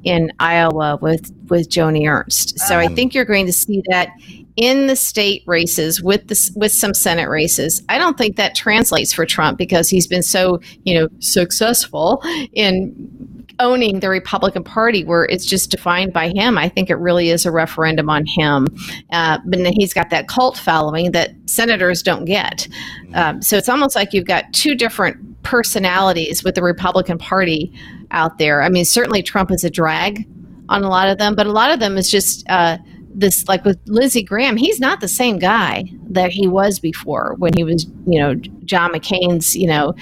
in 0.04 0.32
Iowa 0.38 0.98
with, 1.00 1.32
with 1.48 1.68
Joni 1.68 2.08
Ernst. 2.08 2.60
So 2.60 2.78
I 2.78 2.86
um. 2.86 2.94
think 2.94 3.12
you're 3.12 3.24
going 3.24 3.46
to 3.46 3.52
see 3.52 3.82
that 3.88 4.10
in 4.56 4.86
the 4.86 4.96
state 4.96 5.42
races 5.46 6.02
with 6.02 6.28
the, 6.28 6.50
with 6.56 6.72
some 6.72 6.94
Senate 6.94 7.28
races. 7.28 7.82
I 7.88 7.98
don't 7.98 8.18
think 8.18 8.36
that 8.36 8.54
translates 8.54 9.12
for 9.12 9.24
Trump 9.24 9.58
because 9.58 9.88
he's 9.88 10.06
been 10.06 10.22
so 10.22 10.60
you 10.84 10.98
know 10.98 11.08
successful 11.20 12.22
in 12.52 13.32
owning 13.58 14.00
the 14.00 14.08
Republican 14.08 14.64
Party, 14.64 15.04
where 15.04 15.24
it's 15.24 15.46
just 15.46 15.70
defined 15.70 16.12
by 16.12 16.28
him. 16.30 16.58
I 16.58 16.68
think 16.68 16.90
it 16.90 16.96
really 16.96 17.30
is 17.30 17.46
a 17.46 17.50
referendum 17.50 18.10
on 18.10 18.26
him. 18.26 18.66
Uh, 19.10 19.38
but 19.46 19.60
he's 19.74 19.94
got 19.94 20.10
that 20.10 20.28
cult 20.28 20.58
following 20.58 21.12
that 21.12 21.32
senators 21.46 22.02
don't 22.02 22.24
get. 22.24 22.68
Um, 23.14 23.40
so 23.40 23.56
it's 23.56 23.68
almost 23.68 23.94
like 23.94 24.12
you've 24.12 24.26
got 24.26 24.52
two 24.52 24.74
different 24.74 25.42
personalities 25.42 26.44
with 26.44 26.54
the 26.54 26.62
Republican 26.62 27.18
Party 27.18 27.72
out 28.10 28.38
there. 28.38 28.62
I 28.62 28.68
mean, 28.68 28.84
certainly 28.84 29.22
Trump 29.22 29.50
is 29.50 29.64
a 29.64 29.70
drag 29.70 30.26
on 30.68 30.84
a 30.84 30.88
lot 30.88 31.08
of 31.08 31.18
them, 31.18 31.34
but 31.34 31.46
a 31.46 31.52
lot 31.52 31.70
of 31.70 31.80
them 31.80 31.96
is 31.96 32.10
just 32.10 32.48
uh, 32.48 32.78
this 33.14 33.46
like 33.48 33.64
with 33.64 33.78
Lindsey 33.86 34.22
Graham, 34.22 34.56
he's 34.56 34.80
not 34.80 35.00
the 35.00 35.08
same 35.08 35.38
guy 35.38 35.84
that 36.10 36.30
he 36.30 36.46
was 36.46 36.78
before 36.78 37.34
when 37.38 37.52
he 37.54 37.64
was, 37.64 37.86
you 38.06 38.18
know, 38.18 38.34
John 38.64 38.92
McCain's, 38.92 39.54
you 39.54 39.66
know, 39.66 39.94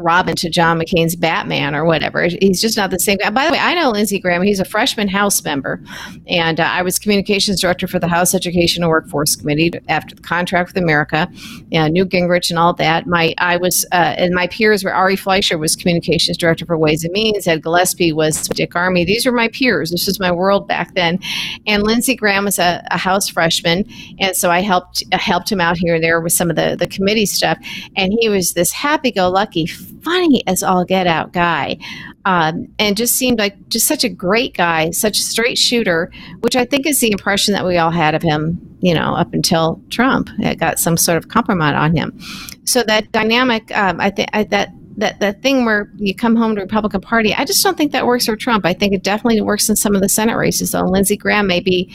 Robin 0.00 0.36
to 0.36 0.50
John 0.50 0.78
McCain's 0.78 1.16
Batman 1.16 1.74
or 1.74 1.84
whatever. 1.84 2.26
He's 2.40 2.60
just 2.60 2.76
not 2.76 2.90
the 2.90 2.98
same 2.98 3.18
guy. 3.18 3.30
By 3.30 3.46
the 3.46 3.52
way, 3.52 3.58
I 3.58 3.74
know 3.74 3.90
Lindsey 3.90 4.18
Graham. 4.18 4.42
He's 4.42 4.60
a 4.60 4.64
freshman 4.64 5.08
House 5.08 5.42
member, 5.44 5.82
and 6.26 6.60
uh, 6.60 6.64
I 6.64 6.82
was 6.82 6.98
communications 6.98 7.60
director 7.60 7.86
for 7.86 7.98
the 7.98 8.08
House 8.08 8.34
Education 8.34 8.82
and 8.82 8.90
Workforce 8.90 9.36
Committee 9.36 9.72
after 9.88 10.14
the 10.14 10.22
contract 10.22 10.70
with 10.70 10.82
America, 10.82 11.28
yeah, 11.70 11.88
Newt 11.88 12.08
Gingrich 12.10 12.50
and 12.50 12.58
all 12.58 12.72
that. 12.74 13.06
My 13.06 13.34
I 13.38 13.56
was 13.56 13.84
uh, 13.92 14.14
and 14.16 14.34
my 14.34 14.46
peers 14.46 14.84
were 14.84 14.92
Ari 14.92 15.16
Fleischer 15.16 15.58
was 15.58 15.76
communications 15.76 16.36
director 16.36 16.66
for 16.66 16.76
Ways 16.76 17.04
and 17.04 17.12
Means. 17.12 17.46
Ed 17.46 17.62
Gillespie 17.62 18.12
was 18.12 18.42
Dick 18.48 18.72
Armey. 18.72 19.06
These 19.06 19.26
were 19.26 19.32
my 19.32 19.48
peers. 19.48 19.90
This 19.90 20.06
was 20.06 20.20
my 20.20 20.32
world 20.32 20.66
back 20.66 20.94
then. 20.94 21.18
And 21.66 21.82
Lindsey 21.82 22.14
Graham 22.14 22.44
was 22.44 22.58
a, 22.58 22.86
a 22.90 22.98
House 22.98 23.28
freshman, 23.28 23.84
and 24.18 24.36
so 24.36 24.50
I 24.50 24.60
helped 24.60 25.02
helped 25.12 25.50
him 25.50 25.60
out 25.60 25.76
here 25.76 25.94
and 25.94 26.04
there 26.04 26.20
with 26.20 26.32
some 26.32 26.50
of 26.50 26.56
the 26.56 26.76
the 26.78 26.86
committee 26.86 27.26
stuff. 27.26 27.58
And 27.96 28.12
he 28.18 28.28
was 28.28 28.54
this 28.54 28.72
happy-go-lucky 28.72 29.66
funny 30.02 30.42
as 30.46 30.62
all 30.62 30.84
get 30.84 31.06
out 31.06 31.32
guy. 31.32 31.78
Um, 32.24 32.68
and 32.78 32.96
just 32.96 33.16
seemed 33.16 33.38
like 33.38 33.68
just 33.68 33.86
such 33.86 34.04
a 34.04 34.08
great 34.08 34.54
guy, 34.54 34.90
such 34.90 35.18
a 35.18 35.22
straight 35.22 35.56
shooter, 35.56 36.12
which 36.40 36.54
I 36.54 36.64
think 36.64 36.86
is 36.86 37.00
the 37.00 37.10
impression 37.10 37.54
that 37.54 37.66
we 37.66 37.78
all 37.78 37.90
had 37.90 38.14
of 38.14 38.22
him, 38.22 38.60
you 38.80 38.94
know, 38.94 39.14
up 39.14 39.32
until 39.32 39.80
Trump 39.88 40.28
it 40.38 40.58
got 40.58 40.78
some 40.78 40.96
sort 40.96 41.16
of 41.16 41.28
compromise 41.28 41.74
on 41.74 41.96
him. 41.96 42.18
So 42.64 42.82
that 42.84 43.10
dynamic, 43.12 43.74
um, 43.76 44.00
I 44.00 44.10
think 44.10 44.30
that 44.32 44.72
that 44.96 45.18
that 45.20 45.42
thing 45.42 45.64
where 45.64 45.90
you 45.96 46.14
come 46.14 46.36
home 46.36 46.54
to 46.56 46.60
Republican 46.60 47.00
Party, 47.00 47.34
I 47.34 47.44
just 47.44 47.62
don't 47.62 47.76
think 47.76 47.92
that 47.92 48.06
works 48.06 48.26
for 48.26 48.36
Trump. 48.36 48.66
I 48.66 48.74
think 48.74 48.92
it 48.92 49.02
definitely 49.02 49.40
works 49.40 49.68
in 49.68 49.76
some 49.76 49.94
of 49.94 50.02
the 50.02 50.08
Senate 50.08 50.36
races. 50.36 50.70
So 50.70 50.82
Lindsey 50.82 51.16
Graham 51.16 51.46
may 51.46 51.60
be, 51.60 51.92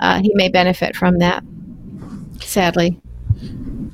uh, 0.00 0.20
he 0.20 0.32
may 0.34 0.48
benefit 0.48 0.96
from 0.96 1.18
that. 1.18 1.44
Sadly. 2.40 2.98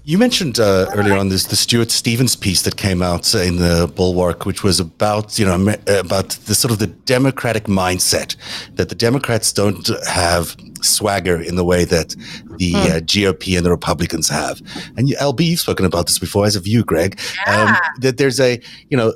You 0.05 0.19
mentioned 0.19 0.59
uh, 0.59 0.91
earlier 0.97 1.17
on 1.17 1.29
this 1.29 1.45
the 1.47 1.55
Stuart 1.55 1.93
Stevens 1.93 2.35
piece 2.35 2.63
that 2.63 2.77
came 2.77 3.03
out 3.03 3.33
in 3.37 3.57
the 3.57 3.91
Bulwark, 3.95 4.45
which 4.47 4.65
was 4.65 4.81
about 4.81 5.39
you 5.39 5.47
know 5.47 5.77
about 5.87 6.31
the 6.31 6.57
sort 6.57 6.73
of 6.73 6.81
the 6.81 6.89
democratic 6.89 7.65
mindset 7.65 8.35
that 8.75 8.89
the 8.89 8.97
Democrats 8.97 9.53
don't 9.53 9.89
have 10.09 10.57
swagger 10.85 11.41
in 11.41 11.57
the 11.57 11.65
way 11.65 11.85
that 11.85 12.11
the 12.57 12.73
mm. 12.73 12.91
uh, 12.91 13.01
GOP 13.01 13.57
and 13.57 13.65
the 13.65 13.71
Republicans 13.71 14.29
have. 14.29 14.61
And 14.97 15.09
you, 15.09 15.17
LB, 15.17 15.45
you've 15.45 15.61
spoken 15.61 15.87
about 15.87 16.07
this 16.07 16.19
before, 16.19 16.47
as 16.47 16.55
have 16.55 16.67
you, 16.67 16.85
Greg. 16.85 17.21
Um, 17.47 17.55
yeah. 17.55 17.63
Um, 17.63 17.77
that 18.01 18.17
there's 18.17 18.41
a 18.41 18.61
you 18.91 18.97
know 18.97 19.15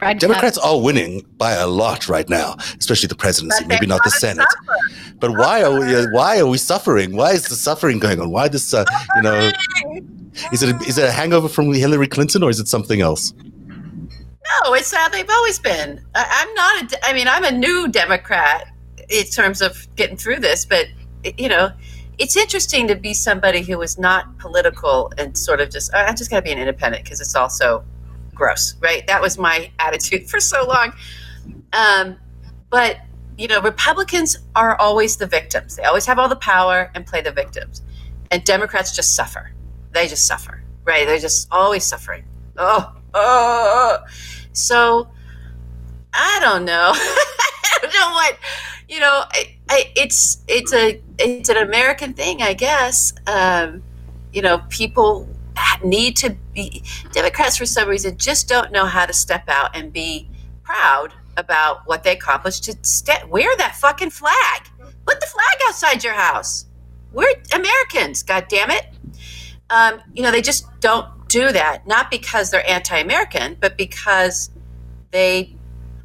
right 0.00 0.18
Democrats 0.18 0.58
are 0.58 0.80
winning 0.80 1.26
by 1.36 1.52
a 1.52 1.66
lot 1.66 2.08
right 2.08 2.28
now, 2.28 2.56
especially 2.78 3.08
the 3.08 3.16
presidency, 3.16 3.64
maybe 3.66 3.86
not 3.86 4.02
the 4.04 4.10
Senate. 4.10 4.46
Suffer. 4.50 5.14
But 5.18 5.30
why 5.32 5.62
are 5.62 5.78
we 5.78 5.94
uh, 5.94 6.06
why 6.12 6.38
are 6.38 6.46
we 6.46 6.58
suffering? 6.58 7.16
Why 7.16 7.32
is 7.32 7.48
the 7.48 7.54
suffering 7.54 7.98
going 7.98 8.20
on? 8.20 8.30
Why 8.30 8.48
this 8.48 8.72
uh, 8.74 8.84
you 9.16 9.22
know 9.22 9.50
is 10.52 10.62
it 10.62 10.74
a, 10.74 10.78
is 10.84 10.98
it 10.98 11.04
a 11.04 11.12
hangover 11.12 11.48
from 11.48 11.72
Hillary 11.72 12.08
Clinton 12.08 12.42
or 12.42 12.50
is 12.50 12.60
it 12.60 12.68
something 12.68 13.00
else? 13.00 13.32
No, 14.64 14.74
it's 14.74 14.94
how 14.94 15.08
they've 15.08 15.28
always 15.28 15.58
been. 15.58 16.00
I, 16.14 16.44
am 16.46 16.54
not. 16.54 16.92
A, 16.92 17.06
I 17.06 17.12
mean, 17.12 17.26
I'm 17.26 17.44
a 17.44 17.50
new 17.50 17.88
Democrat 17.88 18.68
in 19.08 19.24
terms 19.24 19.62
of 19.62 19.86
getting 19.96 20.16
through 20.16 20.40
this, 20.40 20.64
but 20.64 20.86
you 21.38 21.48
know, 21.48 21.70
it's 22.18 22.36
interesting 22.36 22.88
to 22.88 22.94
be 22.94 23.12
somebody 23.12 23.62
who 23.62 23.80
is 23.82 23.98
not 23.98 24.38
political 24.38 25.12
and 25.18 25.36
sort 25.36 25.60
of 25.60 25.70
just. 25.70 25.92
I 25.94 26.12
just 26.12 26.30
got 26.30 26.36
to 26.36 26.42
be 26.42 26.52
an 26.52 26.58
independent 26.58 27.04
because 27.04 27.20
it's 27.20 27.34
also 27.34 27.84
gross, 28.34 28.74
right? 28.80 29.06
That 29.06 29.20
was 29.20 29.38
my 29.38 29.70
attitude 29.78 30.28
for 30.28 30.40
so 30.40 30.66
long. 30.66 30.92
Um, 31.72 32.16
but 32.70 32.98
you 33.36 33.48
know, 33.48 33.60
Republicans 33.60 34.38
are 34.54 34.76
always 34.76 35.16
the 35.16 35.26
victims. 35.26 35.76
They 35.76 35.82
always 35.84 36.06
have 36.06 36.18
all 36.18 36.28
the 36.28 36.36
power 36.36 36.90
and 36.94 37.06
play 37.06 37.20
the 37.20 37.32
victims, 37.32 37.82
and 38.30 38.42
Democrats 38.44 38.94
just 38.94 39.14
suffer 39.14 39.52
they 39.96 40.06
just 40.06 40.26
suffer, 40.26 40.62
right? 40.84 41.06
They're 41.06 41.18
just 41.18 41.48
always 41.50 41.84
suffering. 41.84 42.24
Oh, 42.56 42.94
oh. 43.14 43.98
So 44.52 45.08
I 46.12 46.38
don't 46.40 46.64
know. 46.64 46.92
I 46.94 47.78
don't 47.80 47.94
know 47.94 48.10
what 48.12 48.38
you 48.88 49.00
know. 49.00 49.24
I, 49.30 49.56
I, 49.68 49.92
it's 49.96 50.42
it's 50.48 50.72
a 50.72 51.00
it's 51.18 51.48
an 51.48 51.56
American 51.56 52.14
thing, 52.14 52.42
I 52.42 52.54
guess. 52.54 53.12
Um, 53.26 53.82
you 54.32 54.42
know, 54.42 54.58
people 54.68 55.28
need 55.84 56.16
to 56.18 56.36
be 56.54 56.82
Democrats 57.12 57.56
for 57.56 57.66
some 57.66 57.88
reason 57.88 58.16
just 58.18 58.48
don't 58.48 58.72
know 58.72 58.84
how 58.84 59.06
to 59.06 59.12
step 59.12 59.48
out 59.48 59.76
and 59.76 59.92
be 59.92 60.28
proud 60.62 61.12
about 61.36 61.86
what 61.86 62.02
they 62.02 62.12
accomplished. 62.12 62.64
To 62.64 62.76
st- 62.82 63.28
wear 63.28 63.56
that 63.56 63.76
fucking 63.76 64.10
flag. 64.10 64.68
Put 65.06 65.20
the 65.20 65.26
flag 65.26 65.68
outside 65.68 66.02
your 66.02 66.14
house. 66.14 66.66
We're 67.12 67.32
Americans. 67.52 68.22
God 68.22 68.46
damn 68.48 68.70
it 68.70 68.86
um, 69.70 70.00
you 70.14 70.22
know, 70.22 70.30
they 70.30 70.42
just 70.42 70.66
don't 70.80 71.08
do 71.28 71.50
that, 71.52 71.86
not 71.86 72.10
because 72.10 72.50
they're 72.50 72.68
anti 72.68 72.98
American, 72.98 73.56
but 73.60 73.76
because 73.76 74.50
they, 75.10 75.56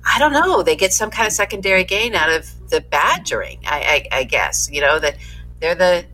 I 0.05 0.19
don't 0.19 0.33
know, 0.33 0.63
they 0.63 0.75
get 0.75 0.93
some 0.93 1.11
kind 1.11 1.27
of 1.27 1.33
secondary 1.33 1.83
gain 1.83 2.15
out 2.15 2.29
of 2.31 2.49
the 2.71 2.81
badgering, 2.81 3.59
I, 3.65 4.07
I, 4.11 4.19
I 4.19 4.23
guess, 4.23 4.69
you 4.71 4.81
know, 4.81 4.99
that 4.99 5.17
they're 5.59 5.75
the, 5.75 6.05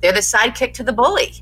they're 0.00 0.12
the 0.12 0.20
sidekick 0.20 0.74
to 0.74 0.82
the 0.82 0.92
bully, 0.92 1.32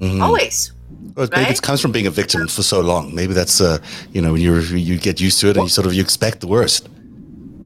mm-hmm. 0.00 0.20
always. 0.20 0.72
Well, 1.14 1.28
maybe 1.32 1.44
right? 1.44 1.50
it 1.50 1.62
comes 1.62 1.80
from 1.80 1.92
being 1.92 2.06
a 2.06 2.10
victim 2.10 2.46
for 2.48 2.62
so 2.62 2.80
long. 2.80 3.14
Maybe 3.14 3.32
that's, 3.32 3.60
uh, 3.60 3.78
you 4.12 4.20
know, 4.20 4.34
you 4.34 4.58
you 4.58 4.98
get 4.98 5.20
used 5.20 5.40
to 5.40 5.48
it 5.48 5.56
and 5.56 5.64
you 5.64 5.70
sort 5.70 5.86
of 5.86 5.94
you 5.94 6.02
expect 6.02 6.40
the 6.40 6.46
worst. 6.46 6.88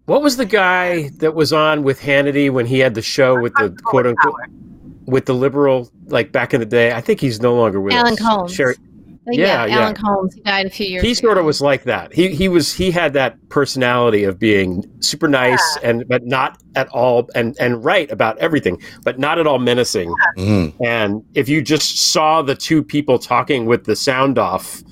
What 0.06 0.22
was 0.22 0.36
the 0.36 0.46
guy 0.46 1.08
that 1.18 1.34
was 1.34 1.52
on 1.52 1.82
with 1.82 2.00
Hannity 2.00 2.50
when 2.50 2.66
he 2.66 2.78
had 2.78 2.94
the 2.94 3.02
show 3.02 3.40
with 3.40 3.54
the 3.54 3.76
quote 3.84 4.06
unquote? 4.06 4.34
with 5.08 5.24
the 5.24 5.34
liberal, 5.34 5.90
like 6.06 6.32
back 6.32 6.52
in 6.52 6.60
the 6.60 6.66
day. 6.66 6.92
I 6.92 7.00
think 7.00 7.18
he's 7.20 7.40
no 7.40 7.54
longer 7.54 7.80
with 7.80 7.94
Alan 7.94 8.12
us. 8.12 8.20
Colmes. 8.20 8.54
Cheri, 8.54 8.76
yeah, 9.32 9.66
yeah, 9.66 9.80
Alan 9.80 9.94
Colmes. 9.94 10.34
He 10.34 10.40
died 10.40 10.66
a 10.66 10.70
few 10.70 10.86
years. 10.86 11.02
Ago. 11.02 11.06
He 11.06 11.12
ago. 11.12 11.20
sort 11.20 11.38
of 11.38 11.44
was 11.44 11.60
like 11.60 11.84
that. 11.84 12.12
He 12.12 12.34
he 12.34 12.48
was 12.48 12.72
he 12.72 12.90
had 12.90 13.12
that 13.14 13.36
personality 13.48 14.24
of 14.24 14.38
being 14.38 14.84
super 15.00 15.28
nice 15.28 15.78
yeah. 15.82 15.90
and 15.90 16.08
but 16.08 16.24
not 16.26 16.60
at 16.74 16.88
all 16.88 17.28
and 17.34 17.56
and 17.60 17.84
right 17.84 18.10
about 18.10 18.38
everything, 18.38 18.80
but 19.04 19.18
not 19.18 19.38
at 19.38 19.46
all 19.46 19.58
menacing. 19.58 20.08
Yeah. 20.36 20.44
Mm-hmm. 20.44 20.84
And 20.84 21.24
if 21.34 21.48
you 21.48 21.62
just 21.62 22.12
saw 22.12 22.42
the 22.42 22.54
two 22.54 22.82
people 22.82 23.18
talking 23.18 23.66
with 23.66 23.84
the 23.84 23.96
sound 23.96 24.38
off, 24.38 24.82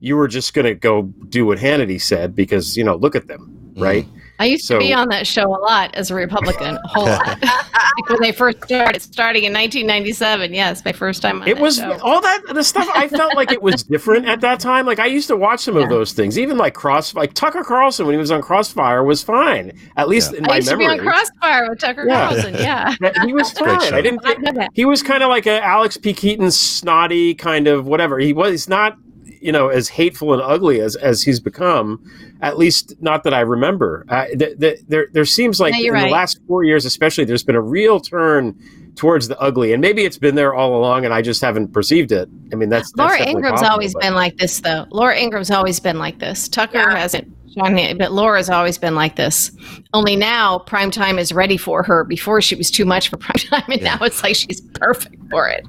you 0.00 0.16
were 0.16 0.28
just 0.28 0.54
going 0.54 0.66
to 0.66 0.74
go 0.74 1.02
do 1.28 1.46
what 1.46 1.58
Hannity 1.58 2.00
said 2.00 2.34
because 2.34 2.76
you 2.76 2.84
know 2.84 2.96
look 2.96 3.14
at 3.14 3.28
them, 3.28 3.72
mm-hmm. 3.74 3.82
right? 3.82 4.06
I 4.42 4.46
used 4.46 4.64
so, 4.64 4.74
to 4.74 4.84
be 4.84 4.92
on 4.92 5.08
that 5.10 5.24
show 5.24 5.54
a 5.54 5.60
lot 5.60 5.94
as 5.94 6.10
a 6.10 6.16
Republican, 6.16 6.76
a 6.76 6.88
whole 6.88 7.06
lot. 7.06 7.40
like 7.40 8.08
when 8.08 8.20
they 8.20 8.32
first 8.32 8.64
started, 8.64 9.00
starting 9.00 9.44
in 9.44 9.52
1997. 9.52 10.52
Yes, 10.52 10.84
my 10.84 10.90
first 10.90 11.22
time 11.22 11.42
on 11.42 11.46
It 11.46 11.60
was 11.60 11.76
show. 11.76 11.96
all 12.02 12.20
that 12.20 12.42
the 12.52 12.64
stuff. 12.64 12.88
I 12.92 13.06
felt 13.06 13.36
like 13.36 13.52
it 13.52 13.62
was 13.62 13.84
different 13.84 14.26
at 14.26 14.40
that 14.40 14.58
time. 14.58 14.84
Like 14.84 14.98
I 14.98 15.06
used 15.06 15.28
to 15.28 15.36
watch 15.36 15.60
some 15.60 15.76
yeah. 15.76 15.84
of 15.84 15.90
those 15.90 16.12
things, 16.12 16.40
even 16.40 16.56
like 16.56 16.74
Cross, 16.74 17.14
like 17.14 17.34
Tucker 17.34 17.62
Carlson 17.62 18.04
when 18.04 18.14
he 18.14 18.18
was 18.18 18.32
on 18.32 18.42
Crossfire 18.42 19.04
was 19.04 19.22
fine. 19.22 19.78
At 19.96 20.08
least 20.08 20.32
yeah. 20.32 20.38
in 20.38 20.44
my 20.44 20.54
I 20.54 20.56
used 20.56 20.70
memory. 20.70 20.86
to 20.86 20.90
be 20.90 20.98
on 20.98 21.06
Crossfire 21.06 21.70
with 21.70 21.78
Tucker 21.78 22.04
yeah. 22.08 22.28
Carlson. 22.28 22.54
Yeah, 22.54 22.96
he 23.24 23.32
was 23.32 23.52
fine. 23.52 23.94
I 23.94 24.00
didn't. 24.00 24.24
Think, 24.24 24.74
he 24.74 24.84
was 24.84 25.04
kind 25.04 25.22
of 25.22 25.28
like 25.28 25.46
a 25.46 25.62
Alex 25.62 25.96
P. 25.96 26.12
Keaton, 26.12 26.50
snotty 26.50 27.36
kind 27.36 27.68
of 27.68 27.86
whatever. 27.86 28.18
He 28.18 28.32
was 28.32 28.68
not 28.68 28.98
you 29.42 29.52
know 29.52 29.68
as 29.68 29.88
hateful 29.88 30.32
and 30.32 30.42
ugly 30.42 30.80
as 30.80 30.96
as 30.96 31.22
he's 31.22 31.40
become 31.40 32.02
at 32.40 32.56
least 32.56 32.94
not 33.00 33.24
that 33.24 33.34
i 33.34 33.40
remember 33.40 34.04
uh, 34.08 34.26
th- 34.26 34.58
th- 34.58 34.80
there 34.88 35.08
there 35.12 35.24
seems 35.24 35.60
like 35.60 35.74
in 35.78 35.92
right. 35.92 36.04
the 36.04 36.10
last 36.10 36.40
four 36.46 36.64
years 36.64 36.84
especially 36.84 37.24
there's 37.24 37.42
been 37.42 37.56
a 37.56 37.60
real 37.60 38.00
turn 38.00 38.56
towards 38.94 39.28
the 39.28 39.38
ugly 39.40 39.72
and 39.72 39.80
maybe 39.80 40.04
it's 40.04 40.18
been 40.18 40.34
there 40.34 40.54
all 40.54 40.76
along 40.76 41.04
and 41.04 41.12
i 41.12 41.20
just 41.20 41.40
haven't 41.40 41.72
perceived 41.72 42.12
it 42.12 42.28
i 42.52 42.54
mean 42.54 42.68
that's, 42.68 42.92
that's 42.92 43.10
laura 43.10 43.26
Ingraham's 43.26 43.60
possible, 43.60 43.72
always 43.72 43.92
but. 43.94 44.02
been 44.02 44.14
like 44.14 44.36
this 44.36 44.60
though 44.60 44.86
laura 44.90 45.16
Ingraham's 45.16 45.50
always 45.50 45.80
been 45.80 45.98
like 45.98 46.18
this 46.18 46.48
tucker 46.48 46.78
yeah. 46.78 46.96
hasn't 46.96 47.28
but 47.54 48.12
Laura's 48.12 48.48
always 48.48 48.78
been 48.78 48.94
like 48.94 49.16
this. 49.16 49.50
Only 49.92 50.16
now, 50.16 50.60
prime 50.60 50.90
time 50.90 51.18
is 51.18 51.32
ready 51.32 51.56
for 51.56 51.82
her. 51.82 52.04
Before 52.04 52.40
she 52.40 52.54
was 52.54 52.70
too 52.70 52.84
much 52.84 53.08
for 53.08 53.16
prime 53.18 53.34
time, 53.36 53.70
and 53.70 53.80
yeah. 53.80 53.96
now 53.96 54.04
it's 54.04 54.22
like 54.22 54.36
she's 54.36 54.60
perfect 54.60 55.16
for 55.30 55.48
it. 55.48 55.66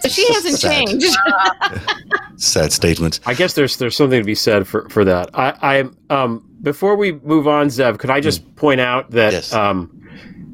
So 0.00 0.08
she 0.08 0.26
hasn't 0.32 0.58
Sad. 0.58 0.86
changed. 0.86 1.16
Sad 2.38 2.72
statement. 2.72 3.20
I 3.26 3.34
guess 3.34 3.54
there's 3.54 3.76
there's 3.76 3.96
something 3.96 4.20
to 4.20 4.24
be 4.24 4.34
said 4.34 4.66
for 4.66 4.88
for 4.88 5.04
that. 5.04 5.30
I, 5.34 5.84
I 6.10 6.14
um 6.14 6.48
before 6.62 6.96
we 6.96 7.12
move 7.12 7.46
on, 7.46 7.68
Zev, 7.68 7.98
could 7.98 8.10
I 8.10 8.20
just 8.20 8.44
mm. 8.44 8.56
point 8.56 8.80
out 8.80 9.10
that 9.10 9.32
yes. 9.32 9.52
um 9.52 9.94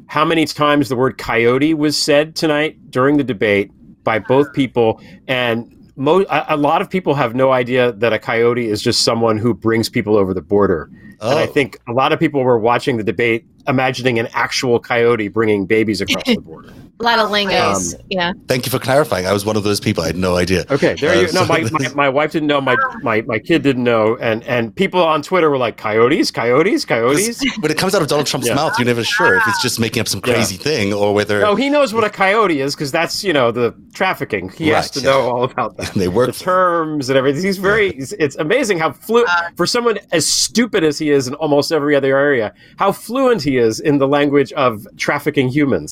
how 0.07 0.25
many 0.25 0.45
times 0.45 0.89
the 0.89 0.95
word 0.95 1.17
coyote 1.17 1.73
was 1.73 1.97
said 1.97 2.35
tonight 2.35 2.91
during 2.91 3.17
the 3.17 3.23
debate 3.23 3.71
by 4.03 4.19
both 4.19 4.51
people 4.53 5.01
and 5.27 5.75
mo- 5.95 6.25
a, 6.29 6.57
lot 6.57 6.81
of 6.81 6.89
people 6.89 7.13
have 7.15 7.35
no 7.35 7.51
idea 7.51 7.91
that 7.93 8.13
a 8.13 8.19
coyote 8.19 8.69
is 8.69 8.81
just 8.81 9.03
someone 9.03 9.37
who 9.37 9.53
brings 9.53 9.89
people 9.89 10.15
over 10.15 10.33
the 10.33 10.41
border. 10.41 10.89
Oh. 11.21 11.31
And 11.31 11.39
I 11.39 11.43
oh. 11.43 11.47
think 11.47 11.79
a 11.87 11.91
lot 11.93 12.13
of 12.13 12.19
people 12.19 12.43
were 12.43 12.59
watching 12.59 12.97
the 12.97 13.03
debate 13.03 13.45
imagining 13.67 14.19
an 14.19 14.27
actual 14.33 14.79
coyote 14.79 15.27
bringing 15.27 15.65
babies 15.65 16.01
across 16.01 16.25
the 16.25 16.37
border. 16.37 16.73
A 16.99 17.03
lot 17.03 17.19
of 17.19 17.29
lingos. 17.29 17.93
Um, 17.95 18.01
yeah. 18.09 18.31
Thank 18.47 18.65
you 18.65 18.69
for 18.69 18.79
clarifying. 18.79 19.27
I 19.27 19.33
was 19.33 19.45
one 19.45 19.57
of 19.57 19.63
those 19.63 19.81
people. 19.81 20.01
I 20.03 20.07
had 20.07 20.15
no 20.15 20.37
idea. 20.37 20.63
Okay, 20.71 20.95
there 20.95 21.11
Uh, 21.11 21.21
you 21.21 21.31
No, 21.33 21.45
my, 21.45 21.61
my, 21.71 21.89
my 21.93 22.07
wife 22.09 22.31
didn't 22.31 22.47
know. 22.47 22.61
My, 22.61 22.77
my 23.01 23.21
my 23.23 23.37
kid 23.37 23.63
didn't 23.63 23.83
know, 23.83 24.15
and 24.21 24.43
and 24.43 24.73
people 24.73 25.01
on 25.03 25.21
Twitter 25.21 25.49
were 25.49 25.57
like, 25.57 25.75
"Coyotes, 25.75 26.31
coyotes, 26.31 26.85
coyotes." 26.85 27.43
when 27.59 27.69
it 27.69 27.77
comes 27.77 27.95
out 27.95 28.01
of 28.01 28.07
Donald 28.07 28.27
Trump's 28.27 28.47
Yeah. 28.47 28.55
mouth, 28.55 28.79
you're 28.79 28.85
never 28.85 29.03
sure 29.03 29.35
if 29.35 29.43
it's 29.45 29.61
just 29.61 29.77
making 29.77 29.99
up 29.99 30.07
some 30.07 30.21
Yeah. 30.25 30.35
crazy 30.35 30.55
thing 30.55 30.93
or 30.93 31.13
whether 31.13 31.41
No, 31.41 31.55
he 31.55 31.69
knows 31.69 31.93
what 31.93 32.05
a 32.05 32.09
coyote 32.09 32.61
is 32.61 32.75
because 32.75 32.91
that's 32.93 33.25
you 33.25 33.33
know 33.33 33.51
the 33.51 33.73
trafficking. 33.93 34.47
He 34.49 34.69
has 34.69 34.89
to 34.91 35.01
yeah. 35.01 35.09
know 35.09 35.21
all 35.29 35.43
about 35.43 35.75
that. 35.77 35.93
they 35.95 36.07
work. 36.07 36.27
the 36.27 36.31
terms 36.43 37.09
and 37.09 37.17
everything. 37.17 37.43
He's 37.43 37.57
very. 37.57 37.89
It's, 37.89 38.13
it's 38.13 38.37
amazing 38.37 38.79
how 38.79 38.93
fluent 38.93 39.27
for 39.57 39.65
someone 39.65 39.99
as 40.13 40.25
stupid 40.25 40.85
as 40.85 40.97
he 40.97 41.09
is 41.11 41.27
in 41.27 41.33
almost 41.35 41.73
every 41.73 41.93
other 41.93 42.15
area. 42.17 42.53
How 42.77 42.93
fluent 42.93 43.41
he 43.41 43.57
is 43.57 43.81
in 43.81 43.97
the 43.97 44.07
language 44.07 44.53
of 44.53 44.87
trafficking 44.95 45.49
humans. 45.49 45.91